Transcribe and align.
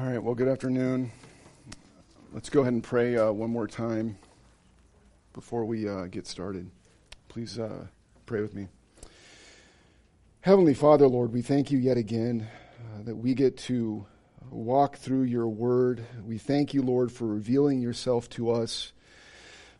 All 0.00 0.06
right, 0.06 0.22
well, 0.22 0.34
good 0.34 0.48
afternoon. 0.48 1.12
Let's 2.32 2.48
go 2.48 2.62
ahead 2.62 2.72
and 2.72 2.82
pray 2.82 3.18
uh, 3.18 3.32
one 3.32 3.50
more 3.50 3.66
time 3.66 4.16
before 5.34 5.66
we 5.66 5.86
uh, 5.86 6.06
get 6.06 6.26
started. 6.26 6.70
Please 7.28 7.58
uh, 7.58 7.84
pray 8.24 8.40
with 8.40 8.54
me. 8.54 8.68
Heavenly 10.40 10.72
Father, 10.72 11.06
Lord, 11.06 11.34
we 11.34 11.42
thank 11.42 11.70
you 11.70 11.76
yet 11.76 11.98
again 11.98 12.48
uh, 12.78 13.02
that 13.02 13.16
we 13.16 13.34
get 13.34 13.58
to 13.58 14.06
walk 14.50 14.96
through 14.96 15.24
your 15.24 15.48
word. 15.48 16.02
We 16.24 16.38
thank 16.38 16.72
you, 16.72 16.80
Lord, 16.80 17.12
for 17.12 17.26
revealing 17.26 17.82
yourself 17.82 18.30
to 18.30 18.52
us, 18.52 18.92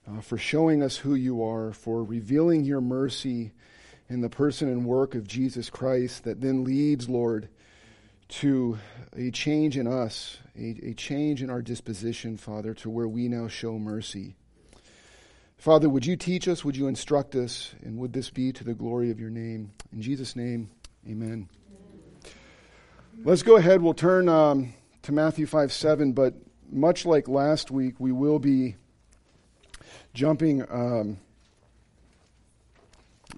uh, 0.07 0.21
for 0.21 0.37
showing 0.37 0.83
us 0.83 0.99
who 0.99 1.15
you 1.15 1.43
are, 1.43 1.73
for 1.73 2.05
revealing 2.05 2.65
your 2.65 2.83
mercy 2.83 3.53
in 4.11 4.21
the 4.21 4.29
person 4.29 4.69
and 4.69 4.85
work 4.85 5.15
of 5.15 5.27
Jesus 5.27 5.71
Christ 5.71 6.25
that 6.25 6.43
then 6.43 6.63
leads, 6.63 7.09
Lord, 7.09 7.49
to 8.31 8.79
a 9.17 9.31
change 9.31 9.77
in 9.77 9.87
us, 9.87 10.39
a, 10.57 10.77
a, 10.83 10.95
change 10.95 11.43
in 11.43 11.51
our 11.51 11.61
disposition, 11.61 12.37
Father, 12.37 12.75
to 12.75 12.89
where 12.89 13.09
we 13.09 13.29
now 13.29 13.49
show 13.49 13.79
mercy. 13.79 14.37
Father, 15.59 15.89
would 15.89 16.07
you 16.07 16.17
teach 16.17 16.47
us? 16.49 16.65
Would 16.65 16.77
you 16.77 16.87
instruct 16.87 17.35
us? 17.35 17.75
And 17.83 17.99
would 17.99 18.13
this 18.13 18.31
be 18.31 18.53
to 18.53 18.65
the 18.65 18.73
glory 18.73 19.11
of 19.11 19.19
your 19.21 19.31
name? 19.31 19.73
In 19.93 20.01
Jesus' 20.01 20.37
name, 20.37 20.71
amen. 21.09 21.49
Let's 23.25 23.43
go 23.43 23.57
ahead. 23.57 23.83
We'll 23.83 23.95
turn 23.95 24.29
um, 24.29 24.75
to 25.03 25.13
Matthew 25.13 25.47
5 25.47 25.73
7, 25.73 26.13
but 26.13 26.35
much 26.71 27.05
like 27.05 27.29
last 27.29 27.71
week, 27.71 27.97
we 27.99 28.13
will 28.13 28.39
be 28.39 28.77
jumping, 30.15 30.63
um, 30.71 31.19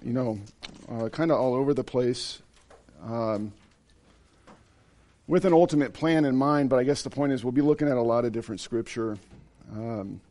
you 0.03 0.13
know, 0.13 0.39
uh, 0.87 1.09
kind 1.09 1.31
of 1.31 1.39
all 1.39 1.55
over 1.55 1.73
the 1.73 1.83
place. 1.83 2.41
Um, 3.03 3.53
with 5.27 5.45
an 5.45 5.53
ultimate 5.53 5.93
plan 5.93 6.25
in 6.25 6.35
mind, 6.35 6.69
but 6.69 6.79
I 6.79 6.83
guess 6.83 7.01
the 7.01 7.09
point 7.09 7.31
is 7.31 7.43
we'll 7.43 7.51
be 7.51 7.61
looking 7.61 7.87
at 7.87 7.97
a 7.97 8.01
lot 8.01 8.25
of 8.25 8.31
different 8.31 8.61
scripture. 8.61 9.17
Um, 9.71 10.21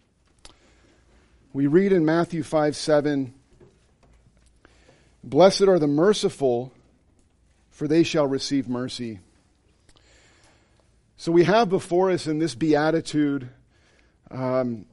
we 1.52 1.66
read 1.66 1.92
in 1.92 2.04
Matthew 2.04 2.42
5 2.42 2.76
7, 2.76 3.34
Blessed 5.24 5.62
are 5.62 5.78
the 5.78 5.86
merciful, 5.86 6.72
for 7.70 7.86
they 7.88 8.02
shall 8.02 8.26
receive 8.26 8.68
mercy. 8.68 9.20
So 11.16 11.30
we 11.30 11.44
have 11.44 11.68
before 11.68 12.10
us 12.10 12.26
in 12.26 12.38
this 12.38 12.54
beatitude, 12.54 13.48
um, 14.30 14.86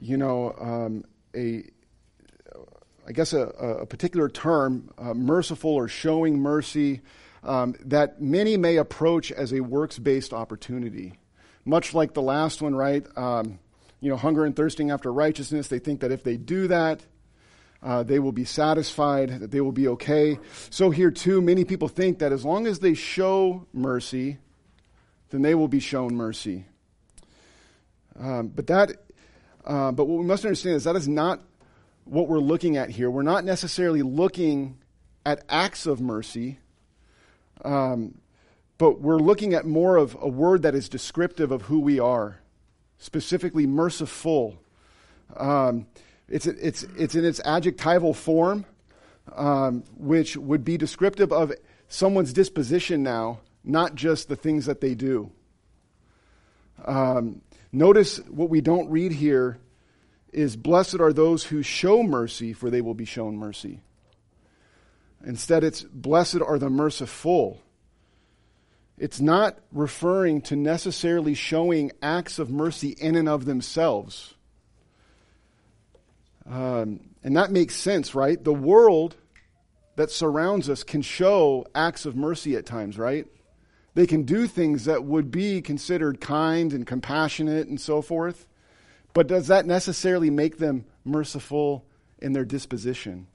you 0.00 0.16
know, 0.16 0.54
um, 0.58 1.04
a, 1.36 1.64
I 3.06 3.12
guess 3.12 3.32
a, 3.32 3.40
a 3.40 3.86
particular 3.86 4.28
term, 4.28 4.90
uh, 4.96 5.12
merciful 5.12 5.70
or 5.70 5.86
showing 5.86 6.38
mercy 6.38 7.02
um, 7.44 7.74
that 7.84 8.20
many 8.20 8.56
may 8.56 8.76
approach 8.76 9.30
as 9.30 9.52
a 9.52 9.60
works 9.60 9.98
based 9.98 10.32
opportunity. 10.32 11.18
Much 11.64 11.94
like 11.94 12.14
the 12.14 12.22
last 12.22 12.60
one, 12.60 12.74
right? 12.74 13.06
Um, 13.16 13.58
you 14.00 14.10
know, 14.10 14.16
hunger 14.16 14.44
and 14.44 14.54
thirsting 14.54 14.90
after 14.90 15.12
righteousness, 15.12 15.68
they 15.68 15.78
think 15.78 16.00
that 16.00 16.12
if 16.12 16.22
they 16.22 16.36
do 16.36 16.68
that, 16.68 17.00
uh, 17.82 18.02
they 18.02 18.18
will 18.18 18.32
be 18.32 18.44
satisfied, 18.44 19.40
that 19.40 19.50
they 19.50 19.60
will 19.60 19.72
be 19.72 19.88
okay. 19.88 20.38
So 20.70 20.90
here 20.90 21.10
too, 21.10 21.40
many 21.40 21.64
people 21.64 21.88
think 21.88 22.18
that 22.18 22.32
as 22.32 22.44
long 22.44 22.66
as 22.66 22.80
they 22.80 22.94
show 22.94 23.66
mercy, 23.72 24.38
then 25.30 25.42
they 25.42 25.54
will 25.54 25.68
be 25.68 25.80
shown 25.80 26.14
mercy. 26.14 26.64
Um, 28.18 28.48
but 28.48 28.66
that, 28.68 28.92
uh, 29.64 29.92
but 29.92 30.06
what 30.06 30.18
we 30.18 30.24
must 30.24 30.44
understand 30.44 30.76
is 30.76 30.84
that 30.84 30.96
is 30.96 31.08
not 31.08 31.40
what 32.04 32.28
we're 32.28 32.38
looking 32.38 32.76
at 32.76 32.90
here. 32.90 33.10
We're 33.10 33.22
not 33.22 33.44
necessarily 33.44 34.02
looking 34.02 34.78
at 35.26 35.44
acts 35.48 35.86
of 35.86 36.00
mercy, 36.00 36.58
um, 37.62 38.14
but 38.78 39.00
we're 39.00 39.18
looking 39.18 39.54
at 39.54 39.66
more 39.66 39.96
of 39.96 40.16
a 40.20 40.28
word 40.28 40.62
that 40.62 40.74
is 40.74 40.88
descriptive 40.88 41.52
of 41.52 41.62
who 41.62 41.80
we 41.80 42.00
are, 42.00 42.40
specifically 42.98 43.66
merciful. 43.66 44.58
Um, 45.36 45.86
it's, 46.28 46.46
it's, 46.46 46.82
it's 46.98 47.14
in 47.14 47.24
its 47.24 47.40
adjectival 47.44 48.14
form, 48.14 48.66
um, 49.34 49.84
which 49.96 50.36
would 50.36 50.64
be 50.64 50.76
descriptive 50.76 51.32
of 51.32 51.52
someone's 51.88 52.32
disposition 52.32 53.02
now, 53.02 53.40
not 53.62 53.94
just 53.94 54.28
the 54.28 54.36
things 54.36 54.66
that 54.66 54.80
they 54.80 54.94
do. 54.94 55.30
Um, 56.84 57.40
notice 57.72 58.18
what 58.28 58.50
we 58.50 58.60
don't 58.60 58.90
read 58.90 59.12
here 59.12 59.58
is 60.32 60.56
blessed 60.56 61.00
are 61.00 61.12
those 61.12 61.44
who 61.44 61.62
show 61.62 62.02
mercy, 62.02 62.52
for 62.52 62.68
they 62.68 62.80
will 62.80 62.94
be 62.94 63.04
shown 63.04 63.36
mercy. 63.36 63.80
Instead, 65.24 65.64
it's 65.64 65.82
blessed 65.82 66.40
are 66.40 66.58
the 66.58 66.70
merciful. 66.70 67.60
It's 68.98 69.20
not 69.20 69.58
referring 69.72 70.42
to 70.42 70.56
necessarily 70.56 71.34
showing 71.34 71.92
acts 72.02 72.38
of 72.38 72.50
mercy 72.50 72.90
in 72.90 73.16
and 73.16 73.28
of 73.28 73.44
themselves. 73.44 74.34
Um, 76.46 77.00
and 77.22 77.36
that 77.36 77.50
makes 77.50 77.74
sense, 77.74 78.14
right? 78.14 78.42
The 78.42 78.52
world 78.52 79.16
that 79.96 80.10
surrounds 80.10 80.68
us 80.68 80.82
can 80.82 81.02
show 81.02 81.66
acts 81.74 82.04
of 82.04 82.16
mercy 82.16 82.56
at 82.56 82.66
times, 82.66 82.98
right? 82.98 83.26
They 83.94 84.06
can 84.06 84.24
do 84.24 84.46
things 84.46 84.84
that 84.84 85.04
would 85.04 85.30
be 85.30 85.62
considered 85.62 86.20
kind 86.20 86.72
and 86.72 86.86
compassionate 86.86 87.68
and 87.68 87.80
so 87.80 88.02
forth. 88.02 88.46
But 89.12 89.28
does 89.28 89.46
that 89.46 89.66
necessarily 89.66 90.30
make 90.30 90.58
them 90.58 90.84
merciful 91.04 91.86
in 92.18 92.32
their 92.32 92.44
disposition? 92.44 93.28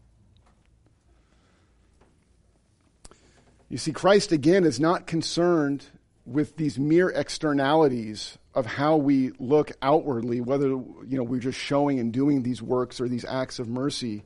You 3.69 3.77
see, 3.77 3.91
Christ 3.91 4.31
again 4.31 4.63
is 4.63 4.79
not 4.79 5.05
concerned 5.05 5.85
with 6.25 6.57
these 6.57 6.79
mere 6.79 7.09
externalities 7.09 8.37
of 8.55 8.65
how 8.65 8.97
we 8.97 9.31
look 9.39 9.71
outwardly, 9.81 10.41
whether 10.41 10.67
you 10.67 11.05
know 11.07 11.23
we're 11.23 11.39
just 11.39 11.59
showing 11.59 11.99
and 11.99 12.11
doing 12.11 12.41
these 12.41 12.61
works 12.61 12.99
or 12.99 13.07
these 13.07 13.25
acts 13.25 13.59
of 13.59 13.67
mercy. 13.67 14.23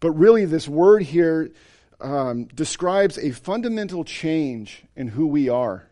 But 0.00 0.12
really, 0.12 0.46
this 0.46 0.68
word 0.68 1.02
here 1.02 1.50
um, 2.00 2.46
describes 2.46 3.18
a 3.18 3.30
fundamental 3.30 4.04
change 4.04 4.82
in 4.96 5.08
who 5.08 5.28
we 5.28 5.48
are. 5.48 5.86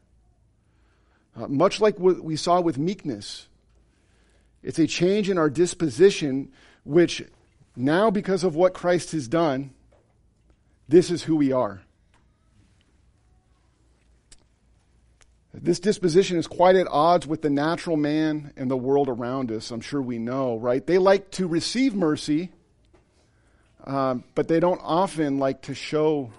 Uh, 1.37 1.47
much 1.47 1.81
like 1.81 1.99
what 2.01 2.25
we 2.25 2.35
saw 2.35 2.61
with 2.61 2.77
meekness, 2.77 3.47
it's 4.65 4.81
a 4.81 4.87
change 4.89 5.31
in 5.31 5.39
our 5.39 5.51
disposition, 5.51 6.51
which 6.85 7.23
now, 7.77 8.11
because 8.11 8.43
of 8.43 8.57
what 8.57 8.75
Christ 8.75 9.13
has 9.13 9.29
done, 9.29 9.71
this 10.89 11.13
is 11.13 11.23
who 11.23 11.37
we 11.37 11.53
are. 11.53 11.83
This 15.63 15.81
disposition 15.81 16.37
is 16.37 16.47
quite 16.47 16.77
at 16.77 16.87
odds 16.89 17.27
with 17.27 17.43
the 17.43 17.51
natural 17.51 17.97
man 17.97 18.53
and 18.57 18.71
the 18.71 18.77
world 18.77 19.09
around 19.09 19.51
us. 19.51 19.71
I'm 19.71 19.81
sure 19.81 20.01
we 20.01 20.19
know, 20.19 20.57
right? 20.57 20.87
They 20.87 20.99
like 20.99 21.31
to 21.33 21.47
receive 21.47 21.95
mercy, 21.95 22.51
um, 23.85 24.25
but 24.35 24.49
they 24.49 24.61
don't 24.61 24.81
often 24.83 25.39
like 25.39 25.63
to 25.63 25.75
show 25.75 26.31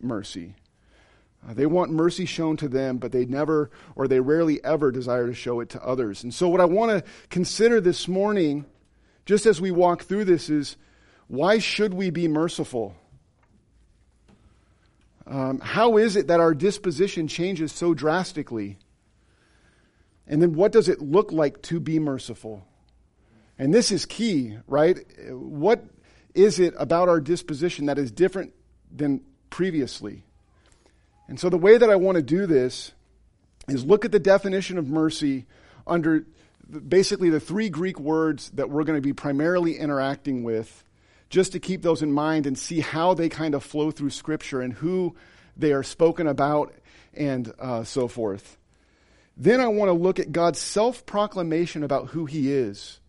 mercy. 0.00 0.54
Uh, 1.46 1.54
they 1.54 1.66
want 1.66 1.92
mercy 1.92 2.24
shown 2.24 2.56
to 2.56 2.68
them, 2.68 2.98
but 2.98 3.12
they 3.12 3.26
never 3.26 3.70
or 3.96 4.08
they 4.08 4.20
rarely 4.20 4.62
ever 4.64 4.90
desire 4.90 5.26
to 5.26 5.34
show 5.34 5.60
it 5.60 5.68
to 5.70 5.84
others. 5.84 6.24
And 6.24 6.32
so, 6.32 6.48
what 6.48 6.60
I 6.60 6.64
want 6.64 6.90
to 6.90 7.10
consider 7.28 7.80
this 7.80 8.08
morning, 8.08 8.64
just 9.26 9.46
as 9.46 9.60
we 9.60 9.70
walk 9.70 10.02
through 10.02 10.24
this, 10.24 10.48
is 10.48 10.76
why 11.28 11.58
should 11.58 11.94
we 11.94 12.10
be 12.10 12.28
merciful? 12.28 12.96
Um, 15.26 15.60
how 15.60 15.96
is 15.96 16.16
it 16.16 16.28
that 16.28 16.40
our 16.40 16.54
disposition 16.54 17.28
changes 17.28 17.72
so 17.72 17.94
drastically? 17.94 18.78
And 20.26 20.40
then 20.40 20.54
what 20.54 20.72
does 20.72 20.88
it 20.88 21.00
look 21.00 21.32
like 21.32 21.62
to 21.62 21.80
be 21.80 21.98
merciful? 21.98 22.66
And 23.58 23.72
this 23.72 23.92
is 23.92 24.04
key, 24.06 24.58
right? 24.66 24.98
What 25.30 25.84
is 26.34 26.58
it 26.58 26.74
about 26.76 27.08
our 27.08 27.20
disposition 27.20 27.86
that 27.86 27.98
is 27.98 28.10
different 28.10 28.52
than 28.94 29.20
previously? 29.50 30.24
And 31.28 31.38
so 31.38 31.48
the 31.48 31.58
way 31.58 31.78
that 31.78 31.88
I 31.88 31.96
want 31.96 32.16
to 32.16 32.22
do 32.22 32.46
this 32.46 32.92
is 33.68 33.84
look 33.84 34.04
at 34.04 34.12
the 34.12 34.18
definition 34.18 34.76
of 34.76 34.88
mercy 34.88 35.46
under 35.86 36.26
basically 36.88 37.30
the 37.30 37.40
three 37.40 37.68
Greek 37.68 37.98
words 37.98 38.50
that 38.50 38.70
we're 38.70 38.84
going 38.84 38.96
to 38.96 39.02
be 39.02 39.12
primarily 39.12 39.76
interacting 39.76 40.42
with 40.42 40.84
just 41.30 41.52
to 41.52 41.60
keep 41.60 41.82
those 41.82 42.02
in 42.02 42.12
mind 42.12 42.46
and 42.46 42.56
see 42.56 42.80
how 42.80 43.14
they 43.14 43.28
kind 43.28 43.54
of 43.54 43.64
flow 43.64 43.90
through 43.90 44.10
Scripture 44.10 44.60
and 44.60 44.72
who 44.72 45.14
they 45.56 45.72
are 45.72 45.82
spoken 45.82 46.26
about 46.26 46.74
and 47.14 47.52
uh, 47.58 47.84
so 47.84 48.08
forth. 48.08 48.58
Then 49.36 49.60
I 49.60 49.68
want 49.68 49.88
to 49.88 49.92
look 49.92 50.18
at 50.18 50.32
God's 50.32 50.58
self 50.58 51.06
proclamation 51.06 51.82
about 51.82 52.08
who 52.08 52.26
He 52.26 52.52
is. 52.52 53.00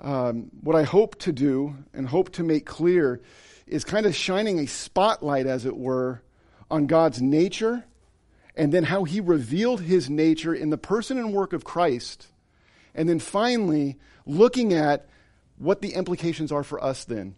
Um, 0.00 0.50
what 0.60 0.76
I 0.76 0.82
hope 0.82 1.18
to 1.20 1.32
do 1.32 1.76
and 1.92 2.08
hope 2.08 2.32
to 2.32 2.42
make 2.42 2.66
clear 2.66 3.20
is 3.66 3.84
kind 3.84 4.06
of 4.06 4.14
shining 4.14 4.58
a 4.58 4.66
spotlight, 4.66 5.46
as 5.46 5.64
it 5.64 5.76
were, 5.76 6.22
on 6.70 6.86
God's 6.86 7.20
nature 7.22 7.84
and 8.56 8.72
then 8.72 8.84
how 8.84 9.04
He 9.04 9.20
revealed 9.20 9.80
His 9.80 10.10
nature 10.10 10.54
in 10.54 10.70
the 10.70 10.78
person 10.78 11.18
and 11.18 11.32
work 11.32 11.52
of 11.52 11.64
Christ. 11.64 12.28
And 12.94 13.08
then 13.08 13.18
finally, 13.18 13.98
looking 14.26 14.72
at 14.74 15.06
what 15.62 15.80
the 15.80 15.94
implications 15.94 16.50
are 16.50 16.64
for 16.64 16.82
us 16.82 17.04
then. 17.04 17.36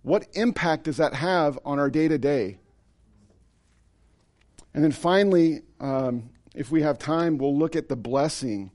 What 0.00 0.26
impact 0.32 0.84
does 0.84 0.96
that 0.96 1.12
have 1.12 1.58
on 1.62 1.78
our 1.78 1.90
day 1.90 2.08
to 2.08 2.16
day? 2.16 2.58
And 4.72 4.82
then 4.82 4.92
finally, 4.92 5.60
um, 5.78 6.30
if 6.54 6.70
we 6.70 6.80
have 6.80 6.98
time, 6.98 7.36
we'll 7.36 7.56
look 7.56 7.76
at 7.76 7.90
the 7.90 7.96
blessing. 7.96 8.70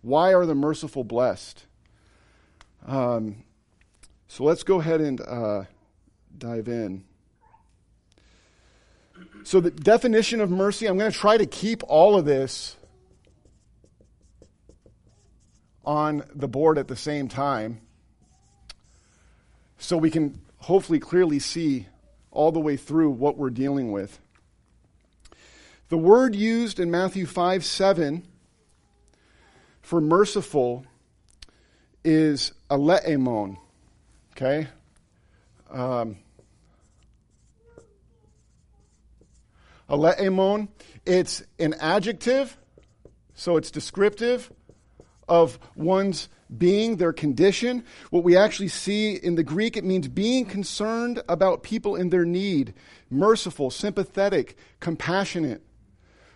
Why 0.00 0.32
are 0.32 0.46
the 0.46 0.54
merciful 0.54 1.04
blessed? 1.04 1.66
Um, 2.86 3.44
so 4.26 4.42
let's 4.42 4.62
go 4.62 4.80
ahead 4.80 5.02
and 5.02 5.20
uh, 5.20 5.64
dive 6.38 6.68
in. 6.68 7.04
So, 9.42 9.60
the 9.60 9.70
definition 9.70 10.40
of 10.40 10.50
mercy, 10.50 10.86
I'm 10.86 10.96
going 10.96 11.10
to 11.10 11.16
try 11.16 11.36
to 11.36 11.46
keep 11.46 11.82
all 11.86 12.16
of 12.16 12.24
this 12.24 12.76
on 15.84 16.22
the 16.34 16.48
board 16.48 16.78
at 16.78 16.88
the 16.88 16.96
same 16.96 17.28
time 17.28 17.80
so 19.78 19.96
we 19.96 20.10
can 20.10 20.40
hopefully 20.58 20.98
clearly 20.98 21.38
see 21.38 21.86
all 22.30 22.52
the 22.52 22.60
way 22.60 22.76
through 22.76 23.10
what 23.10 23.36
we're 23.36 23.50
dealing 23.50 23.90
with. 23.92 24.18
The 25.88 25.96
word 25.96 26.34
used 26.34 26.78
in 26.78 26.90
Matthew 26.90 27.24
5 27.24 27.64
7 27.64 28.26
for 29.80 30.00
merciful 30.00 30.84
is 32.04 32.52
aleemon. 32.70 33.56
Okay? 34.32 34.68
Um, 35.70 36.16
aleemon, 39.88 40.68
it's 41.06 41.42
an 41.58 41.74
adjective, 41.80 42.56
so 43.34 43.56
it's 43.56 43.70
descriptive 43.70 44.52
of 45.26 45.58
one's 45.74 46.28
being, 46.56 46.96
their 46.96 47.12
condition. 47.12 47.84
What 48.10 48.24
we 48.24 48.36
actually 48.36 48.68
see 48.68 49.14
in 49.14 49.34
the 49.34 49.42
Greek, 49.42 49.76
it 49.76 49.84
means 49.84 50.08
being 50.08 50.46
concerned 50.46 51.22
about 51.28 51.62
people 51.62 51.96
in 51.96 52.10
their 52.10 52.24
need, 52.24 52.74
merciful, 53.10 53.70
sympathetic, 53.70 54.56
compassionate. 54.80 55.62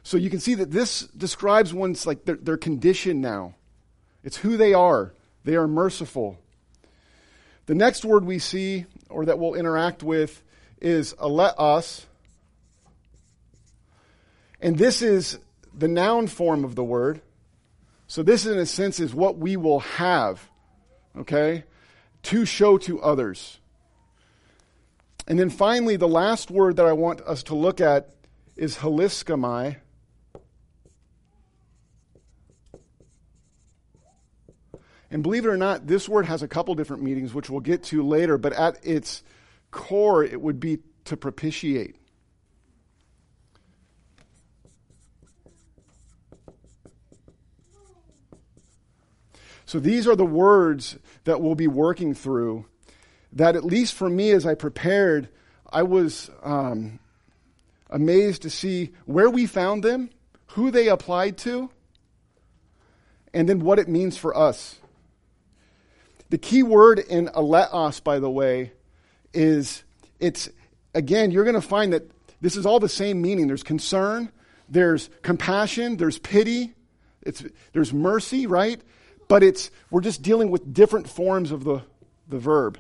So 0.03 0.17
you 0.17 0.31
can 0.31 0.41
see 0.41 0.55
that 0.55 0.70
this 0.70 1.00
describes 1.09 1.73
one's 1.73 2.06
like 2.06 2.25
their, 2.25 2.37
their 2.37 2.56
condition 2.56 3.20
now. 3.20 3.55
It's 4.25 4.37
who 4.38 4.56
they 4.56 4.75
are. 4.75 5.14
They 5.44 5.56
are 5.56 5.69
merciful. 5.69 6.38
The 7.67 7.75
next 7.75 8.05
word 8.05 8.25
we 8.25 8.38
see, 8.38 8.87
or 9.09 9.25
that 9.26 9.38
we'll 9.38 9.55
interact 9.55 10.03
with, 10.03 10.43
is 10.81 11.14
aleos. 11.14 12.05
And 14.61 14.76
this 14.79 15.03
is 15.03 15.38
the 15.73 15.88
noun 15.88 16.26
form 16.26 16.64
of 16.64 16.75
the 16.75 16.85
word. 16.85 17.20
So 18.12 18.23
this, 18.23 18.44
in 18.44 18.59
a 18.59 18.67
sense, 18.67 19.00
is 19.00 19.14
what 19.14 19.38
we 19.38 19.56
will 19.56 19.81
have, 19.81 20.50
okay, 21.17 21.64
to 22.25 22.44
show 22.44 22.76
to 22.76 23.00
others. 23.00 23.59
And 25.26 25.38
then 25.38 25.49
finally, 25.49 25.97
the 25.97 26.06
last 26.06 26.50
word 26.50 26.76
that 26.76 26.85
I 26.85 26.93
want 26.93 27.23
us 27.23 27.44
to 27.44 27.55
look 27.55 27.81
at 27.81 28.11
is 28.55 28.76
hilaskomai. 28.76 29.76
And 35.11 35.23
believe 35.23 35.47
it 35.47 35.49
or 35.49 35.56
not, 35.56 35.87
this 35.87 36.06
word 36.06 36.26
has 36.26 36.43
a 36.43 36.49
couple 36.49 36.75
different 36.75 37.03
meanings, 37.03 37.32
which 37.32 37.49
we'll 37.49 37.61
get 37.61 37.85
to 37.85 38.06
later, 38.06 38.37
but 38.37 38.53
at 38.53 38.79
its 38.87 39.23
core, 39.70 40.23
it 40.23 40.38
would 40.38 40.61
be 40.61 40.81
to 41.06 41.17
propitiate. 41.17 41.97
So 49.73 49.81
these 49.81 50.07
are 50.07 50.15
the 50.15 50.27
words 50.27 50.99
that 51.25 51.41
we'll 51.41 51.55
be 51.55 51.67
working 51.67 52.13
through. 52.13 52.67
That, 53.33 53.57
at 53.57 53.65
least 53.65 53.95
for 53.95 54.11
me, 54.11 54.31
as 54.31 54.45
I 54.45 54.55
prepared, 54.55 55.31
I 55.73 55.83
was 55.83 56.31
um, 56.43 56.99
amazed 57.89 58.43
to 58.43 58.51
see 58.51 58.93
where 59.07 59.31
we 59.31 59.47
found 59.47 59.83
them, 59.83 60.11
who 60.49 60.71
they 60.71 60.89
applied 60.89 61.39
to, 61.39 61.71
and 63.33 63.49
then 63.49 63.61
what 63.61 63.79
it 63.79 63.89
means 63.89 64.19
for 64.19 64.37
us. 64.37 64.79
The 66.29 66.37
key 66.37 66.63
word 66.63 66.99
in 66.99 67.29
aleos, 67.29 68.05
by 68.05 68.19
the 68.19 68.31
way, 68.31 68.73
is 69.33 69.85
it's, 70.21 70.51
again, 70.93 71.31
you're 71.31 71.45
going 71.45 71.55
to 71.55 71.63
find 71.63 71.95
that 71.95 72.11
this 72.43 72.57
is 72.57 72.67
all 72.67 72.79
the 72.79 72.91
same 72.91 73.23
meaning. 73.23 73.47
There's 73.47 73.63
concern, 73.63 74.31
there's 74.69 75.09
compassion, 75.23 75.97
there's 75.97 76.19
pity, 76.19 76.75
there's 77.73 77.95
mercy, 77.95 78.47
right? 78.47 78.79
But 79.29 79.43
it's, 79.43 79.71
we're 79.91 80.01
just 80.01 80.23
dealing 80.23 80.51
with 80.51 80.73
different 80.73 81.09
forms 81.09 81.53
of 81.53 81.65
the, 81.65 81.83
the 82.29 82.39
verb 82.39 82.79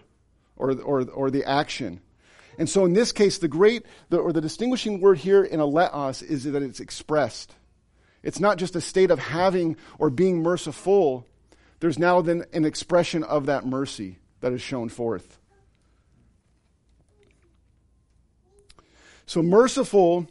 or, 0.56 0.72
or, 0.72 1.02
or 1.10 1.30
the 1.30 1.44
action. 1.44 2.00
And 2.58 2.68
so 2.68 2.84
in 2.84 2.92
this 2.92 3.12
case, 3.12 3.38
the 3.38 3.48
great, 3.48 3.86
the, 4.10 4.18
or 4.18 4.32
the 4.32 4.40
distinguishing 4.40 5.00
word 5.00 5.18
here 5.18 5.42
in 5.42 5.60
aleos 5.60 6.22
is 6.22 6.44
that 6.44 6.62
it's 6.62 6.80
expressed. 6.80 7.54
It's 8.22 8.40
not 8.40 8.58
just 8.58 8.76
a 8.76 8.80
state 8.80 9.10
of 9.10 9.18
having 9.18 9.76
or 9.98 10.10
being 10.10 10.42
merciful, 10.42 11.26
there's 11.80 11.98
now 11.98 12.20
then 12.20 12.44
an 12.52 12.64
expression 12.64 13.24
of 13.24 13.46
that 13.46 13.66
mercy 13.66 14.18
that 14.40 14.52
is 14.52 14.62
shown 14.62 14.88
forth. 14.88 15.38
So, 19.26 19.42
merciful 19.42 20.28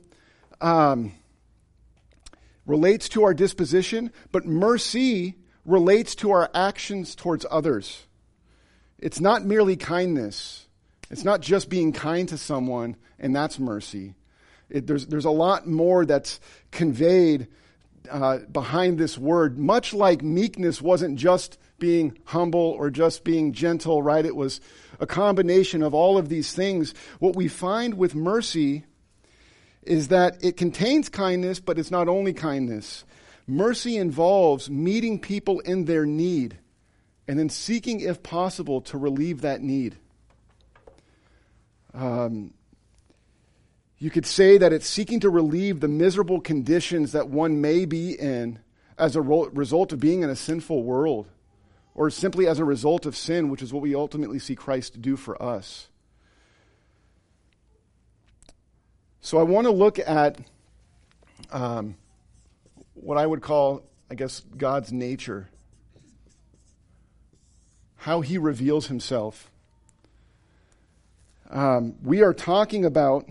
um, 0.61 1.13
relates 2.65 3.09
to 3.09 3.23
our 3.23 3.33
disposition, 3.33 4.13
but 4.31 4.45
mercy 4.45 5.35
relates 5.71 6.15
to 6.15 6.31
our 6.31 6.49
actions 6.53 7.15
towards 7.15 7.45
others. 7.49 8.05
It's 8.99 9.19
not 9.19 9.45
merely 9.45 9.77
kindness, 9.77 10.67
it's 11.09 11.23
not 11.23 11.41
just 11.41 11.69
being 11.69 11.93
kind 11.93 12.29
to 12.29 12.37
someone, 12.37 12.95
and 13.19 13.35
that's 13.35 13.57
mercy. 13.57 14.15
It, 14.69 14.87
there's, 14.87 15.07
there's 15.07 15.25
a 15.25 15.31
lot 15.31 15.67
more 15.67 16.05
that's 16.05 16.39
conveyed 16.71 17.47
uh, 18.09 18.39
behind 18.39 18.97
this 18.97 19.17
word, 19.17 19.57
much 19.57 19.93
like 19.93 20.21
meekness 20.21 20.81
wasn't 20.81 21.17
just 21.17 21.57
being 21.77 22.17
humble 22.25 22.59
or 22.77 22.89
just 22.89 23.23
being 23.23 23.53
gentle, 23.53 24.01
right? 24.01 24.25
It 24.25 24.35
was 24.35 24.61
a 24.99 25.07
combination 25.07 25.83
of 25.83 25.93
all 25.93 26.17
of 26.17 26.29
these 26.29 26.53
things. 26.53 26.93
What 27.19 27.35
we 27.35 27.47
find 27.47 27.95
with 27.95 28.15
mercy 28.15 28.85
is 29.83 30.09
that 30.09 30.43
it 30.43 30.57
contains 30.57 31.09
kindness, 31.09 31.59
but 31.59 31.79
it's 31.79 31.91
not 31.91 32.07
only 32.07 32.33
kindness. 32.33 33.03
Mercy 33.51 33.97
involves 33.97 34.69
meeting 34.69 35.19
people 35.19 35.59
in 35.59 35.83
their 35.83 36.05
need 36.05 36.57
and 37.27 37.37
then 37.37 37.49
seeking, 37.49 37.99
if 37.99 38.23
possible, 38.23 38.79
to 38.79 38.97
relieve 38.97 39.41
that 39.41 39.61
need. 39.61 39.97
Um, 41.93 42.53
you 43.97 44.09
could 44.09 44.25
say 44.25 44.57
that 44.57 44.71
it's 44.71 44.87
seeking 44.87 45.19
to 45.19 45.29
relieve 45.29 45.81
the 45.81 45.89
miserable 45.89 46.39
conditions 46.39 47.11
that 47.11 47.27
one 47.27 47.59
may 47.59 47.83
be 47.83 48.13
in 48.13 48.59
as 48.97 49.17
a 49.17 49.21
result 49.21 49.91
of 49.91 49.99
being 49.99 50.21
in 50.21 50.29
a 50.29 50.35
sinful 50.35 50.83
world, 50.83 51.27
or 51.93 52.09
simply 52.09 52.47
as 52.47 52.57
a 52.57 52.65
result 52.65 53.05
of 53.05 53.17
sin, 53.17 53.49
which 53.49 53.61
is 53.61 53.73
what 53.73 53.81
we 53.81 53.93
ultimately 53.93 54.39
see 54.39 54.55
Christ 54.55 55.01
do 55.01 55.17
for 55.17 55.41
us. 55.43 55.89
So 59.19 59.39
I 59.39 59.43
want 59.43 59.67
to 59.67 59.71
look 59.71 59.99
at 59.99 60.39
um, 61.51 61.95
what 63.01 63.17
I 63.17 63.25
would 63.25 63.41
call, 63.41 63.83
I 64.09 64.15
guess, 64.15 64.41
God's 64.55 64.91
nature, 64.93 65.49
how 67.95 68.21
he 68.21 68.37
reveals 68.37 68.87
himself. 68.87 69.51
Um, 71.49 71.95
we 72.03 72.21
are 72.21 72.33
talking 72.33 72.85
about 72.85 73.29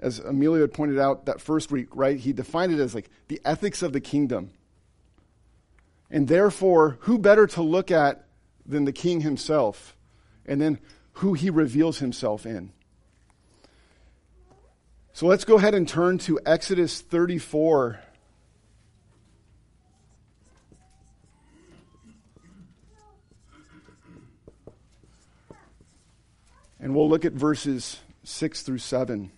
as 0.00 0.20
Emilio 0.20 0.62
had 0.62 0.72
pointed 0.72 0.98
out 0.98 1.26
that 1.26 1.40
first 1.40 1.70
week, 1.70 1.88
right? 1.94 2.18
He 2.18 2.32
defined 2.32 2.72
it 2.72 2.80
as 2.80 2.94
like 2.94 3.10
the 3.28 3.40
ethics 3.44 3.82
of 3.82 3.92
the 3.92 4.00
kingdom. 4.00 4.50
And 6.10 6.28
therefore, 6.28 6.98
who 7.00 7.18
better 7.18 7.46
to 7.48 7.62
look 7.62 7.90
at 7.90 8.24
than 8.64 8.84
the 8.84 8.92
king 8.92 9.20
himself? 9.20 9.96
And 10.46 10.60
then 10.60 10.78
who 11.14 11.34
he 11.34 11.50
reveals 11.50 11.98
himself 11.98 12.46
in. 12.46 12.72
So 15.12 15.26
let's 15.26 15.44
go 15.44 15.56
ahead 15.56 15.74
and 15.74 15.86
turn 15.86 16.18
to 16.18 16.38
Exodus 16.46 17.00
34. 17.00 18.00
And 26.80 26.94
we'll 26.94 27.08
look 27.08 27.24
at 27.24 27.32
verses 27.32 27.98
6 28.24 28.62
through 28.62 28.78
7. 28.78 29.30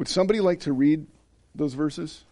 Would 0.00 0.08
somebody 0.08 0.40
like 0.40 0.60
to 0.60 0.72
read 0.72 1.06
those 1.54 1.74
verses? 1.74 2.24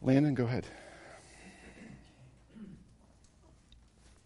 Landon, 0.00 0.34
go 0.34 0.44
ahead. 0.44 0.66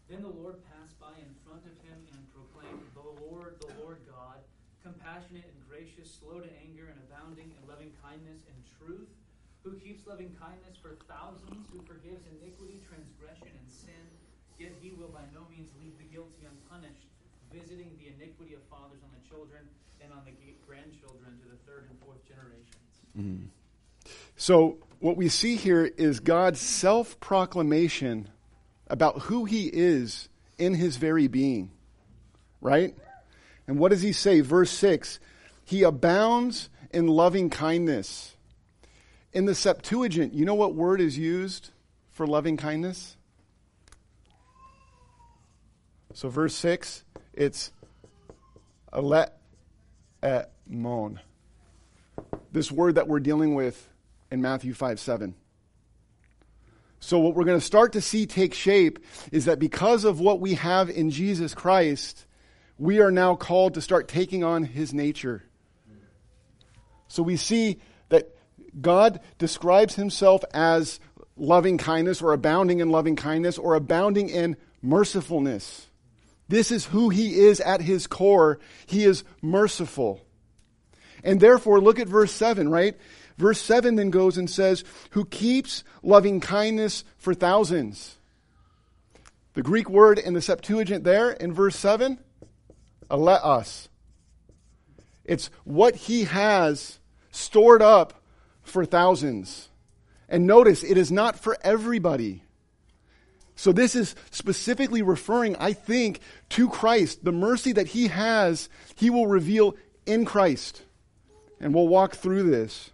Then 0.09 0.23
the 0.23 0.29
Lord 0.29 0.57
passed 0.71 0.95
by 1.01 1.13
in 1.19 1.35
front 1.45 1.67
of 1.67 1.75
him 1.83 1.99
and 2.15 2.23
proclaimed, 2.33 2.81
The 2.95 3.27
Lord, 3.27 3.57
the 3.59 3.83
Lord 3.83 3.99
God, 4.07 4.39
compassionate 4.85 5.45
and 5.45 5.59
gracious, 5.69 6.15
slow 6.15 6.39
to 6.39 6.49
anger, 6.63 6.87
and 6.87 6.97
abounding 7.11 7.51
in 7.51 7.69
loving 7.69 7.91
kindness 8.01 8.47
and 8.47 8.57
truth, 8.79 9.11
who 9.67 9.75
keeps 9.83 10.07
loving 10.07 10.31
kindness 10.39 10.79
for 10.79 10.95
thousands, 11.11 11.67
who 11.75 11.83
forgives 11.83 12.23
iniquity, 12.39 12.79
transgression, 12.87 13.51
and 13.51 13.67
sin, 13.67 14.07
yet 14.63 14.71
he 14.79 14.95
will 14.95 15.11
by 15.11 15.27
no 15.35 15.43
means 15.51 15.75
leave 15.83 15.99
the 15.99 16.07
guilty 16.07 16.47
unpunished, 16.47 17.11
visiting 17.51 17.91
the 17.99 18.15
iniquity 18.15 18.55
of 18.55 18.63
fathers 18.71 19.03
on 19.03 19.11
the 19.11 19.29
children 19.29 19.67
and 20.01 20.13
on 20.13 20.23
the 20.23 20.31
grandchildren 20.63 21.35
to 21.43 21.51
the 21.51 21.59
third 21.67 21.91
and 21.91 21.99
fourth 21.99 22.23
generations. 22.31 22.95
Mm. 23.19 23.51
So, 24.37 24.79
what 25.01 25.17
we 25.17 25.29
see 25.29 25.57
here 25.57 25.85
is 25.85 26.21
God's 26.21 26.61
self 26.61 27.19
proclamation 27.19 28.29
about 28.87 29.23
who 29.23 29.47
he 29.47 29.67
is 29.67 30.29
in 30.59 30.75
his 30.75 30.97
very 30.97 31.27
being. 31.27 31.73
Right? 32.61 32.95
And 33.67 33.81
what 33.81 33.91
does 33.91 34.03
he 34.03 34.13
say? 34.13 34.41
Verse 34.43 34.71
6 34.71 35.19
He 35.65 35.83
abounds 35.83 36.69
in 36.93 37.09
loving 37.09 37.51
kindness. 37.51 38.36
In 39.33 39.45
the 39.45 39.55
Septuagint, 39.55 40.33
you 40.33 40.45
know 40.45 40.55
what 40.55 40.75
word 40.75 41.01
is 41.01 41.19
used 41.19 41.71
for 42.13 42.27
loving 42.27 42.57
kindness? 42.57 43.17
So, 46.15 46.31
verse 46.31 46.55
6, 46.55 47.05
it's 47.35 47.71
alet 48.93 49.33
et 50.23 50.51
mon. 50.67 51.21
This 52.53 52.73
word 52.73 52.95
that 52.95 53.07
we're 53.07 53.21
dealing 53.21 53.55
with 53.55 53.87
in 54.31 54.41
Matthew 54.41 54.73
5 54.73 54.99
7. 54.99 55.35
So, 57.01 57.19
what 57.19 57.35
we're 57.35 57.45
going 57.45 57.61
to 57.61 57.65
start 57.65 57.93
to 57.93 58.01
see 58.01 58.27
take 58.27 58.55
shape 58.55 59.05
is 59.31 59.45
that 59.45 59.59
because 59.59 60.05
of 60.05 60.19
what 60.19 60.41
we 60.41 60.55
have 60.55 60.89
in 60.89 61.11
Jesus 61.11 61.55
Christ, 61.55 62.25
we 62.79 63.01
are 63.01 63.11
now 63.11 63.37
called 63.37 63.75
to 63.75 63.83
start 63.83 64.09
taking 64.09 64.43
on 64.43 64.65
his 64.65 64.95
nature. 64.95 65.45
So, 67.09 67.23
we 67.23 67.37
see 67.37 67.79
God 68.81 69.21
describes 69.39 69.95
himself 69.95 70.45
as 70.53 71.01
loving 71.37 71.79
kindness 71.79 72.23
or 72.23 72.33
abounding 72.33 72.81
in 72.81 72.91
loving 72.91 73.17
kindness 73.17 73.59
or 73.59 73.75
abounding 73.75 74.29
in 74.29 74.57
mercifulness. 74.83 75.87
This 76.49 76.71
is 76.71 76.87
who 76.87 77.09
he 77.09 77.41
is 77.41 77.61
at 77.61 77.81
his 77.81 78.07
core. 78.07 78.59
He 78.87 79.05
is 79.05 79.25
merciful. 79.43 80.21
And 81.25 81.41
therefore, 81.41 81.81
look 81.81 81.99
at 81.99 82.09
verse 82.09 82.33
7, 82.33 82.69
right? 82.69 82.97
Verse 83.37 83.61
7 83.61 83.97
then 83.97 84.11
goes 84.11 84.39
and 84.39 84.49
says, 84.49 84.85
Who 85.11 85.25
keeps 85.25 85.83
loving 86.03 86.41
kindness 86.41 87.05
for 87.19 87.35
thousands. 87.35 88.17
The 89.55 89.63
Greek 89.63 89.91
word 89.91 90.19
in 90.19 90.35
the 90.35 90.43
Septuagint 90.43 91.03
there 91.03 91.31
in 91.31 91.53
verse 91.53 91.77
7, 91.77 92.19
us. 93.11 93.89
It's 95.25 95.51
what 95.65 95.97
he 95.97 96.25
has 96.25 96.99
stored 97.31 97.83
up 97.83 98.23
for 98.67 98.85
thousands. 98.85 99.69
And 100.29 100.47
notice, 100.47 100.83
it 100.83 100.99
is 100.99 101.13
not 101.13 101.39
for 101.39 101.57
everybody. 101.63 102.43
So 103.55 103.73
this 103.73 103.95
is 103.95 104.15
specifically 104.31 105.03
referring, 105.03 105.57
I 105.57 105.73
think, 105.73 106.21
to 106.51 106.69
Christ. 106.69 107.25
The 107.25 107.33
mercy 107.33 107.73
that 107.73 107.89
he 107.89 108.09
has, 108.09 108.69
he 108.97 109.09
will 109.09 109.27
reveal 109.27 109.77
in 110.05 110.25
Christ. 110.25 110.83
And 111.59 111.75
we'll 111.75 111.89
walk 111.89 112.17
through 112.17 112.51
this. 112.51 112.91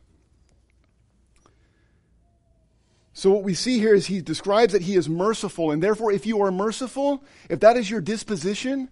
So, 3.15 3.31
what 3.31 3.43
we 3.43 3.55
see 3.55 3.79
here 3.79 3.95
is 3.95 4.07
he 4.07 4.23
describes 4.23 4.73
that 4.73 4.83
he 4.83 4.97
is 4.97 5.09
merciful, 5.09 5.71
and 5.71 5.83
therefore, 5.83 6.13
if 6.13 6.25
you 6.25 6.41
are 6.43 6.51
merciful, 6.51 7.23
if 7.51 7.61
that 7.61 7.77
is 7.77 7.91
your 7.91 8.01
disposition, 8.01 8.89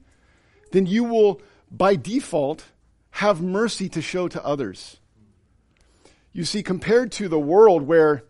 then 0.72 0.84
you 0.86 1.04
will, 1.04 1.40
by 1.70 1.96
default, 1.96 2.64
have 3.12 3.40
mercy 3.40 3.88
to 3.88 4.02
show 4.02 4.28
to 4.28 4.44
others. 4.44 4.99
You 6.32 6.44
see, 6.44 6.62
compared 6.62 7.12
to 7.12 7.28
the 7.28 7.38
world 7.38 7.82
where 7.82 8.24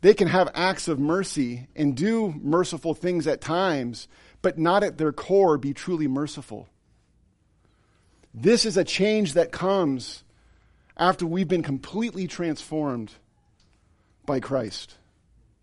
they 0.00 0.14
can 0.14 0.28
have 0.28 0.50
acts 0.54 0.86
of 0.86 0.98
mercy 0.98 1.66
and 1.74 1.96
do 1.96 2.34
merciful 2.42 2.94
things 2.94 3.26
at 3.26 3.40
times, 3.40 4.06
but 4.42 4.58
not 4.58 4.84
at 4.84 4.98
their 4.98 5.12
core 5.12 5.56
be 5.56 5.72
truly 5.72 6.06
merciful. 6.06 6.68
This 8.32 8.66
is 8.66 8.76
a 8.76 8.84
change 8.84 9.32
that 9.32 9.50
comes 9.50 10.24
after 10.96 11.26
we've 11.26 11.48
been 11.48 11.62
completely 11.62 12.26
transformed 12.26 13.12
by 14.26 14.40
Christ, 14.40 14.96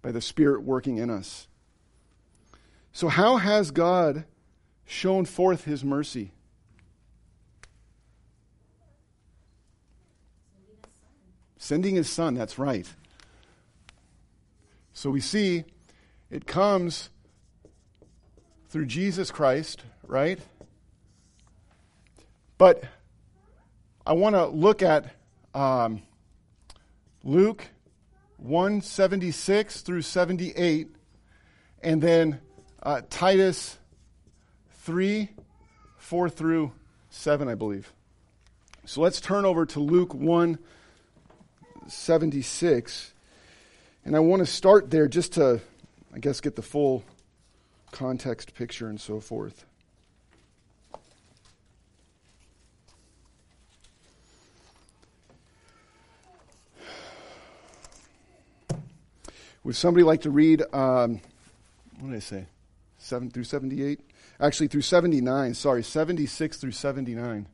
by 0.02 0.12
the 0.12 0.22
Spirit 0.22 0.64
working 0.64 0.98
in 0.98 1.10
us. 1.10 1.48
So, 2.94 3.08
how 3.08 3.38
has 3.38 3.72
God 3.72 4.26
shown 4.86 5.26
forth 5.26 5.64
his 5.64 5.84
mercy? 5.84 6.32
Sending 11.62 11.94
his 11.94 12.10
son, 12.10 12.34
that's 12.34 12.58
right. 12.58 12.91
So 14.94 15.12
we 15.12 15.22
see 15.22 15.63
it 16.32 16.48
comes 16.48 17.12
through 18.70 18.88
Jesus 18.88 19.30
Christ, 19.30 19.84
right? 20.08 20.39
But 22.58 22.84
I 24.08 24.13
want 24.13 24.36
to 24.36 24.48
look 24.48 24.82
at 24.82 25.13
um, 25.53 26.01
Luke 27.24 27.63
176 28.38 29.82
through 29.82 30.01
78, 30.01 30.88
and 31.84 32.01
then 32.01 32.41
uh, 32.82 33.01
Titus 33.08 33.77
3 34.80 35.30
4 36.00 36.27
through 36.27 36.72
7, 37.12 37.48
I 37.48 37.53
believe. 37.53 37.94
So 38.86 39.01
let's 39.01 39.22
turn 39.22 39.46
over 39.46 39.68
to 39.68 39.80
Luke 39.80 40.15
1 40.15 40.58
76. 41.92 43.14
And 44.06 44.16
I 44.16 44.20
want 44.20 44.42
to 44.42 44.46
start 44.46 44.90
there 44.90 45.08
just 45.08 45.34
to, 45.34 45.62
I 46.14 46.20
guess, 46.20 46.42
get 46.42 46.56
the 46.56 46.62
full 46.62 47.04
context 47.92 48.54
picture 48.56 48.88
and 48.88 49.00
so 49.00 49.20
forth. 49.20 49.66
Would 59.64 59.76
somebody 59.76 60.04
like 60.04 60.22
to 60.22 60.32
read, 60.32 60.64
um, 60.74 61.22
what 62.00 62.10
did 62.10 62.16
I 62.16 62.20
say? 62.20 62.46
7 62.98 63.30
through 63.30 63.44
78? 63.44 64.00
Actually, 64.40 64.68
through 64.68 64.82
79. 64.82 65.54
Sorry, 65.54 65.84
76 65.84 66.58
through 66.58 66.72
79. 66.72 67.48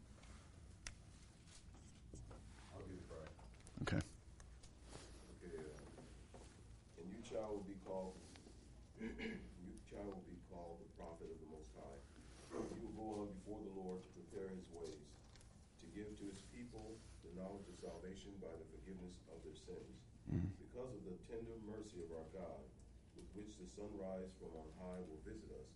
Sunrise 23.77 24.34
from 24.41 24.50
on 24.57 24.67
high 24.81 25.01
will 25.05 25.22
visit 25.22 25.53
us 25.53 25.69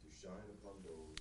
to 0.00 0.08
shine 0.08 0.48
upon 0.56 0.72
those 0.82 1.20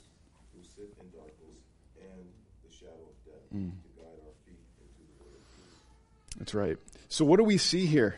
who 0.56 0.64
sit 0.64 0.88
in 1.02 1.10
darkness 1.12 1.60
and 2.00 2.24
the 2.64 2.72
shadow 2.74 3.04
of 3.04 3.18
death 3.26 3.44
mm. 3.54 3.68
to 3.68 3.90
guide 4.00 4.20
our 4.24 4.36
feet 4.48 4.64
into 4.80 5.04
the 5.12 5.24
way 5.24 5.36
of 5.36 5.44
peace. 5.44 6.38
That's 6.38 6.54
right. 6.54 6.78
So, 7.10 7.26
what 7.26 7.38
do 7.38 7.44
we 7.44 7.58
see 7.58 7.86
here? 7.86 8.16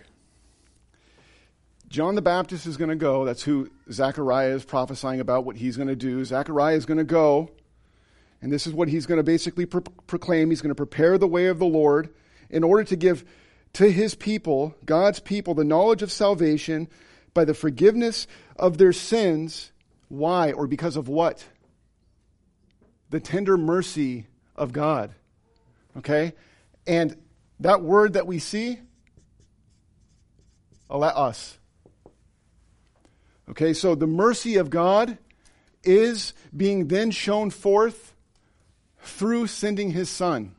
John 1.89 2.13
the 2.13 2.22
Baptist 2.22 2.67
is 2.67 2.77
going 2.77 2.89
to 2.89 2.96
go. 2.96 3.25
That's 3.25 3.41
who 3.41 3.70
Zechariah 3.91 4.55
is 4.55 4.65
prophesying 4.65 5.20
about 5.20 5.46
what 5.46 5.55
he's 5.55 5.77
going 5.77 5.89
to 5.89 5.96
do. 5.96 6.24
Zechariah 6.24 6.75
is 6.75 6.86
going 6.86 7.00
to 7.00 7.03
go, 7.03 7.50
and 8.41 8.51
this 8.51 8.67
is 8.67 8.74
what 8.74 8.89
he's 8.89 9.08
going 9.08 9.17
to 9.17 9.24
basically 9.24 9.65
pro- 9.65 9.82
proclaim. 10.05 10.51
He's 10.51 10.62
going 10.62 10.70
to 10.70 10.75
prepare 10.75 11.17
the 11.17 11.27
way 11.27 11.48
of 11.48 11.58
the 11.58 11.65
Lord 11.65 12.13
in 12.51 12.63
order 12.63 12.84
to 12.84 12.96
give 12.96 13.25
to 13.74 13.91
his 13.91 14.13
people, 14.13 14.75
God's 14.86 15.20
people, 15.20 15.55
the 15.55 15.63
knowledge 15.63 16.03
of 16.03 16.12
salvation 16.12 16.88
by 17.33 17.45
the 17.45 17.53
forgiveness 17.53 18.27
of 18.55 18.77
their 18.77 18.93
sins. 18.93 19.71
Why 20.07 20.51
or 20.51 20.67
because 20.67 20.95
of 20.95 21.07
what? 21.07 21.45
The 23.09 23.19
tender 23.19 23.57
mercy 23.57 24.27
of 24.55 24.73
God. 24.73 25.13
Okay? 25.97 26.33
And 26.85 27.15
that 27.59 27.81
word 27.81 28.13
that 28.13 28.27
we 28.27 28.39
see, 28.39 28.79
aleos. 30.89 31.57
Okay, 33.49 33.73
so 33.73 33.93
the 33.95 34.07
mercy 34.07 34.55
of 34.55 34.69
God 34.69 35.17
is 35.83 36.33
being 36.55 36.87
then 36.87 37.11
shown 37.11 37.49
forth 37.49 38.15
through 38.99 39.47
sending 39.47 39.91
his 39.91 40.09
son. 40.09 40.55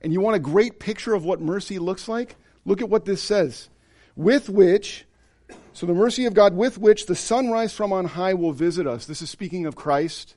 And 0.00 0.12
you 0.12 0.20
want 0.20 0.36
a 0.36 0.40
great 0.40 0.78
picture 0.78 1.14
of 1.14 1.24
what 1.24 1.40
mercy 1.40 1.78
looks 1.78 2.08
like? 2.08 2.36
Look 2.64 2.80
at 2.80 2.88
what 2.88 3.04
this 3.04 3.22
says. 3.22 3.68
With 4.14 4.48
which 4.48 5.04
so, 5.72 5.86
the 5.86 5.94
mercy 5.94 6.24
of 6.26 6.34
God 6.34 6.54
with 6.54 6.78
which 6.78 7.06
the 7.06 7.14
sunrise 7.14 7.72
from 7.72 7.92
on 7.92 8.04
high 8.06 8.34
will 8.34 8.52
visit 8.52 8.86
us. 8.86 9.06
This 9.06 9.22
is 9.22 9.30
speaking 9.30 9.66
of 9.66 9.76
Christ. 9.76 10.34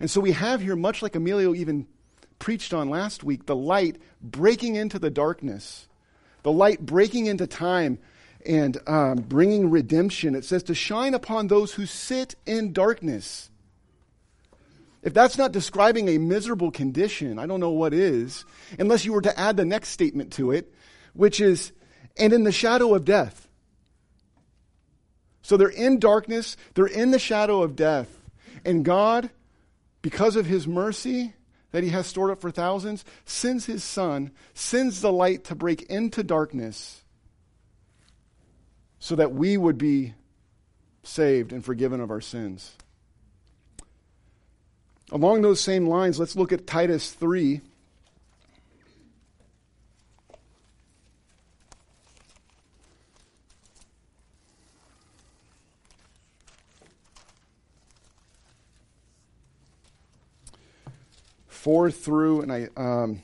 And 0.00 0.10
so 0.10 0.20
we 0.20 0.32
have 0.32 0.60
here, 0.60 0.76
much 0.76 1.02
like 1.02 1.14
Emilio 1.14 1.54
even 1.54 1.86
preached 2.38 2.74
on 2.74 2.90
last 2.90 3.22
week, 3.22 3.46
the 3.46 3.54
light 3.56 3.98
breaking 4.20 4.74
into 4.76 4.98
the 4.98 5.10
darkness. 5.10 5.86
the 6.44 6.52
light 6.52 6.84
breaking 6.86 7.26
into 7.26 7.46
time 7.46 7.98
and 8.46 8.78
um, 8.86 9.16
bringing 9.16 9.70
redemption. 9.70 10.36
It 10.36 10.44
says 10.44 10.62
to 10.64 10.74
shine 10.74 11.14
upon 11.14 11.48
those 11.48 11.72
who 11.72 11.86
sit 11.86 12.36
in 12.46 12.72
darkness. 12.72 13.50
If 15.02 15.12
that's 15.12 15.36
not 15.36 15.52
describing 15.52 16.08
a 16.08 16.18
miserable 16.18 16.70
condition, 16.70 17.38
I 17.38 17.46
don't 17.46 17.60
know 17.60 17.70
what 17.70 17.92
is, 17.92 18.44
unless 18.78 19.04
you 19.04 19.12
were 19.12 19.22
to 19.22 19.38
add 19.38 19.56
the 19.56 19.64
next 19.64 19.88
statement 19.88 20.32
to 20.34 20.52
it, 20.52 20.72
which 21.12 21.40
is, 21.40 21.72
and 22.16 22.32
in 22.32 22.44
the 22.44 22.52
shadow 22.52 22.94
of 22.94 23.04
death. 23.04 23.48
So 25.44 25.58
they're 25.58 25.68
in 25.68 25.98
darkness, 25.98 26.56
they're 26.72 26.86
in 26.86 27.10
the 27.10 27.18
shadow 27.18 27.62
of 27.62 27.76
death. 27.76 28.08
And 28.64 28.82
God, 28.82 29.28
because 30.00 30.36
of 30.36 30.46
his 30.46 30.66
mercy 30.66 31.34
that 31.70 31.82
he 31.82 31.90
has 31.90 32.06
stored 32.06 32.30
up 32.30 32.40
for 32.40 32.50
thousands, 32.50 33.04
sends 33.26 33.66
his 33.66 33.84
son, 33.84 34.30
sends 34.54 35.02
the 35.02 35.12
light 35.12 35.44
to 35.44 35.54
break 35.54 35.82
into 35.82 36.22
darkness 36.22 37.02
so 38.98 39.16
that 39.16 39.34
we 39.34 39.58
would 39.58 39.76
be 39.76 40.14
saved 41.02 41.52
and 41.52 41.62
forgiven 41.62 42.00
of 42.00 42.10
our 42.10 42.22
sins. 42.22 42.72
Along 45.12 45.42
those 45.42 45.60
same 45.60 45.86
lines, 45.86 46.18
let's 46.18 46.36
look 46.36 46.52
at 46.52 46.66
Titus 46.66 47.12
3. 47.12 47.60
Four 61.64 61.88
through, 61.90 62.42
and 62.42 62.52
I, 62.52 62.68
um, 62.76 63.22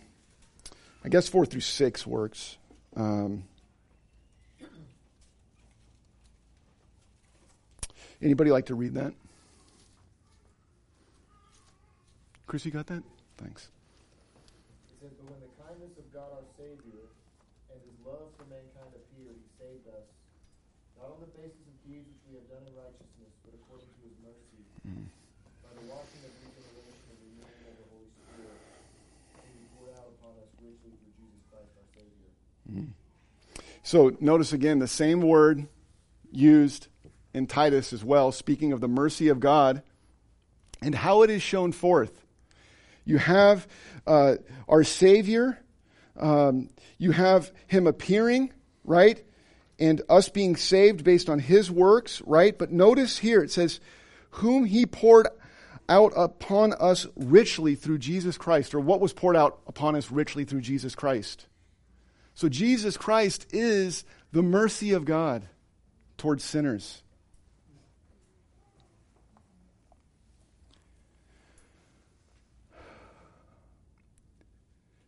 I 1.04 1.10
guess 1.10 1.28
four 1.28 1.44
through 1.44 1.60
six 1.60 2.06
works. 2.06 2.56
Um, 2.96 3.44
anybody 8.22 8.50
like 8.50 8.72
to 8.72 8.74
read 8.74 8.94
that? 8.94 9.12
Chris, 12.46 12.64
you 12.64 12.72
got 12.72 12.86
that? 12.86 13.02
Thanks. 13.36 13.68
It 13.68 15.04
says, 15.04 15.12
But 15.20 15.36
when 15.36 15.40
the 15.44 15.52
kindness 15.60 15.92
of 16.00 16.08
God 16.08 16.32
our 16.32 16.48
Savior 16.56 17.12
and 17.68 17.76
his 17.76 17.96
love 18.08 18.32
for 18.40 18.48
mankind 18.48 18.88
appeared, 18.96 19.36
he 19.36 19.48
saved 19.60 19.84
us, 19.92 20.08
not 20.96 21.12
on 21.12 21.20
the 21.20 21.28
basis 21.36 21.60
of 21.60 21.76
deeds 21.84 22.08
which 22.08 22.24
we 22.24 22.40
have 22.40 22.48
done 22.48 22.64
in 22.64 22.72
righteousness, 22.72 23.36
but 23.44 23.52
according 23.52 23.92
to 24.00 24.00
his 24.08 24.16
mercy, 24.24 24.64
by 25.60 25.76
the 25.76 25.84
washing 25.92 26.24
of 26.24 26.32
regeneration 26.40 27.04
and 27.04 27.20
renewing 27.20 27.68
of 27.68 27.74
the 27.78 27.86
Holy 27.94 28.10
Spirit, 28.10 28.58
whom 29.38 29.54
he 29.54 29.64
poured 29.78 29.94
Savior. 32.70 32.86
So 33.82 34.16
notice 34.20 34.52
again 34.52 34.78
the 34.78 34.88
same 34.88 35.20
word 35.20 35.66
used 36.30 36.88
in 37.34 37.46
Titus 37.46 37.92
as 37.92 38.04
well, 38.04 38.32
speaking 38.32 38.72
of 38.72 38.80
the 38.80 38.88
mercy 38.88 39.28
of 39.28 39.40
God 39.40 39.82
and 40.82 40.94
how 40.94 41.22
it 41.22 41.30
is 41.30 41.42
shown 41.42 41.72
forth. 41.72 42.24
You 43.04 43.18
have 43.18 43.66
uh, 44.06 44.36
our 44.68 44.84
Savior, 44.84 45.58
um, 46.18 46.68
you 46.98 47.12
have 47.12 47.50
Him 47.66 47.86
appearing, 47.86 48.52
right? 48.84 49.22
And 49.78 50.02
us 50.08 50.28
being 50.28 50.56
saved 50.56 51.04
based 51.04 51.28
on 51.28 51.38
His 51.38 51.70
works, 51.70 52.20
right? 52.26 52.56
But 52.56 52.70
notice 52.70 53.18
here 53.18 53.42
it 53.42 53.50
says, 53.50 53.80
whom 54.30 54.64
He 54.64 54.86
poured 54.86 55.28
out 55.90 56.12
upon 56.16 56.72
us 56.74 57.06
richly 57.16 57.74
through 57.74 57.98
Jesus 57.98 58.38
Christ, 58.38 58.74
or 58.74 58.80
what 58.80 59.00
was 59.00 59.12
poured 59.12 59.36
out 59.36 59.58
upon 59.66 59.96
us 59.96 60.10
richly 60.10 60.44
through 60.44 60.62
Jesus 60.62 60.94
Christ. 60.94 61.46
So 62.34 62.48
Jesus 62.48 62.96
Christ 62.96 63.48
is 63.52 64.04
the 64.32 64.42
mercy 64.42 64.92
of 64.92 65.04
God 65.04 65.46
towards 66.16 66.44
sinners. 66.44 67.02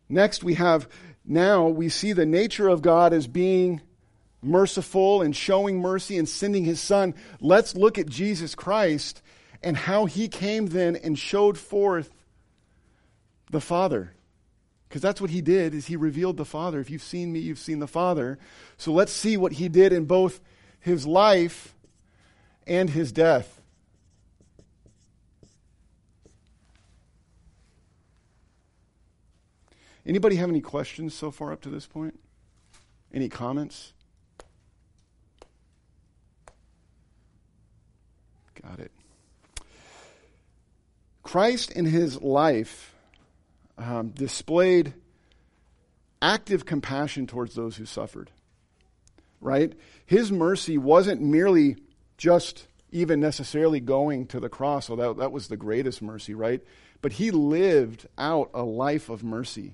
Next, 0.09 0.43
we 0.43 0.53
have 0.55 0.87
now 1.25 1.69
we 1.69 1.89
see 1.89 2.13
the 2.13 2.25
nature 2.25 2.67
of 2.67 2.83
God 2.83 3.13
as 3.13 3.25
being 3.25 3.81
merciful 4.43 5.21
and 5.21 5.35
showing 5.35 5.79
mercy 5.79 6.17
and 6.17 6.29
sending 6.29 6.65
his 6.65 6.79
son. 6.79 7.15
Let's 7.39 7.75
look 7.75 7.97
at 7.97 8.07
Jesus 8.07 8.53
Christ 8.53 9.22
and 9.63 9.77
how 9.77 10.05
he 10.05 10.27
came 10.27 10.67
then 10.67 10.95
and 10.95 11.17
showed 11.17 11.57
forth 11.57 12.11
the 13.49 13.61
Father. 13.61 14.13
Because 14.87 15.01
that's 15.01 15.21
what 15.21 15.29
he 15.29 15.41
did 15.41 15.73
is 15.73 15.87
he 15.87 15.95
revealed 15.95 16.37
the 16.37 16.45
Father. 16.45 16.79
If 16.79 16.89
you've 16.89 17.01
seen 17.01 17.31
me, 17.31 17.39
you've 17.39 17.57
seen 17.57 17.79
the 17.79 17.87
Father. 17.87 18.37
So 18.77 18.91
let's 18.91 19.11
see 19.11 19.37
what 19.37 19.53
he 19.53 19.69
did 19.69 19.93
in 19.93 20.05
both 20.05 20.39
his 20.79 21.07
life 21.07 21.73
and 22.67 22.89
his 22.89 23.11
death. 23.11 23.61
Anybody 30.05 30.35
have 30.35 30.49
any 30.49 30.61
questions 30.61 31.13
so 31.13 31.31
far 31.31 31.53
up 31.53 31.61
to 31.61 31.69
this 31.69 31.85
point? 31.85 32.19
Any 33.13 33.29
comments? 33.29 33.93
Got 38.61 38.79
it. 38.79 38.92
Christ 41.33 41.71
in 41.71 41.85
his 41.85 42.21
life 42.21 42.93
um, 43.79 44.09
displayed 44.09 44.93
active 46.21 46.63
compassion 46.63 47.25
towards 47.25 47.55
those 47.55 47.75
who 47.75 47.87
suffered. 47.87 48.29
Right? 49.41 49.73
His 50.05 50.31
mercy 50.31 50.77
wasn't 50.77 51.23
merely 51.23 51.77
just 52.19 52.67
even 52.91 53.19
necessarily 53.19 53.79
going 53.79 54.27
to 54.27 54.39
the 54.39 54.47
cross, 54.47 54.91
although 54.91 55.13
that 55.13 55.21
that 55.21 55.31
was 55.31 55.47
the 55.47 55.57
greatest 55.57 56.03
mercy, 56.03 56.35
right? 56.35 56.61
But 57.01 57.13
he 57.13 57.31
lived 57.31 58.05
out 58.15 58.51
a 58.53 58.61
life 58.61 59.09
of 59.09 59.23
mercy. 59.23 59.73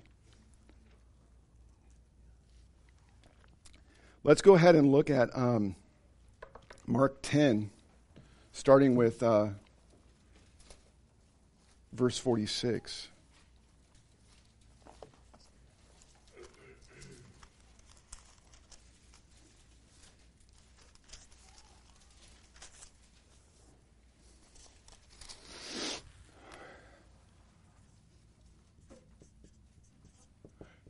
Let's 4.23 4.41
go 4.41 4.55
ahead 4.55 4.75
and 4.75 4.93
look 4.93 5.09
at 5.09 5.29
um, 5.35 5.75
Mark 6.87 7.17
10, 7.21 7.69
starting 8.53 8.95
with 8.95 9.21
uh, 9.21 9.49
verse 11.93 12.17
46. 12.17 13.09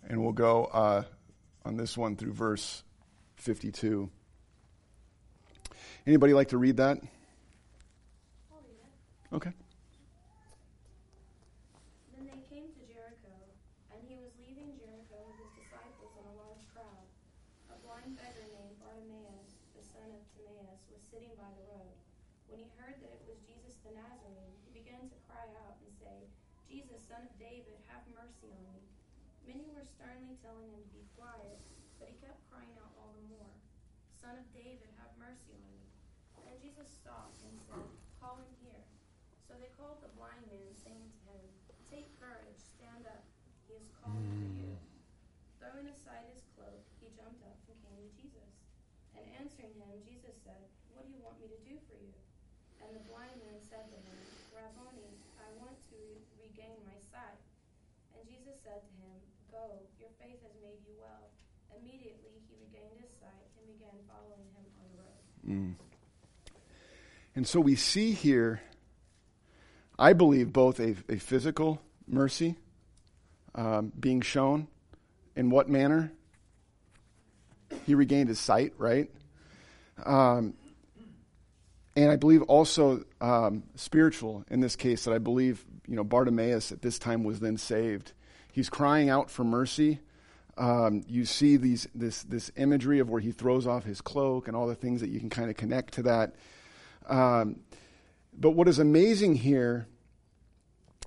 And 0.10 0.24
we'll 0.24 0.34
go 0.34 0.66
uh, 0.74 1.04
on 1.64 1.78
this 1.78 1.96
one 1.96 2.16
through 2.16 2.34
verse 2.34 2.84
52. 3.36 4.10
Anybody 6.08 6.34
like 6.34 6.50
to 6.50 6.58
read 6.58 6.78
that? 6.78 6.98
Okay. 9.30 9.54
Then 12.18 12.26
they 12.26 12.42
came 12.50 12.74
to 12.74 12.82
Jericho, 12.90 13.30
and 13.94 14.02
he 14.10 14.18
was 14.18 14.34
leaving 14.42 14.74
Jericho 14.82 15.22
with 15.30 15.38
his 15.38 15.54
disciples 15.62 16.18
and 16.18 16.26
a 16.26 16.36
large 16.42 16.66
crowd. 16.74 17.06
A 17.70 17.78
blind 17.86 18.18
beggar 18.18 18.50
named 18.50 18.82
Bartimaeus, 18.82 19.54
the 19.78 19.86
son 19.86 20.10
of 20.10 20.26
Timaeus, 20.34 20.82
was 20.90 21.06
sitting 21.14 21.38
by 21.38 21.46
the 21.62 21.70
road. 21.70 21.94
When 22.50 22.66
he 22.66 22.74
heard 22.82 22.98
that 22.98 23.14
it 23.14 23.22
was 23.30 23.38
Jesus 23.46 23.78
the 23.86 23.94
Nazarene, 23.94 24.58
he 24.66 24.74
began 24.74 25.06
to 25.06 25.18
cry 25.30 25.46
out 25.62 25.78
and 25.78 25.94
say, 26.02 26.26
Jesus, 26.70 27.02
son 27.10 27.26
of 27.26 27.34
David, 27.42 27.82
have 27.90 28.06
mercy 28.14 28.54
on 28.54 28.62
me. 28.70 28.86
Many 29.50 29.66
were 29.74 29.90
sternly 29.90 30.38
telling 30.46 30.70
him 30.70 30.86
to 30.86 30.94
be 30.94 31.02
quiet, 31.18 31.58
but 31.98 32.14
he 32.14 32.16
kept 32.22 32.38
crying 32.54 32.78
out 32.78 32.94
all 33.02 33.10
the 33.18 33.26
more, 33.34 33.58
Son 34.14 34.38
of 34.38 34.46
David, 34.54 34.86
have 35.02 35.10
mercy 35.18 35.58
on 35.58 35.66
me. 35.74 35.82
And 36.46 36.54
Jesus 36.62 36.86
stopped 36.86 37.42
and 37.42 37.58
said, 37.66 37.90
Call 38.22 38.38
him 38.38 38.54
here. 38.62 38.86
So 39.50 39.58
they 39.58 39.74
called 39.74 40.06
the 40.06 40.14
blind 40.14 40.46
man, 40.46 40.70
saying 40.78 41.10
to 41.10 41.20
him, 41.26 41.42
Take 41.90 42.14
courage, 42.22 42.62
stand 42.62 43.10
up. 43.10 43.26
He 43.66 43.74
is 43.82 43.90
calling 44.06 44.30
for 44.30 44.54
you. 44.54 44.70
Mm. 44.70 44.86
Throwing 45.58 45.90
aside 45.90 46.30
his 46.30 46.46
cloak, 46.54 46.86
he 47.02 47.10
jumped 47.18 47.42
up 47.50 47.58
and 47.66 47.82
came 47.82 47.98
to 47.98 48.12
Jesus. 48.14 48.54
And 49.18 49.26
answering 49.42 49.74
him, 49.74 49.98
Jesus 50.06 50.38
said, 50.46 50.70
What 50.94 51.10
do 51.10 51.12
you 51.18 51.26
want 51.26 51.42
me 51.42 51.50
to 51.50 51.62
do 51.66 51.82
for 51.90 51.98
you? 51.98 52.14
And 52.86 52.94
the 52.94 53.04
blind 53.10 53.36
man 53.42 53.58
said 53.66 53.90
to 53.90 53.98
him, 53.98 54.20
Rabboni, 54.54 55.18
I 55.40 55.48
want 55.60 55.78
to 55.92 55.96
re- 55.98 56.24
regain 56.44 56.80
my 56.88 56.98
sight. 57.12 57.42
And 58.16 58.24
Jesus 58.28 58.60
said 58.64 58.84
to 58.84 58.94
him, 59.00 59.18
Go, 59.60 59.76
your 60.00 60.10
faith 60.22 60.39
has 60.43 60.56
made 60.63 60.80
you 60.88 60.95
well. 61.00 61.28
Immediately 61.76 62.32
he 62.48 62.56
regained 62.63 62.95
his 63.02 63.12
sight 63.19 63.43
and 63.60 63.67
began 63.67 64.00
following 64.08 64.48
him 64.56 64.63
on 64.80 64.88
the 64.88 65.00
road. 65.04 65.76
And 67.36 67.48
so 67.48 67.60
we 67.60 67.76
see 67.76 68.13
here, 68.13 68.62
I 69.98 70.13
believe, 70.13 70.54
both 70.54 70.80
a, 70.80 70.95
a 71.10 71.17
physical 71.17 71.82
mercy 72.08 72.56
um, 73.56 73.91
being 74.00 74.22
shown. 74.22 74.67
In 75.36 75.50
what 75.50 75.67
manner? 75.67 76.12
he 77.86 77.95
regained 77.95 78.30
his 78.30 78.39
sight, 78.39 78.74
right? 78.78 79.10
Um, 80.06 80.54
and 81.95 82.12
I 82.12 82.15
believe 82.15 82.41
also 82.43 83.04
um, 83.19 83.63
spiritual 83.76 84.45
in 84.50 84.62
this 84.62 84.76
case 84.76 85.06
that 85.06 85.13
I 85.13 85.17
believe 85.17 85.65
you 85.88 85.95
know 85.95 86.04
Bartimaeus 86.04 86.72
at 86.72 86.82
this 86.82 87.00
time 87.00 87.24
was 87.24 87.39
then 87.39 87.58
saved. 87.58 88.13
He's 88.52 88.70
crying 88.70 89.10
out 89.10 89.30
for 89.30 89.44
mercy. 89.44 90.00
Um, 90.58 91.04
you 91.08 91.24
see 91.24 91.56
these 91.56 91.88
this 91.96 92.24
this 92.24 92.52
imagery 92.58 93.00
of 93.00 93.10
where 93.10 93.22
he 93.22 93.32
throws 93.32 93.66
off 93.66 93.86
his 93.86 94.02
cloak 94.02 94.48
and 94.48 94.58
all 94.58 94.68
the 94.68 94.76
things 94.76 95.00
that 95.02 95.10
you 95.10 95.20
can 95.20 95.30
kind 95.30 95.50
of 95.50 95.56
connect 95.56 95.94
to 95.96 96.04
that. 96.04 96.36
Um, 97.08 97.62
but 98.34 98.52
what 98.52 98.68
is 98.68 98.80
amazing 98.80 99.36
here 99.36 99.88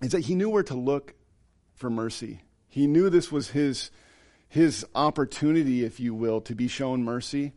is 0.00 0.12
that 0.12 0.20
he 0.20 0.34
knew 0.34 0.48
where 0.48 0.62
to 0.64 0.74
look 0.74 1.14
for 1.74 1.90
mercy. 1.90 2.40
He 2.68 2.86
knew 2.86 3.10
this 3.10 3.30
was 3.30 3.50
his 3.50 3.90
his 4.48 4.86
opportunity, 4.94 5.84
if 5.84 6.00
you 6.00 6.14
will, 6.14 6.40
to 6.42 6.54
be 6.54 6.68
shown 6.68 7.02
mercy. 7.02 7.52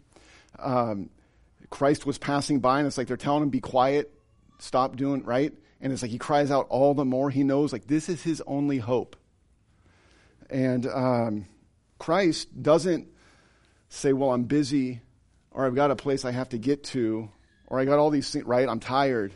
Um, 0.60 1.10
Christ 1.69 2.06
was 2.06 2.17
passing 2.17 2.60
by, 2.60 2.80
and 2.80 2.88
it's 2.88 2.98
like 2.98 3.08
they're 3.08 3.17
telling 3.17 3.43
him, 3.43 3.50
"Be 3.50 3.62
quiet, 3.62 4.13
stop 4.60 4.95
doing 4.95 5.24
right." 5.24 5.54
And 5.82 5.93
it's 5.93 6.02
like 6.02 6.12
he 6.12 6.17
cries 6.17 6.52
out 6.52 6.67
all 6.69 6.93
the 6.93 7.06
more. 7.06 7.30
He 7.30 7.43
knows 7.43 7.71
like 7.71 7.88
this 7.88 8.10
is 8.10 8.24
his 8.24 8.41
only 8.48 8.78
hope. 8.80 9.15
And 10.49 10.86
um, 10.88 11.45
Christ 11.99 12.62
doesn't 12.62 13.08
say, 13.89 14.13
"Well, 14.13 14.31
I'm 14.31 14.43
busy, 14.43 15.01
or 15.51 15.65
I've 15.65 15.75
got 15.75 15.91
a 15.91 15.95
place 15.95 16.25
I 16.25 16.31
have 16.31 16.49
to 16.49 16.58
get 16.58 16.84
to, 16.86 17.29
or 17.67 17.79
I 17.79 17.86
got 17.86 17.99
all 17.99 18.10
these 18.10 18.29
things 18.29 18.45
right. 18.45 18.67
I'm 18.67 18.79
tired." 18.79 19.34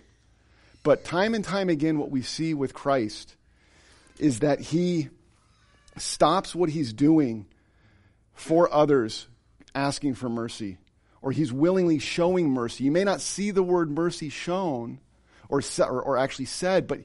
But 0.82 1.04
time 1.04 1.36
and 1.36 1.43
time 1.43 1.69
again, 1.69 1.98
what 1.98 2.10
we 2.10 2.22
see 2.22 2.54
with 2.54 2.74
Christ 2.74 3.36
is 4.17 4.39
that 4.39 4.60
he 4.60 5.10
stops 5.98 6.56
what 6.56 6.69
he's 6.69 6.93
doing 6.93 7.45
for 8.34 8.74
others, 8.74 9.28
asking 9.76 10.15
for 10.15 10.30
mercy 10.30 10.78
or 11.22 11.32
he's 11.32 11.52
willingly 11.52 12.00
showing 12.00 12.50
mercy. 12.50 12.86
You 12.86 12.91
may 12.91 13.04
not 13.04 13.22
see 13.22 13.52
the 13.52 13.63
word 13.63 13.91
mercy 13.91 14.30
shown 14.30 15.00
or, 15.50 15.62
or, 15.80 16.02
or 16.02 16.17
actually 16.17 16.45
said, 16.45 16.88
but 16.88 17.02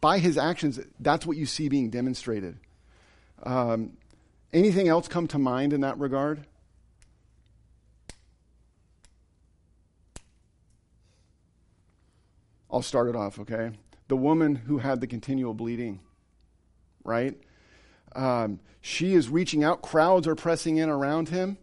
by 0.00 0.18
his 0.18 0.38
actions, 0.38 0.80
that's 0.98 1.26
what 1.26 1.36
you 1.36 1.46
see 1.46 1.68
being 1.68 1.90
demonstrated. 1.90 2.56
Um, 3.42 3.96
anything 4.52 4.88
else 4.88 5.08
come 5.08 5.26
to 5.28 5.38
mind 5.38 5.72
in 5.72 5.80
that 5.80 5.98
regard? 5.98 6.46
I'll 12.70 12.82
start 12.82 13.08
it 13.08 13.16
off, 13.16 13.38
okay? 13.40 13.72
The 14.08 14.16
woman 14.16 14.54
who 14.54 14.78
had 14.78 15.00
the 15.00 15.06
continual 15.06 15.54
bleeding, 15.54 16.00
right? 17.04 17.36
Um, 18.14 18.60
she 18.80 19.14
is 19.14 19.28
reaching 19.28 19.64
out, 19.64 19.82
crowds 19.82 20.26
are 20.28 20.34
pressing 20.34 20.76
in 20.76 20.88
around 20.88 21.28
him. 21.28 21.58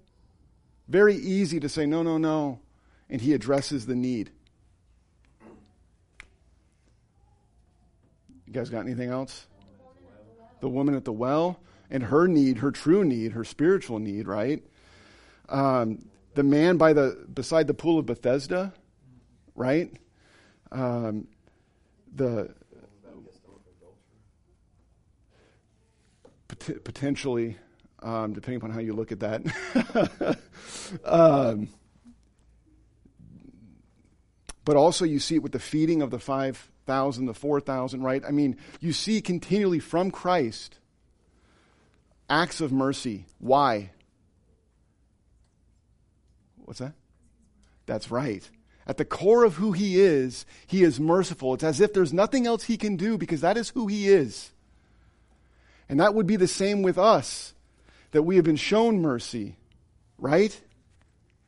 Very 0.87 1.15
easy 1.15 1.59
to 1.59 1.69
say, 1.69 1.85
no, 1.85 2.03
no, 2.03 2.17
no. 2.17 2.59
And 3.09 3.21
he 3.21 3.33
addresses 3.33 3.85
the 3.85 3.95
need. 3.95 4.31
You 8.45 8.53
guys 8.53 8.69
got 8.69 8.81
anything 8.81 9.09
else? 9.09 9.47
The 10.59 10.69
woman 10.69 10.95
at 10.95 11.05
the 11.05 11.13
well 11.13 11.59
and 11.89 12.03
her 12.03 12.27
need, 12.27 12.59
her 12.59 12.71
true 12.71 13.03
need, 13.03 13.31
her 13.33 13.43
spiritual 13.43 13.99
need, 13.99 14.27
right? 14.27 14.63
Um, 15.49 16.09
the 16.35 16.43
man 16.43 16.77
by 16.77 16.93
the 16.93 17.25
beside 17.33 17.67
the 17.67 17.73
pool 17.73 17.99
of 17.99 18.05
Bethesda, 18.05 18.73
right? 19.55 19.91
Um, 20.71 21.27
the 22.13 22.53
pot- 26.47 26.83
potentially 26.83 27.57
um, 28.01 28.33
depending 28.33 28.57
upon 28.57 28.71
how 28.71 28.79
you 28.79 28.93
look 28.93 29.11
at 29.11 29.19
that. 29.21 30.37
um, 31.05 31.69
but 34.65 34.75
also, 34.75 35.05
you 35.05 35.19
see 35.19 35.35
it 35.35 35.43
with 35.43 35.53
the 35.53 35.59
feeding 35.59 36.01
of 36.01 36.11
the 36.11 36.19
5,000, 36.19 37.25
the 37.25 37.33
4,000, 37.33 38.03
right? 38.03 38.23
I 38.27 38.31
mean, 38.31 38.57
you 38.79 38.93
see 38.93 39.21
continually 39.21 39.79
from 39.79 40.11
Christ 40.11 40.77
acts 42.29 42.61
of 42.61 42.71
mercy. 42.71 43.25
Why? 43.39 43.91
What's 46.65 46.79
that? 46.79 46.93
That's 47.85 48.11
right. 48.11 48.47
At 48.85 48.97
the 48.97 49.05
core 49.05 49.43
of 49.43 49.55
who 49.55 49.73
he 49.73 49.99
is, 49.99 50.45
he 50.65 50.83
is 50.83 50.99
merciful. 50.99 51.53
It's 51.53 51.63
as 51.63 51.81
if 51.81 51.93
there's 51.93 52.13
nothing 52.13 52.47
else 52.47 52.63
he 52.63 52.77
can 52.77 52.95
do 52.95 53.17
because 53.17 53.41
that 53.41 53.57
is 53.57 53.69
who 53.69 53.87
he 53.87 54.07
is. 54.07 54.51
And 55.89 55.99
that 55.99 56.13
would 56.13 56.27
be 56.27 56.35
the 56.35 56.47
same 56.47 56.81
with 56.81 56.97
us 56.97 57.53
that 58.11 58.23
we 58.23 58.35
have 58.37 58.45
been 58.45 58.55
shown 58.55 59.01
mercy, 59.01 59.55
right? 60.17 60.59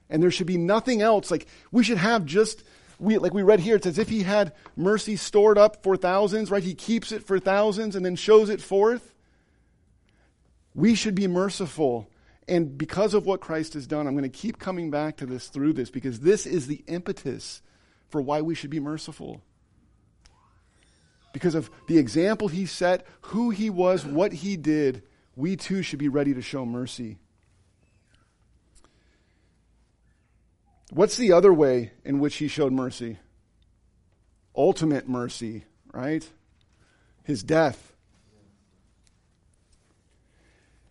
And 0.09 0.21
there 0.21 0.31
should 0.31 0.47
be 0.47 0.57
nothing 0.57 1.01
else. 1.01 1.31
Like 1.31 1.47
we 1.71 1.83
should 1.83 1.97
have 1.97 2.25
just 2.25 2.63
we 2.99 3.17
like 3.17 3.33
we 3.33 3.43
read 3.43 3.61
here, 3.61 3.77
it's 3.77 3.85
as 3.85 3.97
if 3.97 4.09
he 4.09 4.23
had 4.23 4.53
mercy 4.75 5.15
stored 5.15 5.57
up 5.57 5.83
for 5.83 5.95
thousands, 5.95 6.51
right? 6.51 6.63
He 6.63 6.75
keeps 6.75 7.11
it 7.11 7.25
for 7.25 7.39
thousands 7.39 7.95
and 7.95 8.05
then 8.05 8.15
shows 8.15 8.49
it 8.49 8.61
forth. 8.61 9.13
We 10.79 10.95
should 10.95 11.13
be 11.13 11.27
merciful. 11.27 12.09
And 12.47 12.77
because 12.77 13.13
of 13.13 13.25
what 13.25 13.41
Christ 13.41 13.73
has 13.73 13.85
done, 13.85 14.07
I'm 14.07 14.13
going 14.13 14.23
to 14.23 14.29
keep 14.29 14.59
coming 14.59 14.89
back 14.89 15.17
to 15.17 15.25
this 15.25 15.49
through 15.49 15.73
this 15.73 15.89
because 15.89 16.21
this 16.21 16.45
is 16.45 16.67
the 16.67 16.85
impetus 16.87 17.61
for 18.07 18.21
why 18.21 18.39
we 18.41 18.55
should 18.55 18.69
be 18.69 18.79
merciful. 18.79 19.41
Because 21.33 21.53
of 21.53 21.69
the 21.87 21.97
example 21.97 22.47
he 22.47 22.65
set, 22.65 23.05
who 23.23 23.49
he 23.49 23.69
was, 23.69 24.05
what 24.05 24.31
he 24.31 24.55
did, 24.55 25.03
we 25.35 25.57
too 25.57 25.81
should 25.81 25.99
be 25.99 26.07
ready 26.07 26.33
to 26.33 26.41
show 26.41 26.65
mercy. 26.65 27.17
What's 30.91 31.17
the 31.17 31.33
other 31.33 31.53
way 31.53 31.91
in 32.05 32.19
which 32.19 32.37
he 32.37 32.47
showed 32.47 32.71
mercy? 32.71 33.19
Ultimate 34.55 35.09
mercy, 35.09 35.65
right? 35.91 36.25
His 37.25 37.43
death. 37.43 37.88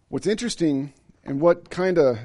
What's 0.09 0.27
interesting 0.27 0.94
and 1.23 1.40
what 1.40 1.68
kind 1.68 1.99
of 1.99 2.18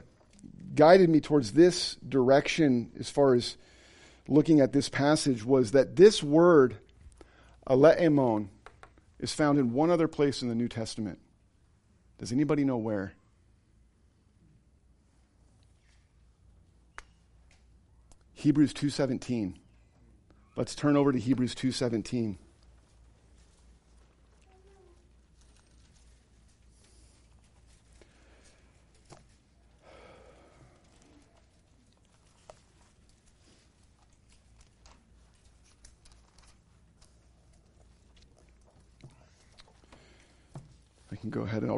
guided 0.74 1.10
me 1.10 1.20
towards 1.20 1.52
this 1.52 1.96
direction 1.96 2.92
as 2.98 3.10
far 3.10 3.34
as 3.34 3.58
looking 4.28 4.62
at 4.62 4.72
this 4.72 4.88
passage 4.88 5.44
was 5.44 5.72
that 5.72 5.98
this 5.98 6.24
word, 6.24 6.78
aleemon, 7.68 8.50
is 9.20 9.34
found 9.34 9.60
in 9.60 9.74
one 9.74 9.90
other 9.90 10.08
place 10.08 10.42
in 10.42 10.48
the 10.48 10.56
New 10.56 10.70
Testament. 10.70 11.20
Does 12.18 12.32
anybody 12.32 12.64
know 12.64 12.78
where? 12.78 13.16
Hebrews 18.34 18.74
2:17. 18.74 19.58
Let's 20.56 20.76
turn 20.76 20.96
over 20.96 21.12
to 21.12 21.20
Hebrews 21.20 21.56
2:17. 21.56 22.38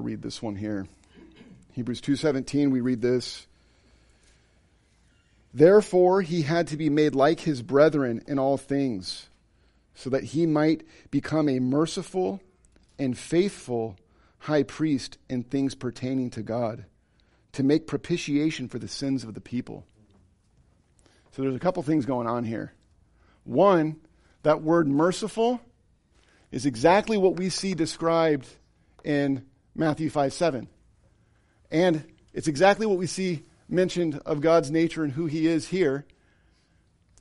Read 0.06 0.22
this 0.22 0.42
one 0.42 0.56
here. 0.56 0.88
Hebrews 1.74 2.00
2:17 2.00 2.70
we 2.70 2.80
read 2.80 3.02
this 3.02 3.48
Therefore 5.52 6.22
he 6.22 6.44
had 6.44 6.68
to 6.68 6.78
be 6.78 6.90
made 6.90 7.16
like 7.16 7.40
his 7.40 7.64
brethren 7.64 8.22
in 8.28 8.38
all 8.38 8.58
things 8.58 9.30
so 9.96 10.12
that 10.12 10.26
he 10.26 10.46
might 10.46 10.86
become 11.10 11.50
a 11.50 11.60
merciful 11.60 12.40
and 13.00 13.18
faithful 13.18 13.98
high 14.40 14.62
priest 14.62 15.18
in 15.28 15.42
things 15.42 15.74
pertaining 15.74 16.30
to 16.30 16.44
God 16.44 16.86
to 17.54 17.64
make 17.64 17.88
propitiation 17.88 18.68
for 18.68 18.78
the 18.78 18.88
sins 18.88 19.24
of 19.24 19.34
the 19.34 19.42
people. 19.42 19.86
So 21.32 21.42
there's 21.42 21.56
a 21.56 21.60
couple 21.60 21.82
things 21.82 22.06
going 22.06 22.28
on 22.28 22.44
here. 22.44 22.74
One, 23.44 23.96
that 24.44 24.62
word 24.62 24.88
merciful 24.88 25.62
is 26.52 26.66
exactly 26.66 27.18
what 27.18 27.38
we 27.38 27.50
see 27.50 27.74
described 27.74 28.48
in 29.04 29.46
Matthew 29.76 30.10
5 30.10 30.34
7. 30.34 30.68
And 31.70 32.06
it's 32.34 32.48
exactly 32.48 32.86
what 32.86 32.98
we 32.98 33.08
see 33.08 33.44
mentioned 33.68 34.22
of 34.26 34.42
God's 34.42 34.72
nature 34.72 35.04
and 35.04 35.12
who 35.12 35.26
he 35.26 35.48
is 35.48 35.68
here. 35.68 36.06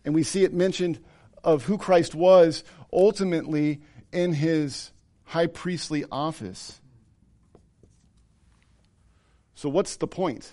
And 0.04 0.14
we 0.14 0.22
see 0.22 0.44
it 0.44 0.52
mentioned 0.52 1.00
of 1.42 1.64
who 1.64 1.78
Christ 1.78 2.14
was 2.14 2.62
ultimately 2.92 3.80
in 4.12 4.32
his 4.32 4.92
high 5.24 5.46
priestly 5.46 6.04
office. 6.10 6.80
So, 9.54 9.68
what's 9.68 9.96
the 9.96 10.06
point? 10.06 10.52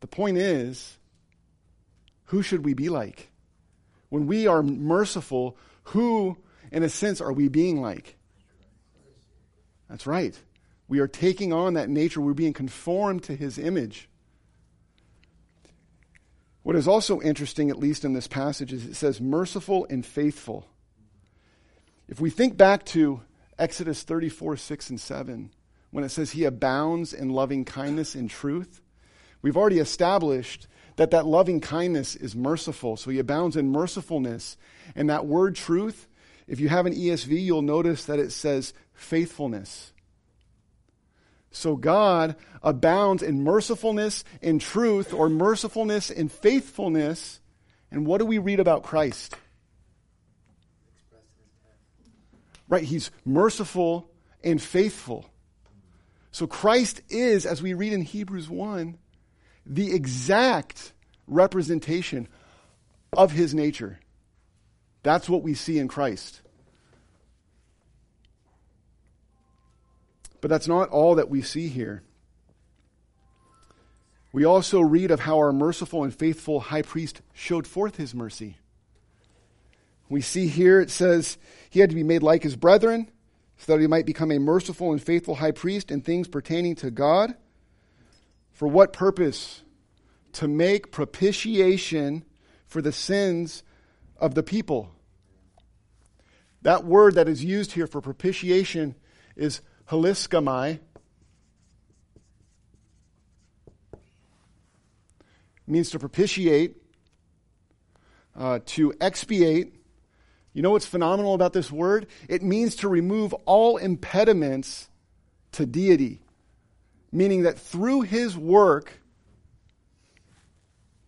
The 0.00 0.06
point 0.06 0.38
is 0.38 0.98
who 2.26 2.42
should 2.42 2.64
we 2.64 2.74
be 2.74 2.88
like? 2.88 3.30
When 4.08 4.26
we 4.26 4.46
are 4.46 4.62
merciful, 4.62 5.56
who, 5.84 6.36
in 6.72 6.82
a 6.82 6.88
sense, 6.88 7.20
are 7.20 7.32
we 7.32 7.48
being 7.48 7.80
like? 7.80 8.16
That's 9.88 10.06
right. 10.06 10.38
We 10.90 10.98
are 10.98 11.06
taking 11.06 11.52
on 11.52 11.74
that 11.74 11.88
nature. 11.88 12.20
We're 12.20 12.34
being 12.34 12.52
conformed 12.52 13.22
to 13.22 13.36
his 13.36 13.60
image. 13.60 14.08
What 16.64 16.74
is 16.74 16.88
also 16.88 17.20
interesting, 17.20 17.70
at 17.70 17.78
least 17.78 18.04
in 18.04 18.12
this 18.12 18.26
passage, 18.26 18.72
is 18.72 18.84
it 18.84 18.96
says 18.96 19.20
merciful 19.20 19.86
and 19.88 20.04
faithful. 20.04 20.66
If 22.08 22.20
we 22.20 22.28
think 22.28 22.56
back 22.56 22.84
to 22.86 23.20
Exodus 23.56 24.02
34, 24.02 24.56
6, 24.56 24.90
and 24.90 25.00
7, 25.00 25.52
when 25.92 26.02
it 26.02 26.08
says 26.08 26.32
he 26.32 26.42
abounds 26.42 27.12
in 27.12 27.30
loving 27.30 27.64
kindness 27.64 28.16
and 28.16 28.28
truth, 28.28 28.80
we've 29.42 29.56
already 29.56 29.78
established 29.78 30.66
that 30.96 31.12
that 31.12 31.24
loving 31.24 31.60
kindness 31.60 32.16
is 32.16 32.34
merciful. 32.34 32.96
So 32.96 33.10
he 33.10 33.20
abounds 33.20 33.56
in 33.56 33.70
mercifulness. 33.70 34.56
And 34.96 35.08
that 35.08 35.24
word 35.24 35.54
truth, 35.54 36.08
if 36.48 36.58
you 36.58 36.68
have 36.68 36.86
an 36.86 36.96
ESV, 36.96 37.40
you'll 37.40 37.62
notice 37.62 38.06
that 38.06 38.18
it 38.18 38.32
says 38.32 38.74
faithfulness. 38.92 39.92
So 41.50 41.76
God 41.76 42.36
abounds 42.62 43.22
in 43.22 43.42
mercifulness 43.42 44.24
in 44.40 44.58
truth 44.58 45.12
or 45.12 45.28
mercifulness 45.28 46.10
in 46.10 46.28
faithfulness. 46.28 47.40
And 47.90 48.06
what 48.06 48.18
do 48.18 48.26
we 48.26 48.38
read 48.38 48.60
about 48.60 48.84
Christ? 48.84 49.34
Right, 52.68 52.84
he's 52.84 53.10
merciful 53.24 54.08
and 54.44 54.62
faithful. 54.62 55.28
So 56.30 56.46
Christ 56.46 57.02
is, 57.08 57.44
as 57.44 57.60
we 57.60 57.74
read 57.74 57.92
in 57.92 58.02
Hebrews 58.02 58.48
1, 58.48 58.96
the 59.66 59.92
exact 59.92 60.92
representation 61.26 62.28
of 63.12 63.32
his 63.32 63.54
nature. 63.54 63.98
That's 65.02 65.28
what 65.28 65.42
we 65.42 65.54
see 65.54 65.78
in 65.78 65.88
Christ. 65.88 66.42
But 70.40 70.48
that's 70.48 70.68
not 70.68 70.88
all 70.88 71.16
that 71.16 71.28
we 71.28 71.42
see 71.42 71.68
here. 71.68 72.02
We 74.32 74.44
also 74.44 74.80
read 74.80 75.10
of 75.10 75.20
how 75.20 75.38
our 75.38 75.52
merciful 75.52 76.04
and 76.04 76.14
faithful 76.14 76.60
high 76.60 76.82
priest 76.82 77.20
showed 77.32 77.66
forth 77.66 77.96
his 77.96 78.14
mercy. 78.14 78.56
We 80.08 80.20
see 80.20 80.46
here 80.46 80.80
it 80.80 80.90
says 80.90 81.36
he 81.68 81.80
had 81.80 81.90
to 81.90 81.96
be 81.96 82.02
made 82.02 82.22
like 82.22 82.42
his 82.42 82.56
brethren 82.56 83.10
so 83.58 83.72
that 83.72 83.80
he 83.80 83.86
might 83.86 84.06
become 84.06 84.32
a 84.32 84.38
merciful 84.38 84.92
and 84.92 85.02
faithful 85.02 85.36
high 85.36 85.50
priest 85.50 85.90
in 85.90 86.00
things 86.00 86.28
pertaining 86.28 86.76
to 86.76 86.90
God. 86.90 87.34
For 88.52 88.68
what 88.68 88.92
purpose? 88.92 89.62
To 90.34 90.48
make 90.48 90.92
propitiation 90.92 92.24
for 92.66 92.80
the 92.80 92.92
sins 92.92 93.62
of 94.16 94.34
the 94.34 94.42
people. 94.42 94.92
That 96.62 96.84
word 96.84 97.14
that 97.16 97.28
is 97.28 97.44
used 97.44 97.72
here 97.72 97.86
for 97.86 98.00
propitiation 98.00 98.94
is 99.34 99.60
hilaskomai. 99.90 100.80
means 105.66 105.90
to 105.90 106.00
propitiate, 106.00 106.76
uh, 108.36 108.58
to 108.66 108.92
expiate. 109.00 109.72
You 110.52 110.62
know 110.62 110.70
what's 110.70 110.86
phenomenal 110.86 111.34
about 111.34 111.52
this 111.52 111.70
word? 111.70 112.08
It 112.28 112.42
means 112.42 112.74
to 112.76 112.88
remove 112.88 113.32
all 113.46 113.76
impediments 113.76 114.88
to 115.52 115.66
deity, 115.66 116.22
meaning 117.12 117.42
that 117.42 117.56
through 117.56 118.00
his 118.00 118.36
work, 118.36 119.00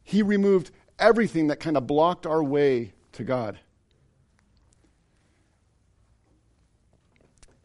he 0.04 0.22
removed 0.22 0.70
everything 0.96 1.48
that 1.48 1.58
kind 1.58 1.76
of 1.76 1.88
blocked 1.88 2.24
our 2.24 2.42
way 2.42 2.92
to 3.12 3.24
God. 3.24 3.58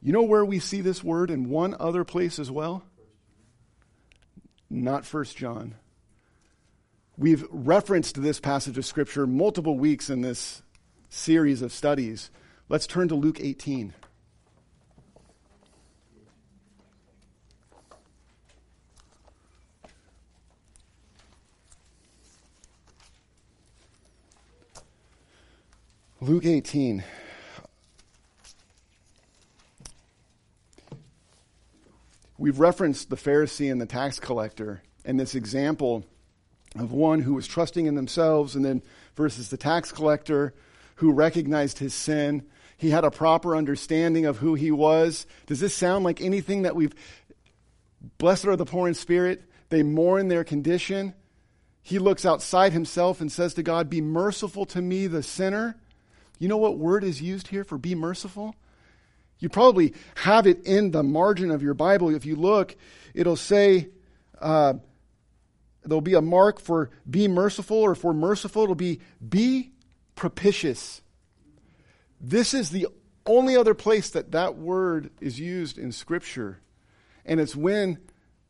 You 0.08 0.14
know 0.14 0.24
where 0.24 0.46
we 0.46 0.60
see 0.60 0.80
this 0.80 1.04
word 1.04 1.30
in 1.30 1.50
one 1.50 1.76
other 1.78 2.06
place 2.06 2.40
as 2.40 2.50
well? 2.50 2.82
Not 4.70 5.06
First 5.06 5.36
John. 5.36 5.76
We've 7.18 7.44
referenced 7.52 8.22
this 8.22 8.40
passage 8.40 8.78
of 8.78 8.86
Scripture 8.86 9.28
multiple 9.28 9.78
weeks 9.78 10.10
in 10.10 10.22
this 10.22 10.62
series 11.10 11.62
of 11.62 11.74
studies. 11.74 12.30
Let's 12.70 12.88
turn 12.88 13.10
to 13.10 13.16
Luke 13.16 13.42
18. 13.42 13.94
Luke 26.22 26.46
18. 26.46 27.04
We've 32.38 32.60
referenced 32.60 33.10
the 33.10 33.16
Pharisee 33.16 33.72
and 33.72 33.82
the 33.82 33.86
tax 33.86 34.20
collector 34.20 34.84
and 35.04 35.20
this 35.20 35.36
example 35.36 36.06
of 36.76 36.92
one 36.92 37.22
who 37.22 37.34
was 37.34 37.48
trusting 37.48 37.86
in 37.86 37.96
themselves, 37.96 38.56
and 38.56 38.64
then 38.64 38.84
versus 39.16 39.50
the 39.50 39.58
tax 39.58 39.92
collector 39.92 40.54
who 40.96 41.12
recognized 41.12 41.80
his 41.80 41.94
sin. 41.94 42.46
He 42.78 42.90
had 42.92 43.04
a 43.04 43.12
proper 43.12 43.56
understanding 43.56 44.26
of 44.26 44.38
who 44.38 44.54
he 44.54 44.70
was. 44.70 45.26
Does 45.48 45.60
this 45.60 45.74
sound 45.74 46.04
like 46.04 46.22
anything 46.22 46.64
that 46.64 46.76
we've. 46.76 46.94
Blessed 48.20 48.46
are 48.46 48.56
the 48.56 48.66
poor 48.66 48.88
in 48.88 48.94
spirit, 48.94 49.44
they 49.70 49.82
mourn 49.82 50.28
their 50.28 50.44
condition. 50.44 51.14
He 51.82 52.00
looks 52.00 52.26
outside 52.26 52.74
himself 52.74 53.22
and 53.22 53.32
says 53.32 53.54
to 53.56 53.64
God, 53.64 53.90
Be 53.90 54.02
merciful 54.02 54.66
to 54.68 54.82
me, 54.82 55.08
the 55.08 55.24
sinner. 55.24 55.78
You 56.38 56.48
know 56.48 56.58
what 56.58 56.78
word 56.78 57.04
is 57.04 57.22
used 57.22 57.48
here 57.48 57.64
for 57.64 57.78
be 57.78 57.96
merciful? 57.96 58.56
You 59.40 59.50
probably 59.50 59.94
have 60.16 60.48
it 60.48 60.66
in 60.66 60.92
the 60.92 61.04
margin 61.04 61.52
of 61.52 61.62
your 61.62 61.74
Bible. 61.74 62.14
If 62.14 62.26
you 62.26 62.36
look, 62.36 62.76
it'll 63.14 63.36
say, 63.36 63.90
uh, 64.42 64.74
there'll 65.84 66.02
be 66.02 66.16
a 66.16 66.22
mark 66.22 66.60
for 66.60 66.90
be 67.10 67.28
merciful 67.28 67.78
or 67.78 67.96
for 67.96 68.14
merciful. 68.14 68.64
It'll 68.64 68.76
be 68.76 69.00
be 69.28 69.72
propitious. 70.16 71.02
This 72.20 72.54
is 72.54 72.72
the 72.72 72.88
only 73.26 73.56
other 73.56 73.74
place 73.74 74.10
that 74.12 74.32
that 74.32 74.58
word 74.58 75.12
is 75.22 75.40
used 75.40 75.78
in 75.78 75.92
Scripture. 75.92 76.60
And 77.26 77.40
it's 77.40 77.56
when 77.56 78.00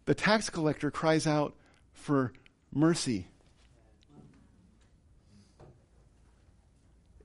the 0.06 0.14
tax 0.14 0.50
collector 0.50 0.92
cries 0.92 1.28
out 1.28 1.56
for 1.92 2.32
mercy. 2.74 3.28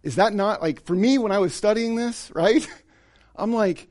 Is 0.03 0.17
that 0.17 0.35
not 0.35 0.61
like, 0.61 0.85
for 0.85 0.97
me, 0.97 1.19
when 1.19 1.31
I 1.31 1.39
was 1.39 1.55
studying 1.55 1.95
this, 1.95 2.31
right? 2.35 2.67
I'm 3.35 3.53
like, 3.53 3.89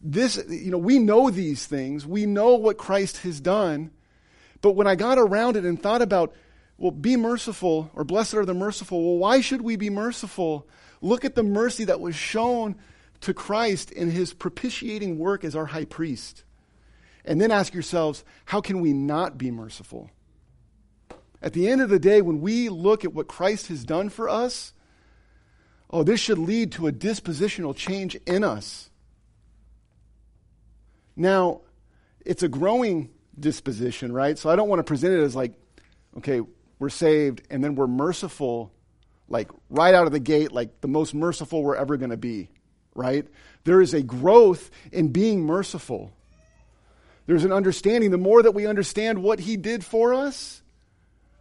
this, 0.00 0.42
you 0.48 0.70
know, 0.70 0.78
we 0.78 0.98
know 0.98 1.30
these 1.30 1.66
things. 1.66 2.06
We 2.06 2.26
know 2.26 2.54
what 2.54 2.78
Christ 2.78 3.18
has 3.18 3.40
done. 3.40 3.90
But 4.60 4.72
when 4.72 4.86
I 4.86 4.94
got 4.94 5.18
around 5.18 5.56
it 5.56 5.64
and 5.64 5.80
thought 5.80 6.02
about, 6.02 6.34
well, 6.78 6.90
be 6.90 7.16
merciful, 7.16 7.90
or 7.94 8.04
blessed 8.04 8.34
are 8.34 8.44
the 8.44 8.54
merciful, 8.54 9.02
well, 9.02 9.18
why 9.18 9.40
should 9.40 9.62
we 9.62 9.76
be 9.76 9.90
merciful? 9.90 10.68
Look 11.00 11.24
at 11.24 11.34
the 11.34 11.42
mercy 11.42 11.84
that 11.84 12.00
was 12.00 12.14
shown 12.14 12.76
to 13.22 13.34
Christ 13.34 13.90
in 13.90 14.10
his 14.10 14.34
propitiating 14.34 15.18
work 15.18 15.44
as 15.44 15.56
our 15.56 15.66
high 15.66 15.84
priest. 15.84 16.44
And 17.24 17.40
then 17.40 17.50
ask 17.50 17.74
yourselves, 17.74 18.24
how 18.44 18.60
can 18.60 18.80
we 18.80 18.92
not 18.92 19.38
be 19.38 19.50
merciful? 19.50 20.10
At 21.42 21.52
the 21.52 21.68
end 21.68 21.80
of 21.80 21.88
the 21.88 21.98
day, 21.98 22.22
when 22.22 22.40
we 22.40 22.68
look 22.68 23.04
at 23.04 23.12
what 23.12 23.28
Christ 23.28 23.68
has 23.68 23.84
done 23.84 24.08
for 24.08 24.28
us, 24.28 24.72
oh, 25.90 26.02
this 26.02 26.20
should 26.20 26.38
lead 26.38 26.72
to 26.72 26.86
a 26.86 26.92
dispositional 26.92 27.74
change 27.74 28.16
in 28.26 28.44
us. 28.44 28.90
Now, 31.16 31.62
it's 32.24 32.42
a 32.42 32.48
growing 32.48 33.10
disposition, 33.38 34.12
right? 34.12 34.38
So 34.38 34.50
I 34.50 34.56
don't 34.56 34.68
want 34.68 34.80
to 34.80 34.84
present 34.84 35.14
it 35.14 35.20
as 35.22 35.34
like, 35.34 35.52
okay, 36.18 36.42
we're 36.78 36.88
saved 36.88 37.42
and 37.50 37.62
then 37.62 37.74
we're 37.74 37.86
merciful, 37.86 38.72
like 39.28 39.50
right 39.70 39.94
out 39.94 40.06
of 40.06 40.12
the 40.12 40.20
gate, 40.20 40.52
like 40.52 40.80
the 40.80 40.88
most 40.88 41.14
merciful 41.14 41.62
we're 41.62 41.76
ever 41.76 41.96
going 41.96 42.10
to 42.10 42.16
be, 42.16 42.50
right? 42.94 43.26
There 43.64 43.80
is 43.80 43.94
a 43.94 44.02
growth 44.02 44.70
in 44.92 45.08
being 45.08 45.42
merciful. 45.42 46.12
There's 47.26 47.44
an 47.44 47.52
understanding. 47.52 48.10
The 48.10 48.18
more 48.18 48.42
that 48.42 48.52
we 48.52 48.66
understand 48.66 49.22
what 49.22 49.40
He 49.40 49.56
did 49.56 49.84
for 49.84 50.14
us, 50.14 50.62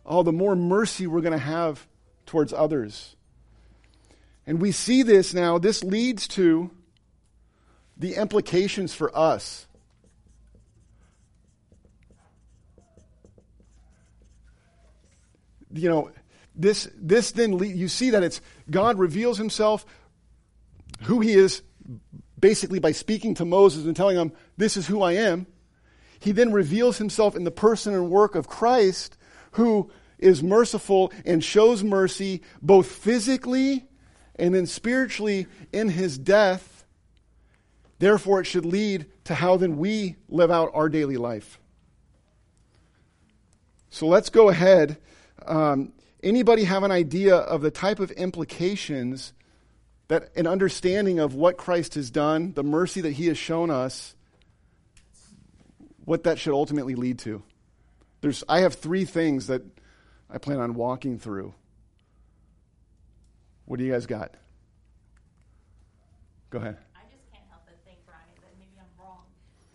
oh, 0.05 0.23
the 0.23 0.31
more 0.31 0.55
mercy 0.55 1.07
we're 1.07 1.21
going 1.21 1.33
to 1.33 1.37
have 1.37 1.85
towards 2.25 2.53
others. 2.53 3.14
And 4.47 4.61
we 4.61 4.71
see 4.71 5.03
this 5.03 5.33
now. 5.33 5.57
This 5.57 5.83
leads 5.83 6.27
to 6.29 6.71
the 7.97 8.15
implications 8.15 8.93
for 8.93 9.15
us. 9.17 9.65
you 15.75 15.89
know, 15.89 16.11
this, 16.55 16.89
this 16.95 17.31
then, 17.31 17.59
you 17.59 17.87
see 17.87 18.11
that 18.11 18.23
it's 18.23 18.41
God 18.69 18.97
reveals 18.97 19.37
himself, 19.37 19.85
who 21.03 21.19
he 21.19 21.33
is, 21.33 21.61
basically 22.39 22.79
by 22.79 22.91
speaking 22.91 23.35
to 23.35 23.45
Moses 23.45 23.85
and 23.85 23.95
telling 23.95 24.17
him, 24.17 24.31
This 24.57 24.77
is 24.77 24.87
who 24.87 25.01
I 25.01 25.13
am. 25.13 25.47
He 26.19 26.31
then 26.31 26.51
reveals 26.53 26.97
himself 26.97 27.35
in 27.35 27.43
the 27.43 27.51
person 27.51 27.93
and 27.93 28.09
work 28.09 28.35
of 28.35 28.47
Christ, 28.47 29.17
who 29.51 29.91
is 30.17 30.41
merciful 30.41 31.11
and 31.25 31.43
shows 31.43 31.83
mercy 31.83 32.41
both 32.61 32.87
physically 32.87 33.85
and 34.37 34.53
then 34.53 34.65
spiritually 34.65 35.47
in 35.71 35.89
his 35.89 36.17
death. 36.17 36.85
Therefore, 37.99 38.41
it 38.41 38.45
should 38.45 38.65
lead 38.65 39.05
to 39.25 39.35
how 39.35 39.57
then 39.57 39.77
we 39.77 40.15
live 40.29 40.51
out 40.51 40.71
our 40.73 40.89
daily 40.89 41.17
life. 41.17 41.59
So 43.89 44.07
let's 44.07 44.29
go 44.29 44.49
ahead 44.49 44.97
Um, 45.45 45.93
anybody 46.23 46.63
have 46.63 46.83
an 46.83 46.91
idea 46.91 47.35
of 47.35 47.61
the 47.61 47.71
type 47.71 47.99
of 47.99 48.11
implications 48.11 49.33
that 50.07 50.35
an 50.35 50.47
understanding 50.47 51.19
of 51.19 51.33
what 51.33 51.57
Christ 51.57 51.95
has 51.95 52.11
done, 52.11 52.53
the 52.53 52.63
mercy 52.63 53.01
that 53.01 53.11
he 53.11 53.27
has 53.27 53.37
shown 53.37 53.69
us, 53.69 54.15
what 56.03 56.23
that 56.23 56.39
should 56.39 56.53
ultimately 56.53 56.95
lead 56.95 57.19
to? 57.19 57.43
There's, 58.21 58.43
I 58.47 58.59
have 58.59 58.75
three 58.75 59.05
things 59.05 59.47
that 59.47 59.61
I 60.29 60.37
plan 60.37 60.59
on 60.59 60.73
walking 60.73 61.19
through. 61.19 61.53
What 63.65 63.79
do 63.79 63.85
you 63.85 63.91
guys 63.91 64.05
got? 64.05 64.33
Go 66.53 66.59
ahead. 66.61 66.77
I 66.93 67.01
just 67.09 67.25
can't 67.33 67.45
help 67.49 67.65
but 67.65 67.75
think, 67.83 67.97
Ryan, 68.05 68.29
that 68.45 68.53
maybe 68.61 68.77
I'm 68.77 68.89
wrong, 69.01 69.25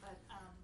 but 0.01 0.17
um, 0.31 0.55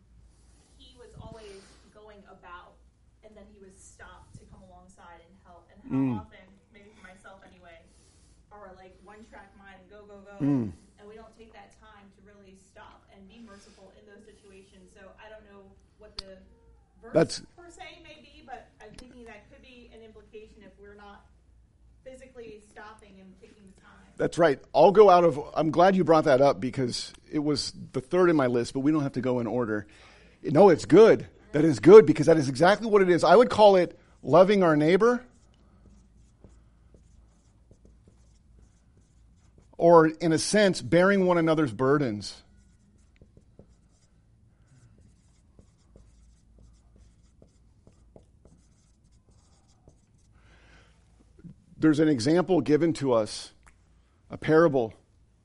he 0.78 0.94
was 0.96 1.10
always 1.20 1.60
going 1.90 2.22
about, 2.30 2.78
and 3.26 3.34
then 3.34 3.44
he 3.50 3.58
was 3.58 3.74
stopped 3.74 4.38
to 4.38 4.46
come 4.46 4.62
alongside 4.70 5.20
and 5.26 5.32
help. 5.42 5.66
And 5.74 5.78
how 5.90 5.98
Mm. 5.98 6.20
often, 6.22 6.46
maybe 6.72 6.90
for 6.94 7.10
myself 7.10 7.42
anyway, 7.42 7.82
are 8.54 8.70
like 8.78 8.94
one 9.02 9.26
track 9.26 9.50
mind 9.58 9.82
and 9.82 9.90
go 9.90 10.06
go 10.06 10.22
go, 10.22 10.38
Mm. 10.38 10.70
and 10.98 11.04
we 11.10 11.18
don't 11.18 11.34
take 11.36 11.52
that 11.52 11.74
time 11.82 12.06
to 12.14 12.20
really 12.22 12.54
stop 12.62 13.02
and 13.12 13.26
be 13.28 13.42
merciful 13.42 13.92
in 13.98 14.06
those 14.06 14.22
situations. 14.24 14.94
So 14.94 15.10
I 15.18 15.28
don't 15.28 15.44
know 15.50 15.66
what 15.98 16.16
the 16.22 16.38
verse 17.02 17.12
That's- 17.12 17.42
per 17.58 17.68
se 17.68 18.00
may 18.06 18.22
be, 18.22 18.46
but 18.46 18.70
I'm 18.80 18.94
thinking 18.94 19.24
that 19.26 19.50
could 19.50 19.62
be 19.62 19.90
an 19.92 20.00
implication 20.00 20.62
if 20.62 20.78
we're 20.78 20.94
not 20.94 21.26
physically 22.16 22.60
stopping 22.68 23.20
and 23.20 23.32
the 23.40 23.80
time. 23.80 23.90
That's 24.16 24.38
right. 24.38 24.58
I'll 24.74 24.92
go 24.92 25.10
out 25.10 25.24
of. 25.24 25.40
I'm 25.54 25.70
glad 25.70 25.96
you 25.96 26.04
brought 26.04 26.24
that 26.24 26.40
up 26.40 26.60
because 26.60 27.12
it 27.30 27.38
was 27.38 27.72
the 27.92 28.00
third 28.00 28.30
in 28.30 28.36
my 28.36 28.46
list, 28.46 28.72
but 28.74 28.80
we 28.80 28.92
don't 28.92 29.02
have 29.02 29.12
to 29.12 29.20
go 29.20 29.40
in 29.40 29.46
order. 29.46 29.86
No, 30.42 30.68
it's 30.68 30.84
good. 30.84 31.26
That 31.52 31.64
is 31.64 31.80
good 31.80 32.06
because 32.06 32.26
that 32.26 32.36
is 32.36 32.48
exactly 32.48 32.88
what 32.88 33.02
it 33.02 33.10
is. 33.10 33.24
I 33.24 33.34
would 33.34 33.50
call 33.50 33.76
it 33.76 33.98
loving 34.22 34.62
our 34.62 34.76
neighbor, 34.76 35.24
or 39.78 40.06
in 40.06 40.32
a 40.32 40.38
sense, 40.38 40.82
bearing 40.82 41.26
one 41.26 41.38
another's 41.38 41.72
burdens. 41.72 42.42
There's 51.86 52.00
an 52.00 52.08
example 52.08 52.60
given 52.60 52.92
to 52.94 53.12
us, 53.12 53.52
a 54.28 54.36
parable, 54.36 54.92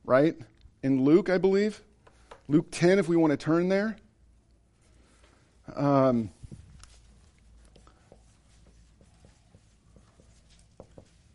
right? 0.04 0.36
In 0.82 1.06
Luke, 1.06 1.30
I 1.30 1.38
believe. 1.38 1.84
Luke 2.48 2.66
10, 2.72 2.98
if 2.98 3.08
we 3.08 3.16
want 3.16 3.30
to 3.30 3.38
turn 3.38 3.70
there. 3.70 3.96
Um, 5.76 6.32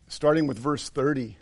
starting 0.09 0.45
with 0.45 0.59
verse 0.59 0.89
30. 0.89 1.37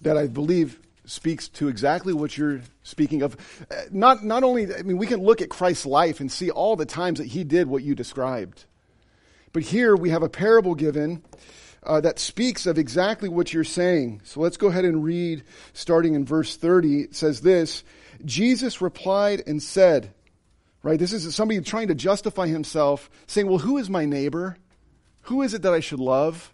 That 0.00 0.16
I 0.16 0.26
believe 0.26 0.80
speaks 1.06 1.48
to 1.48 1.68
exactly 1.68 2.12
what 2.12 2.36
you're 2.36 2.60
speaking 2.82 3.22
of. 3.22 3.36
Uh, 3.70 3.74
Not, 3.90 4.24
not 4.24 4.42
only, 4.42 4.74
I 4.74 4.82
mean, 4.82 4.98
we 4.98 5.06
can 5.06 5.20
look 5.20 5.42
at 5.42 5.48
Christ's 5.48 5.86
life 5.86 6.20
and 6.20 6.30
see 6.30 6.50
all 6.50 6.76
the 6.76 6.86
times 6.86 7.18
that 7.18 7.26
he 7.26 7.44
did 7.44 7.66
what 7.66 7.82
you 7.82 7.94
described. 7.94 8.64
But 9.52 9.62
here 9.62 9.94
we 9.94 10.10
have 10.10 10.22
a 10.22 10.28
parable 10.28 10.74
given 10.74 11.22
uh, 11.82 12.00
that 12.00 12.18
speaks 12.18 12.66
of 12.66 12.78
exactly 12.78 13.28
what 13.28 13.52
you're 13.52 13.64
saying. 13.64 14.22
So 14.24 14.40
let's 14.40 14.56
go 14.56 14.68
ahead 14.68 14.84
and 14.84 15.04
read, 15.04 15.44
starting 15.72 16.14
in 16.14 16.24
verse 16.24 16.56
30. 16.56 17.02
It 17.02 17.14
says 17.14 17.40
this 17.40 17.84
Jesus 18.24 18.80
replied 18.80 19.42
and 19.46 19.62
said, 19.62 20.12
right? 20.82 20.98
This 20.98 21.12
is 21.12 21.34
somebody 21.34 21.60
trying 21.60 21.88
to 21.88 21.94
justify 21.94 22.46
himself, 22.46 23.10
saying, 23.26 23.48
Well, 23.48 23.58
who 23.58 23.78
is 23.78 23.90
my 23.90 24.04
neighbor? 24.04 24.56
Who 25.22 25.42
is 25.42 25.54
it 25.54 25.62
that 25.62 25.72
I 25.72 25.80
should 25.80 26.00
love? 26.00 26.52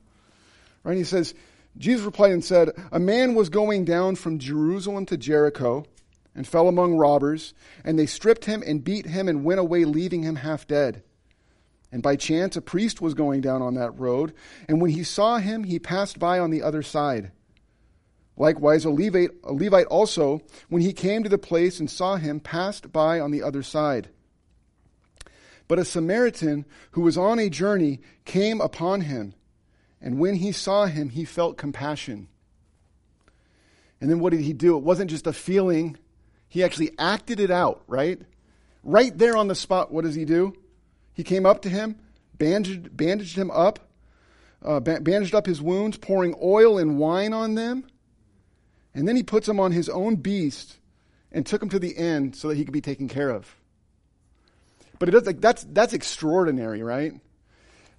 Right? 0.85 0.97
He 0.97 1.05
says, 1.05 1.35
Jesus 1.79 2.05
replied 2.05 2.33
and 2.33 2.45
said, 2.45 2.71
A 2.93 2.99
man 2.99 3.35
was 3.35 3.49
going 3.49 3.85
down 3.85 4.17
from 4.17 4.39
Jerusalem 4.39 5.07
to 5.07 5.17
Jericho 5.17 5.87
and 6.35 6.47
fell 6.47 6.69
among 6.69 6.97
robbers, 6.97 7.55
and 7.85 7.99
they 7.99 8.07
stripped 8.07 8.45
him 8.45 8.63
and 8.67 8.85
beat 8.85 9.07
him 9.07 9.29
and 9.29 9.45
went 9.45 9.61
away, 9.61 9.85
leaving 9.85 10.23
him 10.23 10.37
half 10.37 10.67
dead. 10.67 11.03
And 11.93 12.03
by 12.03 12.17
chance, 12.17 12.57
a 12.57 12.61
priest 12.61 13.01
was 13.01 13.15
going 13.15 13.41
down 13.41 13.63
on 13.63 13.75
that 13.75 13.99
road, 13.99 14.33
and 14.69 14.81
when 14.81 14.93
he 14.93 15.03
saw 15.03 15.39
him, 15.39 15.65
he 15.65 15.79
passed 15.79 16.19
by 16.19 16.39
on 16.39 16.51
the 16.51 16.63
other 16.63 16.83
side. 16.83 17.33
Likewise, 18.37 18.85
a 18.85 18.91
Levite, 18.91 19.33
a 19.45 19.53
Levite 19.53 19.87
also, 19.87 20.41
when 20.69 20.83
he 20.83 20.93
came 20.93 21.23
to 21.23 21.29
the 21.29 21.37
place 21.37 21.81
and 21.81 21.91
saw 21.91 22.17
him, 22.17 22.41
passed 22.41 22.93
by 22.93 23.21
on 23.21 23.33
the 23.33 23.43
other 23.43 23.63
side. 23.63 24.09
But 25.69 25.79
a 25.79 25.85
Samaritan 25.85 26.65
who 26.93 27.03
was 27.03 27.19
on 27.19 27.39
a 27.39 27.51
journey 27.51 28.01
came 28.25 28.61
upon 28.61 29.03
him, 29.03 29.35
and 30.01 30.19
when 30.19 30.37
he 30.37 30.53
saw 30.53 30.87
him, 30.87 31.11
he 31.11 31.25
felt 31.25 31.59
compassion. 31.59 32.29
And 34.01 34.11
then 34.11 34.21
what 34.21 34.31
did 34.31 34.41
he 34.41 34.53
do? 34.53 34.77
It 34.77 34.83
wasn't 34.83 35.11
just 35.11 35.27
a 35.27 35.33
feeling, 35.33 35.99
he 36.49 36.65
actually 36.65 36.93
acted 36.99 37.39
it 37.39 37.51
out, 37.51 37.83
right? 37.87 38.21
Right 38.83 39.17
there 39.17 39.37
on 39.37 39.49
the 39.49 39.55
spot, 39.55 39.93
what 39.93 40.05
does 40.05 40.15
he 40.15 40.25
do? 40.25 40.55
He 41.13 41.23
came 41.23 41.45
up 41.45 41.63
to 41.63 41.69
him, 41.69 41.97
bandaged, 42.39 42.97
bandaged 42.97 43.37
him 43.37 43.51
up, 43.51 43.91
uh, 44.65 44.81
bandaged 44.81 45.35
up 45.35 45.47
his 45.47 45.61
wounds, 45.61 45.99
pouring 45.99 46.35
oil 46.43 46.79
and 46.79 46.99
wine 46.99 47.33
on 47.33 47.55
them. 47.55 47.87
And 48.95 49.07
then 49.07 49.17
he 49.17 49.23
puts 49.23 49.49
him 49.49 49.61
on 49.61 49.73
his 49.73 49.89
own 49.89 50.17
beast 50.17 50.79
and 51.31 51.45
took 51.45 51.63
him 51.63 51.69
to 51.69 51.79
the 51.79 51.91
inn 51.91 52.33
so 52.33 52.49
that 52.49 52.57
he 52.57 52.65
could 52.65 52.73
be 52.73 52.81
taken 52.81 53.07
care 53.07 53.31
of. 53.31 53.55
But 54.99 55.09
it 55.09 55.13
does, 55.13 55.27
like, 55.27 55.41
that's, 55.41 55.65
that's 55.65 55.93
extraordinary, 55.93 56.83
right? 56.83 57.13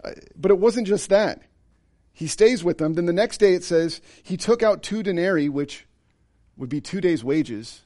Uh, 0.04 0.12
but 0.36 0.52
it 0.52 0.58
wasn't 0.58 0.88
just 0.88 1.10
that. 1.10 1.42
He 2.14 2.28
stays 2.28 2.64
with 2.64 2.78
them. 2.78 2.94
Then 2.94 3.06
the 3.06 3.14
next 3.14 3.40
day 3.40 3.54
it 3.54 3.64
says 3.64 4.02
he 4.24 4.38
took 4.38 4.62
out 4.62 4.84
two 4.84 5.04
denarii, 5.04 5.50
which 5.50 5.86
would 6.58 6.70
be 6.70 6.82
two 6.82 7.02
days' 7.02 7.24
wages, 7.24 7.82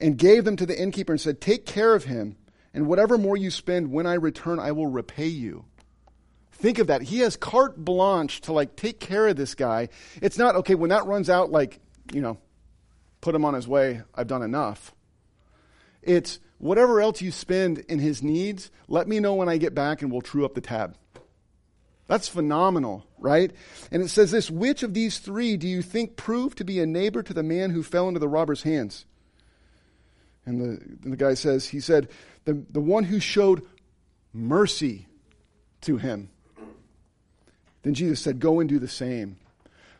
and 0.00 0.18
gave 0.18 0.44
them 0.44 0.56
to 0.56 0.66
the 0.66 0.80
innkeeper 0.80 1.12
and 1.12 1.20
said, 1.20 1.40
Take 1.40 1.64
care 1.64 1.94
of 1.94 2.04
him, 2.04 2.36
and 2.74 2.86
whatever 2.86 3.16
more 3.16 3.36
you 3.36 3.50
spend 3.50 3.92
when 3.92 4.06
I 4.06 4.14
return, 4.14 4.58
I 4.58 4.72
will 4.72 4.88
repay 4.88 5.28
you. 5.28 5.64
Think 6.52 6.78
of 6.78 6.88
that. 6.88 7.02
He 7.02 7.20
has 7.20 7.36
carte 7.36 7.76
blanche 7.76 8.40
to 8.42 8.52
like 8.52 8.76
take 8.76 9.00
care 9.00 9.26
of 9.26 9.36
this 9.36 9.54
guy. 9.54 9.88
It's 10.20 10.38
not, 10.38 10.56
okay, 10.56 10.74
when 10.74 10.90
that 10.90 11.06
runs 11.06 11.28
out, 11.30 11.50
like, 11.50 11.80
you 12.12 12.20
know, 12.20 12.38
put 13.20 13.34
him 13.34 13.44
on 13.44 13.54
his 13.54 13.66
way, 13.66 14.02
I've 14.14 14.26
done 14.26 14.42
enough. 14.42 14.94
It's 16.02 16.38
whatever 16.58 17.00
else 17.00 17.20
you 17.20 17.30
spend 17.30 17.78
in 17.88 17.98
his 17.98 18.22
needs, 18.22 18.70
let 18.88 19.08
me 19.08 19.20
know 19.20 19.34
when 19.34 19.48
I 19.48 19.56
get 19.56 19.74
back 19.74 20.02
and 20.02 20.12
we'll 20.12 20.20
true 20.20 20.44
up 20.44 20.54
the 20.54 20.60
tab. 20.60 20.96
That's 22.12 22.28
phenomenal, 22.28 23.06
right? 23.16 23.50
And 23.90 24.02
it 24.02 24.08
says 24.08 24.30
this 24.32 24.50
Which 24.50 24.82
of 24.82 24.92
these 24.92 25.18
three 25.18 25.56
do 25.56 25.66
you 25.66 25.80
think 25.80 26.14
proved 26.14 26.58
to 26.58 26.64
be 26.64 26.78
a 26.78 26.84
neighbor 26.84 27.22
to 27.22 27.32
the 27.32 27.42
man 27.42 27.70
who 27.70 27.82
fell 27.82 28.06
into 28.06 28.20
the 28.20 28.28
robber's 28.28 28.64
hands? 28.64 29.06
And 30.44 30.60
the, 30.60 31.08
the 31.08 31.16
guy 31.16 31.32
says, 31.32 31.68
He 31.68 31.80
said, 31.80 32.10
the, 32.44 32.62
the 32.68 32.82
one 32.82 33.04
who 33.04 33.18
showed 33.18 33.62
mercy 34.34 35.06
to 35.80 35.96
him. 35.96 36.28
Then 37.80 37.94
Jesus 37.94 38.20
said, 38.20 38.40
Go 38.40 38.60
and 38.60 38.68
do 38.68 38.78
the 38.78 38.88
same. 38.88 39.38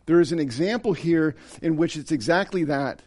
There 0.05 0.21
is 0.21 0.33
an 0.33 0.39
example 0.39 0.93
here 0.93 1.35
in 1.63 1.77
which 1.77 1.97
it's 1.97 2.13
exactly 2.13 2.65
that 2.65 3.01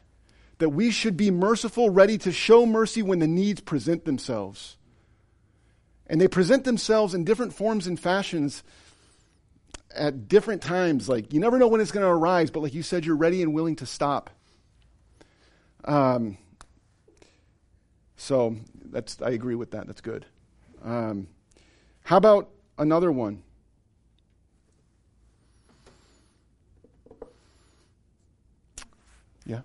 that 0.57 0.69
we 0.69 0.89
should 0.89 1.15
be 1.15 1.29
merciful, 1.29 1.91
ready 1.91 2.17
to 2.17 2.31
show 2.31 2.65
mercy 2.65 3.03
when 3.03 3.19
the 3.19 3.27
needs 3.27 3.61
present 3.61 4.05
themselves. 4.05 4.77
And 6.07 6.19
they 6.19 6.27
present 6.27 6.63
themselves 6.63 7.13
in 7.13 7.23
different 7.23 7.53
forms 7.53 7.85
and 7.85 7.99
fashions 7.99 8.63
at 9.95 10.27
different 10.27 10.61
times. 10.61 11.09
Like, 11.09 11.33
you 11.33 11.39
never 11.39 11.57
know 11.57 11.67
when 11.67 11.81
it's 11.81 11.91
going 11.91 12.05
to 12.05 12.11
arise, 12.11 12.51
but 12.51 12.61
like 12.61 12.73
you 12.73 12.83
said, 12.83 13.05
you're 13.05 13.15
ready 13.15 13.41
and 13.41 13.53
willing 13.53 13.75
to 13.77 13.85
stop. 13.85 14.29
Um, 15.85 16.37
so 18.17 18.55
that's, 18.91 19.21
I 19.21 19.31
agree 19.31 19.55
with 19.55 19.71
that. 19.71 19.87
That's 19.87 20.01
good. 20.01 20.25
Um, 20.83 21.27
how 22.03 22.17
about 22.17 22.49
another 22.77 23.11
one? 23.11 23.43
Yeah. 29.45 29.61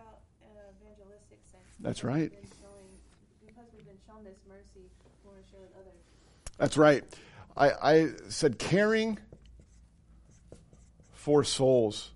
About 0.00 0.18
sense. 1.50 1.62
That's 1.80 2.04
right. 2.04 2.32
Showing, 2.32 2.44
because 3.46 3.64
we've 3.74 3.86
been 3.86 3.96
shown 4.06 4.24
this 4.24 4.38
mercy, 4.48 4.64
we 5.24 5.30
want 5.30 5.44
to 5.44 5.50
show 5.50 5.62
it 5.62 5.72
others. 5.76 6.00
That's 6.58 6.76
right. 6.76 7.04
I, 7.56 7.70
I 7.82 8.08
said 8.28 8.58
caring 8.58 9.18
for 11.18 11.42
souls. 11.42 12.12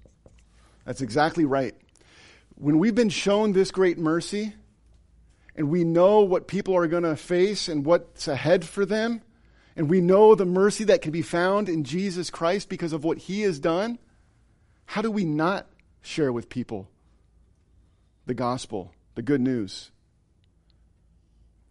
That's 0.87 1.01
exactly 1.01 1.45
right. 1.45 1.75
When 2.55 2.79
we've 2.79 2.95
been 2.95 3.09
shown 3.09 3.53
this 3.53 3.73
great 3.73 3.99
mercy, 3.99 4.55
and 5.57 5.71
we 5.71 5.83
know 5.83 6.21
what 6.21 6.47
people 6.47 6.77
are 6.77 6.87
going 6.87 7.03
to 7.03 7.17
face 7.17 7.69
and 7.69 7.85
what's 7.85 8.29
ahead 8.29 8.65
for 8.65 8.87
them, 8.87 9.21
and 9.75 9.91
we 9.91 10.01
know 10.01 10.37
the 10.37 10.45
mercy 10.45 10.85
that 10.85 11.03
can 11.03 11.11
be 11.11 11.21
found 11.21 11.69
in 11.69 11.83
Jesus 11.83 12.31
Christ 12.31 12.69
because 12.69 12.93
of 12.93 13.03
what 13.03 13.19
he 13.19 13.43
has 13.43 13.59
done, 13.59 13.99
how 14.87 15.03
do 15.03 15.11
we 15.11 15.25
not 15.25 15.67
share 16.01 16.33
with 16.33 16.49
people 16.49 16.89
the 18.27 18.35
gospel, 18.35 18.93
the 19.17 19.23
good 19.23 19.41
news? 19.41 19.91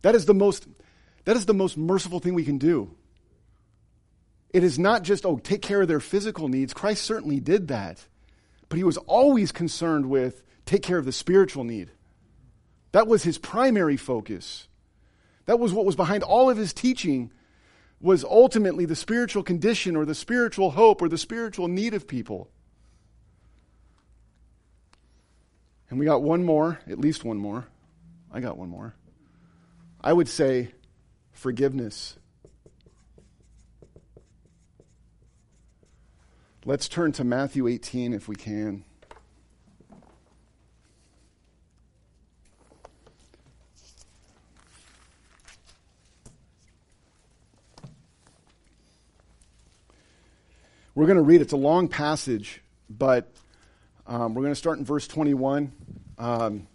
That 0.01 0.15
is 0.15 0.25
the 0.25 0.33
most, 0.33 0.67
that 1.23 1.37
is 1.37 1.45
the 1.45 1.53
most 1.53 1.77
merciful 1.77 2.19
thing 2.19 2.33
we 2.33 2.43
can 2.43 2.57
do. 2.57 2.93
It 4.53 4.63
is 4.63 4.77
not 4.77 5.03
just, 5.03 5.25
oh, 5.25 5.37
take 5.37 5.61
care 5.61 5.81
of 5.81 5.87
their 5.87 5.99
physical 5.99 6.47
needs. 6.47 6.73
Christ 6.73 7.03
certainly 7.03 7.39
did 7.39 7.69
that. 7.69 8.05
But 8.69 8.77
he 8.77 8.83
was 8.83 8.97
always 8.97 9.51
concerned 9.51 10.09
with 10.09 10.43
take 10.65 10.83
care 10.83 10.97
of 10.97 11.05
the 11.05 11.11
spiritual 11.11 11.63
need. 11.63 11.91
That 12.91 13.07
was 13.07 13.23
his 13.23 13.37
primary 13.37 13.97
focus. 13.97 14.67
That 15.45 15.59
was 15.59 15.73
what 15.73 15.85
was 15.85 15.95
behind 15.95 16.23
all 16.23 16.49
of 16.49 16.57
his 16.57 16.73
teaching 16.73 17.31
was 18.01 18.23
ultimately 18.23 18.85
the 18.85 18.95
spiritual 18.95 19.43
condition 19.43 19.95
or 19.95 20.05
the 20.05 20.15
spiritual 20.15 20.71
hope 20.71 21.01
or 21.01 21.09
the 21.09 21.17
spiritual 21.17 21.67
need 21.67 21.93
of 21.93 22.07
people. 22.07 22.49
And 25.89 25.99
we 25.99 26.05
got 26.05 26.23
one 26.23 26.43
more, 26.43 26.79
at 26.89 26.99
least 26.99 27.23
one 27.23 27.37
more. 27.37 27.67
I 28.31 28.39
got 28.39 28.57
one 28.57 28.69
more. 28.69 28.95
I 29.99 30.13
would 30.13 30.29
say 30.29 30.71
forgiveness. 31.33 32.17
Let's 36.63 36.87
turn 36.87 37.11
to 37.13 37.23
Matthew 37.23 37.67
18 37.67 38.13
if 38.13 38.27
we 38.27 38.35
can. 38.35 38.83
We're 50.93 51.07
going 51.07 51.15
to 51.15 51.23
read. 51.23 51.41
It's 51.41 51.53
a 51.53 51.57
long 51.57 51.87
passage, 51.87 52.61
but 52.91 53.31
um, 54.05 54.35
we're 54.35 54.43
going 54.43 54.51
to 54.51 54.55
start 54.55 54.77
in 54.77 54.85
verse 54.85 55.07
21. 55.07 55.71
Um, 56.19 56.67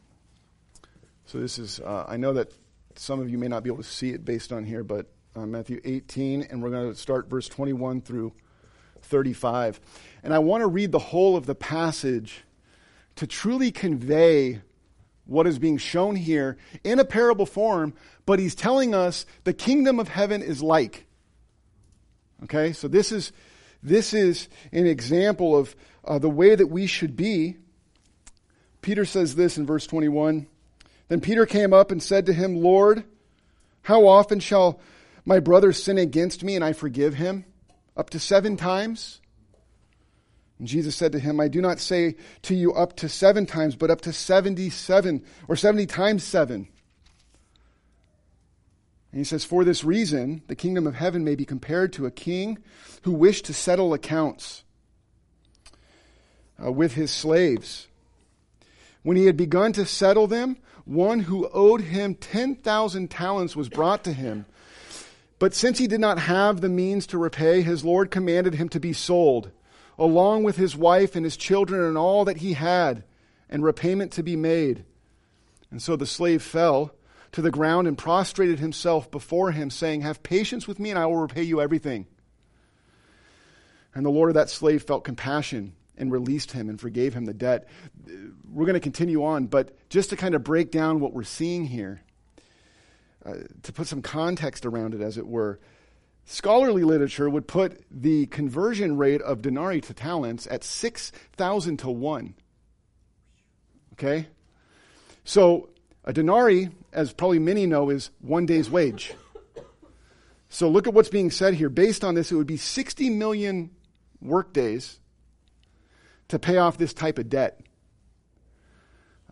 so 1.26 1.39
this 1.39 1.61
is, 1.61 1.78
uh, 1.78 2.07
I 2.09 2.16
know 2.16 2.32
that 2.32 2.53
some 2.97 3.20
of 3.20 3.30
you 3.30 3.39
may 3.39 3.47
not 3.47 3.62
be 3.62 3.70
able 3.70 3.84
to 3.84 3.89
see 3.89 4.11
it 4.11 4.24
based 4.24 4.53
on 4.53 4.64
here, 4.64 4.82
but 4.82 5.07
uh, 5.37 5.47
Matthew 5.47 5.80
18, 5.84 6.43
and 6.51 6.61
we're 6.61 6.70
going 6.70 6.93
to 6.93 6.99
start 6.99 7.30
verse 7.30 7.49
21 7.49 8.01
through 8.01 8.32
35. 9.07 9.81
And 10.23 10.35
I 10.35 10.39
want 10.39 10.63
to 10.63 10.67
read 10.67 10.93
the 10.93 10.99
whole 10.99 11.37
of 11.37 11.47
the 11.47 11.55
passage 11.55 12.45
to 13.17 13.27
truly 13.27 13.71
convey 13.71 14.61
what 15.25 15.47
is 15.47 15.59
being 15.59 15.79
shown 15.79 16.17
here 16.17 16.57
in 16.85 16.99
a 16.99 17.05
parable 17.05 17.47
form, 17.47 17.95
but 18.25 18.39
he's 18.39 18.55
telling 18.55 18.95
us 18.95 19.27
the 19.45 19.53
kingdom 19.53 19.99
of 19.99 20.09
heaven 20.09 20.43
is 20.43 20.63
like. 20.63 21.07
Okay, 22.45 22.73
so 22.73 22.87
this 22.87 23.13
is 23.13 23.33
this 23.83 24.15
is 24.15 24.49
an 24.73 24.87
example 24.87 25.57
of 25.57 25.75
uh, 26.05 26.19
the 26.19 26.31
way 26.31 26.55
that 26.55 26.69
we 26.69 26.87
should 26.87 27.17
be. 27.17 27.57
Peter 28.83 29.05
says 29.05 29.35
this 29.35 29.59
in 29.59 29.67
verse 29.67 29.87
21. 29.87 30.47
Then 31.09 31.21
Peter 31.21 31.47
came 31.47 31.73
up 31.73 31.91
and 31.91 32.03
said 32.03 32.27
to 32.27 32.33
him, 32.33 32.57
Lord, 32.57 33.05
how 33.83 34.07
often 34.07 34.41
shall 34.41 34.81
my 35.25 35.41
brother 35.41 35.73
sin 35.73 35.99
against 35.99 36.43
me 36.43 36.57
and 36.57 36.65
I 36.65 36.73
forgive 36.73 37.15
him? 37.15 37.45
Up 37.97 38.11
to 38.11 38.18
seven 38.18 38.57
times? 38.57 39.20
And 40.59 40.68
Jesus 40.68 40.97
said 40.97 41.12
to 41.12 41.18
him, 41.18 41.38
I 41.40 41.49
do 41.49 41.61
not 41.61 41.80
say 41.80 42.16
to 42.42 42.55
you 42.55 42.72
up 42.72 42.97
to 42.97 43.09
seven 43.09 43.47
times, 43.47 43.76
but 43.76 43.90
up 43.90 44.01
to 44.03 44.12
77 44.12 45.24
or 45.49 45.57
70 45.57 45.86
times 45.86 46.24
seven. 46.24 46.68
And 49.12 49.20
he 49.20 49.24
says, 49.24 49.44
For 49.44 49.64
this 49.64 49.84
reason, 49.84 50.42
the 50.47 50.57
kingdom 50.57 50.86
of 50.86 50.94
heaven 50.94 51.24
may 51.24 51.34
be 51.34 51.44
compared 51.44 51.92
to 51.94 52.07
a 52.07 52.11
king 52.11 52.59
who 53.03 53.12
wished 53.12 53.47
to 53.47 53.55
settle 53.55 53.94
accounts 53.94 54.64
uh, 56.62 56.72
with 56.72 56.94
his 56.94 57.11
slaves. 57.11 57.86
When 59.03 59.16
he 59.16 59.26
had 59.26 59.36
begun 59.36 59.72
to 59.74 59.86
settle 59.86 60.26
them, 60.26 60.57
one 60.84 61.20
who 61.20 61.49
owed 61.53 61.80
him 61.82 62.14
10,000 62.14 63.11
talents 63.11 63.57
was 63.57 63.68
brought 63.68 64.05
to 64.05 64.12
him. 64.12 64.47
But 65.39 65.55
since 65.55 65.78
he 65.78 65.87
did 65.87 66.01
not 66.01 66.18
have 66.18 66.61
the 66.61 66.68
means 66.68 67.07
to 67.09 67.18
repay, 67.18 67.62
his 67.62 67.84
Lord 67.84 68.11
commanded 68.11 68.55
him 68.55 68.68
to 68.70 68.80
be 68.80 68.93
sold, 68.93 69.51
along 69.99 70.45
with 70.45 70.57
his 70.57 70.76
wife 70.76 71.14
and 71.14 71.24
his 71.24 71.37
children 71.37 71.82
and 71.82 71.99
all 71.99 72.24
that 72.24 72.39
he 72.39 72.55
had, 72.55 73.05
and 73.49 73.62
repayment 73.62 74.12
to 74.12 74.22
be 74.22 74.37
made. 74.37 74.84
And 75.70 75.82
so 75.82 75.97
the 75.97 76.07
slave 76.07 76.43
fell 76.43 76.95
to 77.32 77.43
the 77.43 77.51
ground 77.51 77.87
and 77.87 77.99
prostrated 77.99 78.59
himself 78.59 79.11
before 79.11 79.53
him, 79.53 79.68
saying, 79.68 80.01
Have 80.01 80.22
patience 80.22 80.66
with 80.66 80.78
me, 80.78 80.91
and 80.91 80.99
I 80.99 81.07
will 81.07 81.16
repay 81.16 81.43
you 81.43 81.61
everything. 81.61 82.07
And 83.95 84.05
the 84.05 84.11
Lord 84.11 84.30
of 84.30 84.34
that 84.34 84.51
slave 84.51 84.82
felt 84.82 85.05
compassion 85.05 85.74
and 85.99 86.12
released 86.12 86.53
him 86.53 86.68
and 86.68 86.80
forgave 86.80 87.14
him 87.14 87.24
the 87.24 87.34
debt. 87.34 87.68
We're 88.51 88.66
going 88.66 88.74
to 88.74 88.80
continue 88.80 89.24
on, 89.24 89.47
but 89.47 89.76
just 89.89 90.11
to 90.11 90.16
kind 90.16 90.34
of 90.34 90.45
break 90.45 90.70
down 90.70 91.01
what 91.01 91.12
we're 91.12 91.24
seeing 91.24 91.66
here, 91.66 92.03
uh, 93.27 93.35
to 93.62 93.72
put 93.72 93.87
some 93.87 94.03
context 94.03 94.64
around 94.64 94.95
it, 94.95 95.01
as 95.01 95.18
it 95.18 95.27
were, 95.27 95.59
scholarly 96.27 96.85
literature 96.85 97.29
would 97.29 97.49
put 97.49 97.85
the 97.91 98.27
conversion 98.27 98.97
rate 98.97 99.20
of 99.22 99.43
denarii 99.43 99.81
to 99.81 99.95
talents 99.95 100.47
at 100.51 100.62
6,000 100.62 101.77
to 101.79 101.91
1. 101.91 102.35
Okay? 103.95 104.29
So 105.24 105.70
a 106.05 106.12
denarii, 106.12 106.70
as 106.93 107.12
probably 107.12 107.41
many 107.41 107.66
know, 107.66 107.91
is 107.91 108.11
one 108.20 108.47
day's 108.47 108.70
wage. 108.70 109.14
So 110.49 110.68
look 110.68 110.87
at 110.87 110.95
what's 110.95 111.09
being 111.09 111.31
said 111.31 111.55
here. 111.55 111.68
Based 111.68 112.05
on 112.05 112.14
this, 112.14 112.31
it 112.31 112.37
would 112.37 112.47
be 112.47 112.57
60 112.57 113.11
million 113.11 113.70
workdays 114.22 115.01
to 116.29 116.39
pay 116.39 116.59
off 116.59 116.79
this 116.79 116.95
type 116.95 117.18
of 117.18 117.29
debt. 117.29 117.61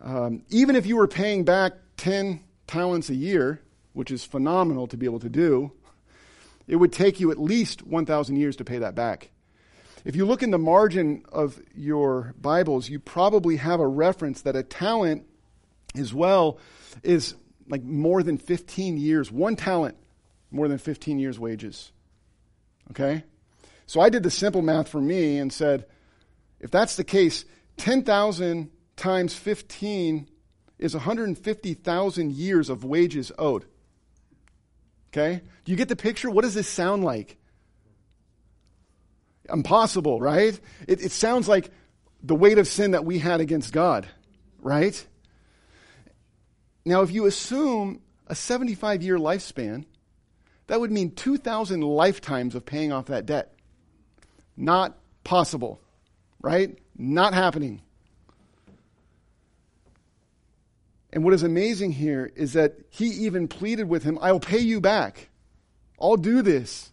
Um, 0.01 0.43
even 0.49 0.75
if 0.75 0.85
you 0.85 0.97
were 0.97 1.07
paying 1.07 1.45
back 1.45 1.73
10 1.97 2.43
talents 2.67 3.09
a 3.09 3.15
year, 3.15 3.61
which 3.95 4.11
is 4.11 4.25
phenomenal 4.25 4.87
to 4.87 4.97
be 4.97 5.05
able 5.05 5.21
to 5.21 5.29
do, 5.29 5.71
it 6.67 6.75
would 6.75 6.91
take 6.91 7.19
you 7.19 7.31
at 7.31 7.39
least 7.39 7.87
1,000 7.87 8.35
years 8.35 8.57
to 8.57 8.65
pay 8.65 8.79
that 8.79 8.93
back. 8.93 9.31
If 10.03 10.15
you 10.15 10.25
look 10.25 10.43
in 10.43 10.51
the 10.51 10.59
margin 10.59 11.23
of 11.31 11.59
your 11.73 12.35
Bibles, 12.39 12.89
you 12.89 12.99
probably 12.99 13.55
have 13.55 13.79
a 13.79 13.87
reference 13.87 14.41
that 14.41 14.55
a 14.55 14.63
talent 14.63 15.25
as 15.97 16.13
well 16.13 16.59
is 17.01 17.35
like 17.67 17.83
more 17.83 18.21
than 18.21 18.37
15 18.37 18.97
years, 18.97 19.31
one 19.31 19.55
talent, 19.55 19.97
more 20.51 20.67
than 20.67 20.77
15 20.77 21.17
years' 21.17 21.39
wages. 21.39 21.91
Okay? 22.91 23.23
So 23.87 24.01
I 24.01 24.09
did 24.09 24.23
the 24.23 24.29
simple 24.29 24.61
math 24.61 24.89
for 24.89 25.01
me 25.01 25.39
and 25.39 25.53
said, 25.53 25.85
if 26.59 26.69
that's 26.69 26.97
the 26.97 27.03
case, 27.05 27.45
10,000 27.77 28.69
times 28.97 29.33
15 29.35 30.29
is 30.79 30.93
150,000 30.93 32.31
years 32.33 32.69
of 32.69 32.83
wages 32.83 33.31
owed. 33.39 33.65
Okay? 35.15 35.41
Do 35.63 35.71
you 35.71 35.77
get 35.77 35.87
the 35.87 35.95
picture? 35.95 36.29
What 36.29 36.41
does 36.41 36.53
this 36.53 36.67
sound 36.67 37.03
like? 37.03 37.37
Impossible, 39.49 40.19
right? 40.19 40.59
It, 40.87 41.01
it 41.01 41.11
sounds 41.11 41.47
like 41.47 41.71
the 42.21 42.35
weight 42.35 42.57
of 42.57 42.67
sin 42.67 42.91
that 42.91 43.05
we 43.05 43.19
had 43.19 43.39
against 43.39 43.71
God, 43.71 44.07
right? 44.59 45.05
Now, 46.83 47.01
if 47.01 47.11
you 47.11 47.27
assume 47.27 48.01
a 48.27 48.35
75 48.35 49.03
year 49.03 49.17
lifespan, 49.17 49.85
that 50.67 50.81
would 50.81 50.91
mean 50.91 51.11
2,000 51.11 51.81
lifetimes 51.81 52.53
of 52.53 52.65
paying 52.65 52.91
off 52.91 53.05
that 53.05 53.25
debt. 53.25 53.53
Not 54.57 54.97
possible, 55.23 55.79
right? 56.41 56.77
Not 56.97 57.33
happening. 57.33 57.81
And 61.15 61.23
what 61.23 61.33
is 61.33 61.43
amazing 61.43 61.93
here 61.93 62.29
is 62.35 62.53
that 62.53 62.73
he 62.89 63.05
even 63.05 63.47
pleaded 63.47 63.87
with 63.87 64.03
him, 64.03 64.19
I'll 64.21 64.41
pay 64.41 64.59
you 64.59 64.81
back. 64.81 65.29
I'll 65.99 66.17
do 66.17 66.41
this. 66.41 66.91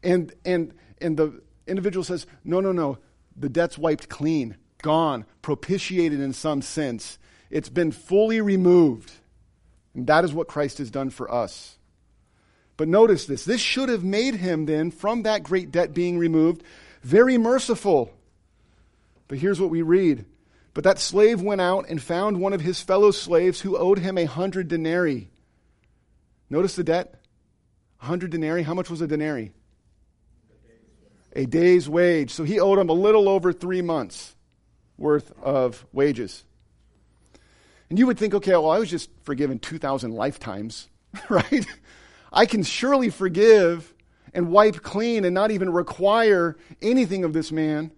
And, 0.00 0.32
and, 0.44 0.72
and 1.00 1.16
the 1.16 1.42
individual 1.66 2.04
says, 2.04 2.24
No, 2.44 2.60
no, 2.60 2.70
no. 2.70 2.98
The 3.36 3.48
debt's 3.48 3.76
wiped 3.76 4.08
clean, 4.08 4.56
gone, 4.80 5.26
propitiated 5.42 6.20
in 6.20 6.32
some 6.32 6.62
sense. 6.62 7.18
It's 7.50 7.68
been 7.68 7.90
fully 7.90 8.40
removed. 8.40 9.10
And 9.92 10.06
that 10.06 10.24
is 10.24 10.32
what 10.32 10.46
Christ 10.46 10.78
has 10.78 10.92
done 10.92 11.10
for 11.10 11.32
us. 11.34 11.78
But 12.76 12.86
notice 12.86 13.26
this. 13.26 13.44
This 13.44 13.60
should 13.60 13.88
have 13.88 14.04
made 14.04 14.36
him 14.36 14.66
then, 14.66 14.92
from 14.92 15.24
that 15.24 15.42
great 15.42 15.72
debt 15.72 15.92
being 15.92 16.16
removed, 16.16 16.62
very 17.02 17.38
merciful. 17.38 18.12
But 19.26 19.38
here's 19.38 19.60
what 19.60 19.70
we 19.70 19.82
read. 19.82 20.26
But 20.72 20.84
that 20.84 20.98
slave 20.98 21.42
went 21.42 21.60
out 21.60 21.86
and 21.88 22.00
found 22.00 22.40
one 22.40 22.52
of 22.52 22.60
his 22.60 22.80
fellow 22.80 23.10
slaves 23.10 23.60
who 23.60 23.76
owed 23.76 23.98
him 23.98 24.16
a 24.16 24.24
hundred 24.24 24.68
denarii. 24.68 25.30
Notice 26.48 26.76
the 26.76 26.84
debt. 26.84 27.14
A 28.00 28.06
hundred 28.06 28.30
denarii. 28.30 28.62
How 28.62 28.74
much 28.74 28.88
was 28.88 29.00
a 29.00 29.06
denarii? 29.06 29.52
A 31.34 31.46
day's 31.46 31.88
wage. 31.88 32.30
So 32.32 32.44
he 32.44 32.60
owed 32.60 32.78
him 32.78 32.88
a 32.88 32.94
little 32.94 33.28
over 33.28 33.52
three 33.52 33.82
months 33.82 34.34
worth 34.96 35.32
of 35.42 35.86
wages. 35.92 36.44
And 37.88 37.98
you 37.98 38.06
would 38.06 38.18
think, 38.18 38.34
okay, 38.34 38.52
well, 38.52 38.70
I 38.70 38.78
was 38.78 38.90
just 38.90 39.10
forgiven 39.22 39.58
2,000 39.58 40.12
lifetimes, 40.12 40.88
right? 41.28 41.66
I 42.32 42.46
can 42.46 42.62
surely 42.62 43.10
forgive 43.10 43.92
and 44.32 44.50
wipe 44.50 44.82
clean 44.82 45.24
and 45.24 45.34
not 45.34 45.50
even 45.50 45.70
require 45.70 46.56
anything 46.80 47.24
of 47.24 47.32
this 47.32 47.50
man 47.50 47.90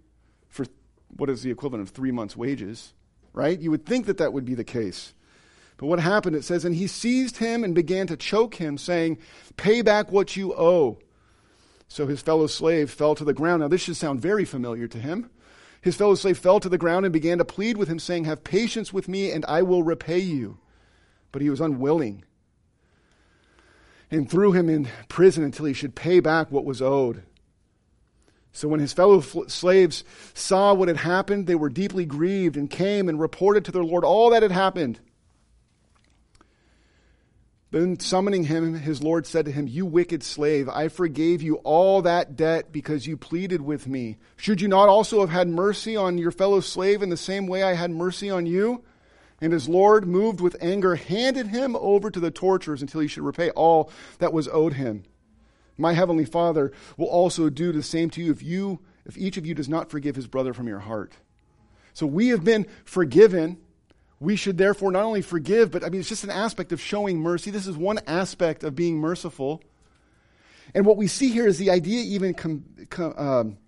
what 1.17 1.31
is 1.31 1.43
the 1.43 1.51
equivalent 1.51 1.89
of 1.89 1.95
three 1.95 2.11
months' 2.11 2.37
wages, 2.37 2.93
right? 3.33 3.59
You 3.59 3.71
would 3.71 3.87
think 3.87 4.07
that 4.07 4.19
that 4.19 4.33
would 4.33 4.45
be 4.45 4.55
the 4.55 4.65
case. 4.65 5.15
But 5.77 5.87
what 5.87 6.01
happened? 6.01 6.37
It 6.37 6.45
says, 6.45 6.65
And 6.65 6.75
he 6.75 6.87
seized 6.87 7.39
him 7.39 7.65
and 7.65 7.75
began 7.75 8.07
to 8.07 8.17
choke 8.17 8.55
him, 8.55 8.79
saying, 8.79 9.19
Pay 9.57 9.83
back 9.83 10.13
what 10.13 10.37
you 10.37 10.55
owe. 10.55 10.99
So 11.89 12.07
his 12.07 12.23
fellow 12.23 12.47
slave 12.47 12.91
fell 12.91 13.15
to 13.17 13.25
the 13.25 13.35
ground. 13.35 13.61
Now, 13.61 13.69
this 13.69 13.83
should 13.83 13.97
sound 13.97 14.21
very 14.21 14.45
familiar 14.45 14.87
to 14.89 14.99
him. 14.99 15.31
His 15.81 15.97
fellow 15.97 16.15
slave 16.15 16.39
fell 16.39 16.61
to 16.61 16.69
the 16.69 16.79
ground 16.79 17.05
and 17.05 17.13
began 17.13 17.39
to 17.39 17.45
plead 17.45 17.77
with 17.77 17.89
him, 17.89 17.99
saying, 17.99 18.25
Have 18.25 18.45
patience 18.45 18.93
with 18.93 19.09
me, 19.09 19.33
and 19.33 19.45
I 19.47 19.63
will 19.63 19.83
repay 19.83 20.21
you. 20.21 20.59
But 21.33 21.43
he 21.43 21.51
was 21.51 21.61
unwilling 21.61 22.25
and 24.11 24.31
threw 24.31 24.53
him 24.53 24.69
in 24.69 24.89
prison 25.09 25.43
until 25.43 25.65
he 25.65 25.73
should 25.73 25.95
pay 25.95 26.21
back 26.21 26.51
what 26.51 26.65
was 26.65 26.81
owed. 26.81 27.25
So 28.53 28.69
when 28.69 28.81
his 28.81 28.93
fellow 28.93 29.21
slaves 29.21 30.05
saw 30.35 30.75
what 30.75 30.89
had 30.89 30.99
happened, 30.99 31.47
they 31.47 31.55
were 31.55 31.71
deeply 31.71 32.05
grieved 32.05 32.57
and 32.57 32.69
came 32.69 33.09
and 33.09 33.19
reported 33.19 33.65
to 33.65 33.73
their 33.73 33.85
Lord 33.85 34.05
all 34.05 34.31
that 34.31 34.43
had 34.43 34.53
happened. 34.53 35.01
Then 37.73 37.99
summoning 37.99 38.45
him, 38.45 38.75
his 38.75 39.03
Lord 39.03 39.27
said 39.27 39.47
to 39.47 39.51
him, 39.51 39.67
You 39.67 39.87
wicked 39.87 40.23
slave, 40.23 40.69
I 40.69 40.89
forgave 40.89 41.41
you 41.41 41.55
all 41.65 42.03
that 42.03 42.37
debt 42.37 42.71
because 42.71 43.07
you 43.07 43.17
pleaded 43.17 43.63
with 43.63 43.89
me. 43.89 44.19
Should 44.37 44.61
you 44.61 44.69
not 44.69 44.91
also 44.91 45.21
have 45.21 45.31
had 45.31 45.49
mercy 45.49 45.97
on 45.97 46.19
your 46.19 46.33
fellow 46.33 46.61
slave 46.61 47.03
in 47.03 47.09
the 47.09 47.17
same 47.17 47.47
way 47.47 47.63
I 47.63 47.73
had 47.73 47.91
mercy 47.91 48.29
on 48.29 48.45
you? 48.45 48.85
And 49.41 49.55
his 49.55 49.71
Lord, 49.71 50.07
moved 50.07 50.43
with 50.43 50.55
anger, 50.61 50.97
handed 50.97 51.47
him 51.47 51.75
over 51.77 52.11
to 52.11 52.21
the 52.21 52.31
torturers 52.31 52.83
until 52.83 53.01
he 53.01 53.09
should 53.09 53.25
repay 53.25 53.49
all 53.51 53.91
that 54.19 54.35
was 54.35 54.49
owed 54.49 54.75
him. 54.75 55.05
My 55.77 55.93
heavenly 55.93 56.25
Father 56.25 56.73
will 56.97 57.07
also 57.07 57.49
do 57.51 57.73
the 57.73 57.83
same 57.83 58.11
to 58.11 58.23
you 58.23 58.33
if 58.33 58.43
you 58.43 58.81
if 59.05 59.19
each 59.19 59.37
of 59.37 59.45
you 59.45 59.55
does 59.55 59.69
not 59.69 59.91
forgive 59.91 60.15
his 60.15 60.29
brother 60.29 60.53
from 60.53 60.69
your 60.69 60.79
heart. 60.79 61.13
So 61.93 62.07
we 62.07 62.29
have 62.29 62.45
been 62.45 62.67
forgiven 62.85 63.59
we 64.23 64.37
should 64.37 64.57
therefore 64.57 64.93
not 64.93 65.03
only 65.03 65.21
forgive, 65.21 65.73
but 65.73 65.83
I 65.83 65.89
mean, 65.89 66.01
it's 66.01 66.09
just 66.09 66.23
an 66.23 66.31
aspect 66.31 66.71
of 66.73 66.81
showing 66.81 67.19
mercy. 67.19 67.51
This 67.51 67.67
is 67.67 67.77
one 67.77 67.99
aspect 68.07 68.63
of 68.63 68.77
being 68.77 68.97
merciful. 68.97 69.61
And 70.75 70.87
what 70.87 70.97
we 70.97 71.09
see 71.09 71.31
here 71.31 71.47
is 71.47 71.59
the 71.59 71.73
idea 71.73 72.03
even 72.03 72.33
com, 72.33 72.65
com, 72.89 73.15
um, 73.17 73.59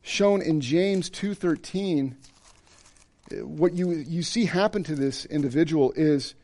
shown 0.00 0.42
in 0.42 0.60
James 0.60 1.10
2.13. 1.10 2.14
What 3.42 3.74
you, 3.74 3.90
you 3.90 4.22
see 4.22 4.44
happen 4.44 4.84
to 4.84 4.94
this 4.94 5.24
individual 5.24 5.92
is 5.96 6.36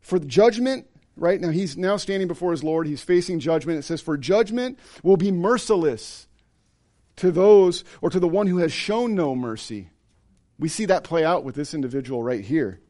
for 0.00 0.18
the 0.18 0.26
judgment, 0.26 0.86
right? 1.18 1.40
Now 1.40 1.50
he's 1.50 1.76
now 1.76 1.96
standing 1.96 2.28
before 2.28 2.52
his 2.52 2.64
Lord. 2.64 2.86
He's 2.86 3.02
facing 3.02 3.40
judgment. 3.40 3.78
It 3.78 3.82
says, 3.82 4.00
for 4.00 4.16
judgment 4.16 4.78
will 5.02 5.16
be 5.16 5.30
merciless 5.30 6.26
to 7.16 7.30
those 7.30 7.84
or 8.00 8.10
to 8.10 8.20
the 8.20 8.28
one 8.28 8.46
who 8.46 8.58
has 8.58 8.72
shown 8.72 9.14
no 9.14 9.34
mercy. 9.34 9.90
We 10.58 10.68
see 10.68 10.86
that 10.86 11.04
play 11.04 11.24
out 11.24 11.44
with 11.44 11.54
this 11.54 11.74
individual 11.74 12.22
right 12.22 12.44
here. 12.44 12.80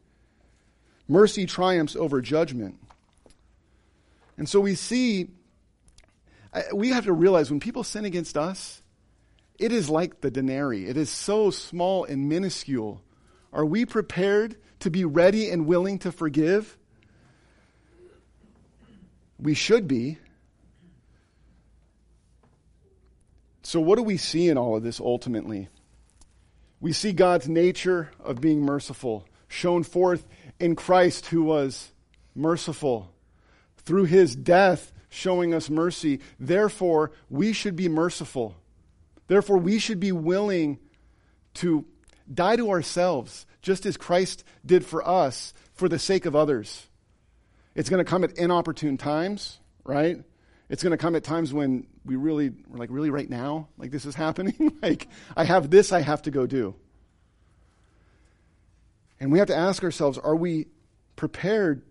Mercy 1.07 1.45
triumphs 1.45 1.95
over 1.95 2.21
judgment. 2.21 2.75
And 4.37 4.47
so 4.47 4.59
we 4.59 4.75
see, 4.75 5.29
we 6.73 6.89
have 6.89 7.05
to 7.05 7.13
realize 7.13 7.49
when 7.49 7.59
people 7.59 7.83
sin 7.83 8.05
against 8.05 8.37
us, 8.37 8.81
it 9.57 9.71
is 9.71 9.89
like 9.89 10.21
the 10.21 10.31
denarii. 10.31 10.85
It 10.85 10.95
is 10.95 11.09
so 11.09 11.49
small 11.49 12.05
and 12.05 12.29
minuscule. 12.29 13.01
Are 13.51 13.65
we 13.65 13.85
prepared 13.85 14.55
to 14.79 14.89
be 14.89 15.03
ready 15.03 15.49
and 15.49 15.65
willing 15.65 15.99
to 15.99 16.11
forgive? 16.11 16.77
We 19.39 19.53
should 19.53 19.87
be. 19.87 20.17
So, 23.63 23.79
what 23.79 23.97
do 23.97 24.03
we 24.03 24.17
see 24.17 24.49
in 24.49 24.57
all 24.57 24.75
of 24.75 24.83
this 24.83 24.99
ultimately? 24.99 25.69
We 26.81 26.93
see 26.93 27.11
God's 27.11 27.47
nature 27.47 28.11
of 28.19 28.41
being 28.41 28.61
merciful 28.61 29.27
shown 29.49 29.83
forth 29.83 30.25
in 30.59 30.75
Christ, 30.75 31.25
who 31.25 31.43
was 31.43 31.91
merciful. 32.35 33.11
Through 33.77 34.05
his 34.05 34.35
death, 34.35 34.93
showing 35.09 35.53
us 35.53 35.69
mercy. 35.69 36.21
Therefore, 36.39 37.11
we 37.29 37.51
should 37.51 37.75
be 37.75 37.89
merciful. 37.89 38.55
Therefore, 39.27 39.57
we 39.57 39.79
should 39.79 39.99
be 39.99 40.11
willing 40.11 40.79
to 41.55 41.85
die 42.31 42.55
to 42.55 42.69
ourselves, 42.69 43.45
just 43.61 43.85
as 43.85 43.97
Christ 43.97 44.43
did 44.65 44.85
for 44.85 45.05
us, 45.05 45.53
for 45.73 45.89
the 45.89 45.99
sake 45.99 46.25
of 46.25 46.35
others. 46.35 46.87
It's 47.75 47.89
going 47.89 48.03
to 48.03 48.09
come 48.09 48.23
at 48.23 48.37
inopportune 48.37 48.97
times, 48.97 49.59
right? 49.83 50.17
It's 50.69 50.83
going 50.83 50.91
to 50.91 50.97
come 50.97 51.15
at 51.15 51.23
times 51.23 51.53
when 51.53 51.87
we 52.05 52.15
really, 52.15 52.51
we're 52.67 52.77
like, 52.77 52.89
really 52.91 53.09
right 53.09 53.29
now? 53.29 53.67
Like 53.77 53.91
this 53.91 54.05
is 54.05 54.15
happening? 54.15 54.77
like, 54.81 55.07
I 55.35 55.43
have 55.43 55.69
this 55.69 55.91
I 55.91 56.01
have 56.01 56.21
to 56.23 56.31
go 56.31 56.45
do. 56.45 56.75
And 59.19 59.31
we 59.31 59.39
have 59.39 59.47
to 59.47 59.55
ask 59.55 59.83
ourselves 59.83 60.17
are 60.17 60.35
we 60.35 60.67
prepared 61.15 61.81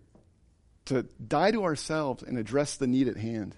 to 0.85 1.03
die 1.25 1.51
to 1.51 1.63
ourselves 1.63 2.23
and 2.23 2.37
address 2.37 2.77
the 2.77 2.87
need 2.87 3.07
at 3.07 3.17
hand? 3.17 3.55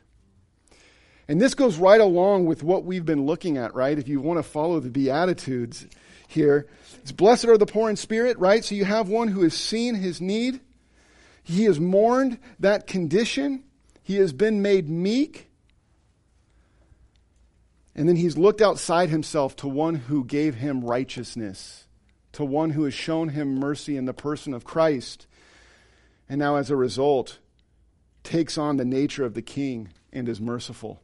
And 1.27 1.39
this 1.39 1.53
goes 1.53 1.77
right 1.77 2.01
along 2.01 2.45
with 2.45 2.61
what 2.61 2.83
we've 2.83 3.05
been 3.05 3.25
looking 3.25 3.57
at, 3.57 3.73
right? 3.73 3.97
If 3.97 4.09
you 4.09 4.19
want 4.19 4.39
to 4.39 4.43
follow 4.43 4.79
the 4.79 4.89
Beatitudes 4.89 5.85
here, 6.27 6.67
it's 7.01 7.13
blessed 7.13 7.45
are 7.45 7.57
the 7.57 7.65
poor 7.65 7.89
in 7.89 7.95
spirit, 7.95 8.37
right? 8.37 8.65
So 8.65 8.75
you 8.75 8.83
have 8.83 9.07
one 9.07 9.29
who 9.29 9.43
has 9.43 9.53
seen 9.53 9.95
his 9.95 10.19
need, 10.19 10.59
he 11.43 11.65
has 11.65 11.79
mourned 11.79 12.39
that 12.59 12.87
condition 12.87 13.63
he 14.03 14.17
has 14.17 14.33
been 14.33 14.61
made 14.61 14.89
meek. 14.89 15.49
And 17.95 18.07
then 18.07 18.15
he's 18.15 18.37
looked 18.37 18.61
outside 18.61 19.09
himself 19.09 19.55
to 19.57 19.67
one 19.67 19.95
who 19.95 20.23
gave 20.23 20.55
him 20.55 20.83
righteousness, 20.83 21.85
to 22.33 22.43
one 22.43 22.71
who 22.71 22.83
has 22.85 22.93
shown 22.93 23.29
him 23.29 23.59
mercy 23.59 23.97
in 23.97 24.05
the 24.05 24.13
person 24.13 24.53
of 24.53 24.63
Christ. 24.63 25.27
And 26.27 26.39
now, 26.39 26.55
as 26.55 26.69
a 26.69 26.75
result, 26.75 27.39
takes 28.23 28.57
on 28.57 28.77
the 28.77 28.85
nature 28.85 29.25
of 29.25 29.33
the 29.33 29.41
king 29.41 29.89
and 30.13 30.29
is 30.29 30.39
merciful. 30.39 31.01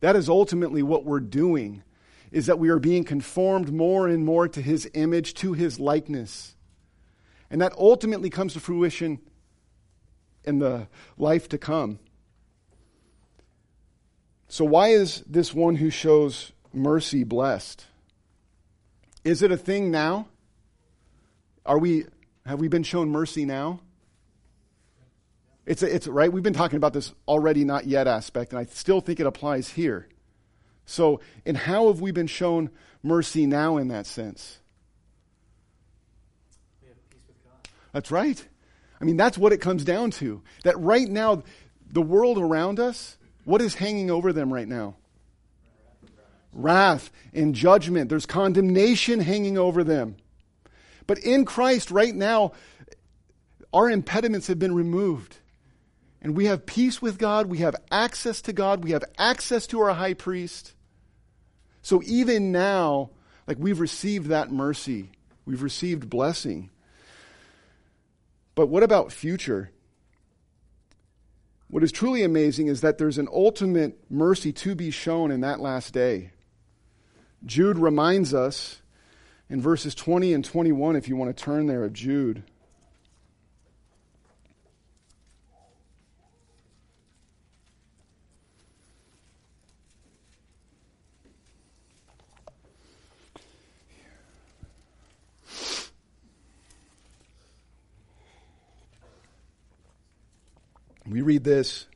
That 0.00 0.16
is 0.16 0.28
ultimately 0.28 0.82
what 0.82 1.04
we're 1.04 1.20
doing, 1.20 1.82
is 2.30 2.46
that 2.46 2.58
we 2.58 2.68
are 2.68 2.78
being 2.78 3.04
conformed 3.04 3.72
more 3.72 4.06
and 4.06 4.24
more 4.24 4.48
to 4.48 4.60
his 4.60 4.88
image, 4.92 5.34
to 5.34 5.54
his 5.54 5.80
likeness. 5.80 6.53
And 7.50 7.60
that 7.60 7.72
ultimately 7.78 8.30
comes 8.30 8.54
to 8.54 8.60
fruition 8.60 9.20
in 10.44 10.58
the 10.58 10.88
life 11.16 11.48
to 11.50 11.58
come. 11.58 11.98
So, 14.48 14.64
why 14.64 14.88
is 14.88 15.22
this 15.26 15.54
one 15.54 15.76
who 15.76 15.90
shows 15.90 16.52
mercy 16.72 17.24
blessed? 17.24 17.86
Is 19.24 19.42
it 19.42 19.50
a 19.50 19.56
thing 19.56 19.90
now? 19.90 20.28
Are 21.64 21.78
we, 21.78 22.04
have 22.44 22.60
we 22.60 22.68
been 22.68 22.82
shown 22.82 23.08
mercy 23.08 23.44
now? 23.44 23.80
It's, 25.66 25.82
a, 25.82 25.92
it's 25.92 26.06
right. 26.06 26.30
We've 26.30 26.42
been 26.42 26.52
talking 26.52 26.76
about 26.76 26.92
this 26.92 27.12
already, 27.26 27.64
not 27.64 27.86
yet 27.86 28.06
aspect, 28.06 28.52
and 28.52 28.58
I 28.58 28.66
still 28.66 29.00
think 29.00 29.18
it 29.18 29.26
applies 29.26 29.70
here. 29.70 30.08
So, 30.84 31.20
and 31.46 31.56
how 31.56 31.88
have 31.88 32.00
we 32.02 32.10
been 32.10 32.26
shown 32.26 32.70
mercy 33.02 33.46
now 33.46 33.78
in 33.78 33.88
that 33.88 34.06
sense? 34.06 34.58
We 36.82 36.88
have 36.88 37.10
peace 37.10 37.22
with 37.26 37.42
God. 37.42 37.68
That's 37.94 38.10
right. 38.10 38.44
I 39.00 39.04
mean, 39.04 39.16
that's 39.16 39.38
what 39.38 39.52
it 39.52 39.60
comes 39.60 39.84
down 39.84 40.10
to. 40.12 40.42
That 40.64 40.78
right 40.80 41.08
now, 41.08 41.44
the 41.90 42.02
world 42.02 42.38
around 42.38 42.80
us, 42.80 43.16
what 43.44 43.62
is 43.62 43.76
hanging 43.76 44.10
over 44.10 44.32
them 44.32 44.52
right 44.52 44.66
now? 44.66 44.96
Wrath 46.52 47.10
and 47.32 47.54
judgment. 47.54 48.08
There's 48.10 48.26
condemnation 48.26 49.20
hanging 49.20 49.56
over 49.56 49.84
them. 49.84 50.16
But 51.06 51.18
in 51.18 51.44
Christ, 51.44 51.92
right 51.92 52.14
now, 52.14 52.52
our 53.72 53.88
impediments 53.88 54.48
have 54.48 54.58
been 54.58 54.74
removed. 54.74 55.36
And 56.20 56.36
we 56.36 56.46
have 56.46 56.66
peace 56.66 57.00
with 57.00 57.16
God. 57.16 57.46
We 57.46 57.58
have 57.58 57.76
access 57.92 58.42
to 58.42 58.52
God. 58.52 58.82
We 58.82 58.90
have 58.90 59.04
access 59.18 59.68
to 59.68 59.80
our 59.82 59.94
high 59.94 60.14
priest. 60.14 60.74
So 61.82 62.02
even 62.04 62.50
now, 62.50 63.10
like 63.46 63.58
we've 63.60 63.78
received 63.78 64.28
that 64.28 64.50
mercy, 64.50 65.12
we've 65.44 65.62
received 65.62 66.10
blessing. 66.10 66.70
But 68.54 68.66
what 68.66 68.82
about 68.82 69.12
future? 69.12 69.70
What 71.68 71.82
is 71.82 71.90
truly 71.90 72.22
amazing 72.22 72.68
is 72.68 72.82
that 72.82 72.98
there's 72.98 73.18
an 73.18 73.28
ultimate 73.32 73.98
mercy 74.10 74.52
to 74.52 74.74
be 74.74 74.90
shown 74.90 75.30
in 75.30 75.40
that 75.40 75.60
last 75.60 75.92
day. 75.92 76.30
Jude 77.44 77.78
reminds 77.78 78.32
us 78.32 78.80
in 79.50 79.60
verses 79.60 79.94
20 79.94 80.32
and 80.32 80.44
21, 80.44 80.96
if 80.96 81.08
you 81.08 81.16
want 81.16 81.36
to 81.36 81.44
turn 81.44 81.66
there, 81.66 81.84
of 81.84 81.92
Jude. 81.92 82.44
We 101.08 101.20
read 101.20 101.44
this 101.44 101.86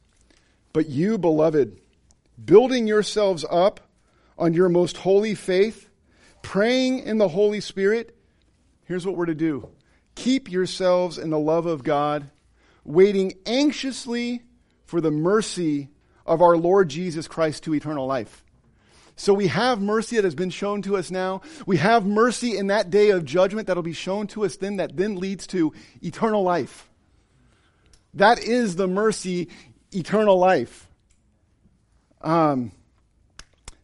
But 0.73 0.89
you, 0.89 1.19
beloved, 1.19 1.79
building 2.43 2.87
yourselves 2.87 3.45
up 3.51 3.81
on 4.39 4.55
your 4.55 4.69
most 4.69 4.99
holy 4.99 5.35
faith, 5.35 5.89
praying 6.43 7.01
in 7.01 7.19
the 7.19 7.29
Holy 7.29 7.61
Spirit, 7.61 8.17
here's 8.85 9.07
what 9.07 9.17
we're 9.17 9.27
to 9.27 9.35
do 9.35 9.69
Keep 10.15 10.51
yourselves 10.51 11.19
in 11.19 11.31
the 11.31 11.39
love 11.39 11.67
of 11.67 11.85
God, 11.85 12.31
waiting 12.85 13.35
anxiously 13.47 14.43
for 14.85 15.01
the 15.01 15.11
mercy 15.11 15.89
of 16.27 16.43
our 16.43 16.57
Lord 16.57 16.89
Jesus 16.89 17.29
Christ 17.29 17.65
to 17.65 17.75
eternal 17.75 18.07
life. 18.07 18.45
So 19.17 19.35
we 19.35 19.49
have 19.49 19.81
mercy 19.81 20.15
that 20.17 20.25
has 20.25 20.37
been 20.37 20.51
shown 20.51 20.81
to 20.83 20.97
us 20.97 21.11
now. 21.11 21.43
We 21.67 21.79
have 21.79 22.07
mercy 22.07 22.57
in 22.57 22.69
that 22.69 22.89
day 22.89 23.11
of 23.11 23.25
judgment 23.25 23.67
that'll 23.67 23.83
be 23.83 23.93
shown 23.93 24.29
to 24.29 24.45
us 24.45 24.57
then, 24.57 24.77
that 24.77 24.97
then 24.97 25.17
leads 25.17 25.47
to 25.49 25.73
eternal 26.03 26.45
life. 26.45 26.88
That 28.15 28.39
is 28.39 28.77
the 28.77 28.87
mercy, 28.87 29.49
eternal 29.93 30.39
life. 30.39 30.89
Um, 32.21 32.73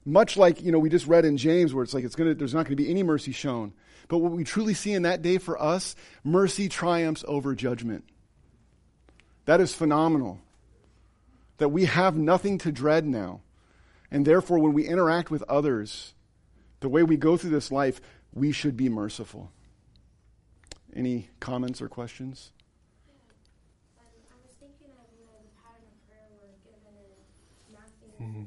much 0.05 0.37
like 0.37 0.63
you 0.63 0.73
know 0.73 0.79
we 0.79 0.91
just 0.91 1.07
read 1.07 1.25
in 1.25 1.37
James, 1.37 1.73
where 1.73 1.85
it's 1.85 1.95
like 1.95 2.05
it's 2.05 2.17
gonna, 2.17 2.35
there's 2.35 2.55
not 2.55 2.67
going 2.67 2.77
to 2.77 2.83
be 2.83 2.91
any 2.91 3.03
mercy 3.03 3.33
shown. 3.33 3.73
But 4.09 4.19
what 4.19 4.33
we 4.33 4.45
truly 4.45 4.75
see 4.75 4.93
in 4.93 5.03
that 5.03 5.23
day 5.23 5.39
for 5.39 5.61
us, 5.61 5.97
mercy 6.23 6.69
triumphs 6.69 7.25
over 7.27 7.55
judgment. 7.55 8.05
That 9.47 9.61
is 9.61 9.75
phenomenal. 9.75 10.41
That 11.59 11.69
we 11.71 11.87
have 11.87 12.17
nothing 12.17 12.59
to 12.59 12.73
dread 12.73 13.07
now. 13.07 13.41
And 14.11 14.27
therefore, 14.27 14.59
when 14.59 14.73
we 14.75 14.87
interact 14.87 15.31
with 15.31 15.43
others, 15.49 16.15
the 16.81 16.89
way 16.89 17.03
we 17.03 17.17
go 17.17 17.37
through 17.37 17.51
this 17.51 17.73
life, 17.73 18.01
we 18.33 18.53
should 18.53 18.77
be 18.77 18.89
merciful. 18.89 19.51
Any 20.95 21.31
comments 21.41 21.81
or 21.81 21.89
questions? 21.89 22.53
Um, 23.99 24.05
I 24.31 24.37
was 24.47 24.55
thinking 24.61 24.93
of, 24.95 25.07
you 25.19 25.25
know, 25.25 25.35
the 25.41 25.51
pattern 25.63 25.83
of 25.89 25.97
prayer 26.07 26.29
we're 26.31 26.55
given 26.63 26.95
in 26.95 28.14
Matthew 28.25 28.47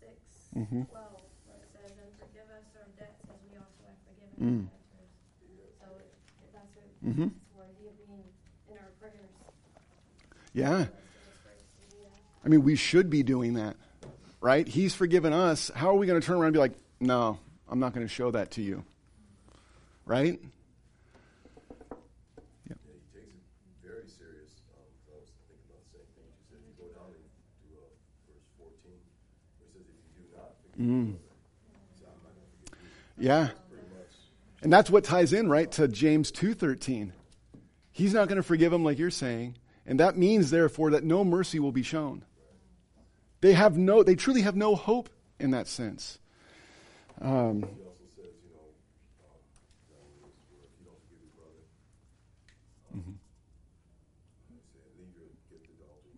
6, 0.00 0.52
Mhm. 0.54 0.88
12, 0.90 1.22
where 1.46 1.56
it 1.56 1.68
says, 1.72 1.92
And 1.96 2.12
forgive 2.20 2.48
us 2.52 2.64
our 2.76 2.88
debts 2.98 3.24
as 3.24 3.40
we 3.48 3.56
also 3.56 3.80
have 3.88 3.96
forgiven 4.04 4.36
Mm. 4.36 4.68
our 4.68 4.76
debtors. 4.76 5.12
So 5.80 5.86
it, 5.96 6.12
it- 6.44 6.52
that's 6.52 6.76
what 6.76 6.84
Mhm. 7.04 7.30
it's 7.32 7.56
worthy 7.56 7.86
of 7.88 7.96
being 8.06 8.24
in 8.68 8.76
our 8.78 8.90
prayers. 9.00 9.30
Yeah. 10.52 10.84
So 10.84 10.92
it's 10.92 11.40
for 11.42 11.50
us 11.50 11.62
to 11.80 11.96
do 11.96 12.02
that. 12.04 12.20
I 12.44 12.48
mean, 12.48 12.62
we 12.62 12.76
should 12.76 13.08
be 13.08 13.22
doing 13.22 13.54
that, 13.54 13.76
right? 14.40 14.66
He's 14.68 14.94
forgiven 14.94 15.32
us. 15.32 15.70
How 15.74 15.88
are 15.90 15.96
we 15.96 16.06
going 16.06 16.20
to 16.20 16.26
turn 16.26 16.36
around 16.36 16.46
and 16.48 16.54
be 16.54 16.58
like, 16.60 16.76
no, 17.00 17.38
I'm 17.68 17.78
not 17.80 17.94
going 17.94 18.06
to 18.06 18.12
show 18.12 18.30
that 18.32 18.50
to 18.52 18.62
you? 18.62 18.84
Right? 20.04 20.38
Yeah, 22.66 22.74
he 22.84 22.98
takes 23.14 23.14
it 23.14 23.40
very 23.80 24.08
serious. 24.08 24.50
Um, 24.74 24.84
'cause 25.06 25.14
I 25.14 25.18
was 25.22 25.30
thinking 25.46 25.64
about 25.70 25.80
the 25.86 25.90
same 25.94 26.06
thing 26.18 26.26
you 26.26 26.42
said. 26.50 26.58
You 26.66 26.74
go 26.74 26.88
down 26.98 27.14
into 27.14 27.78
uh, 27.78 27.86
verse 28.26 28.46
14, 28.58 28.98
where 29.58 29.68
it 29.70 29.72
says, 29.74 29.86
"If 29.86 30.02
you 30.02 30.10
do 30.18 30.24
not 30.34 30.50
forgive 30.58 30.58
Mm. 30.58 30.58
your 30.58 30.58
brother, 30.58 30.58
so 30.58 30.58
I'm 30.58 30.58
not 30.58 30.58
going 30.58 30.58
to 30.58 30.58
forgive 30.60 30.69
you." 30.80 31.18
Yeah. 33.18 33.50
And 34.62 34.72
that's 34.72 34.90
what 34.90 35.04
ties 35.04 35.32
in, 35.32 35.48
right, 35.48 35.70
to 35.72 35.88
James 35.88 36.32
2.13. 36.32 37.12
He's 37.92 38.14
not 38.14 38.28
going 38.28 38.36
to 38.36 38.42
forgive 38.42 38.72
them 38.72 38.84
like 38.84 38.98
you're 38.98 39.10
saying. 39.10 39.56
And 39.86 40.00
that 40.00 40.16
means, 40.16 40.50
therefore, 40.50 40.90
that 40.90 41.04
no 41.04 41.24
mercy 41.24 41.58
will 41.58 41.72
be 41.72 41.82
shown. 41.82 42.24
They 43.40 43.54
have 43.54 43.76
no, 43.76 44.02
they 44.02 44.14
truly 44.14 44.42
have 44.42 44.56
no 44.56 44.74
hope 44.74 45.08
in 45.38 45.52
that 45.52 45.66
sense. 45.66 46.18
Um, 47.20 47.64
He 47.64 47.84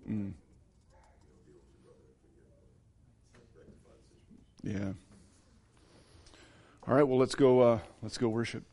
also 0.07 0.42
yeah. 4.63 4.93
All 6.87 6.95
right, 6.95 7.07
well, 7.07 7.19
let's 7.19 7.35
go, 7.35 7.61
uh, 7.61 7.79
let's 8.03 8.19
go 8.19 8.29
worship. 8.29 8.65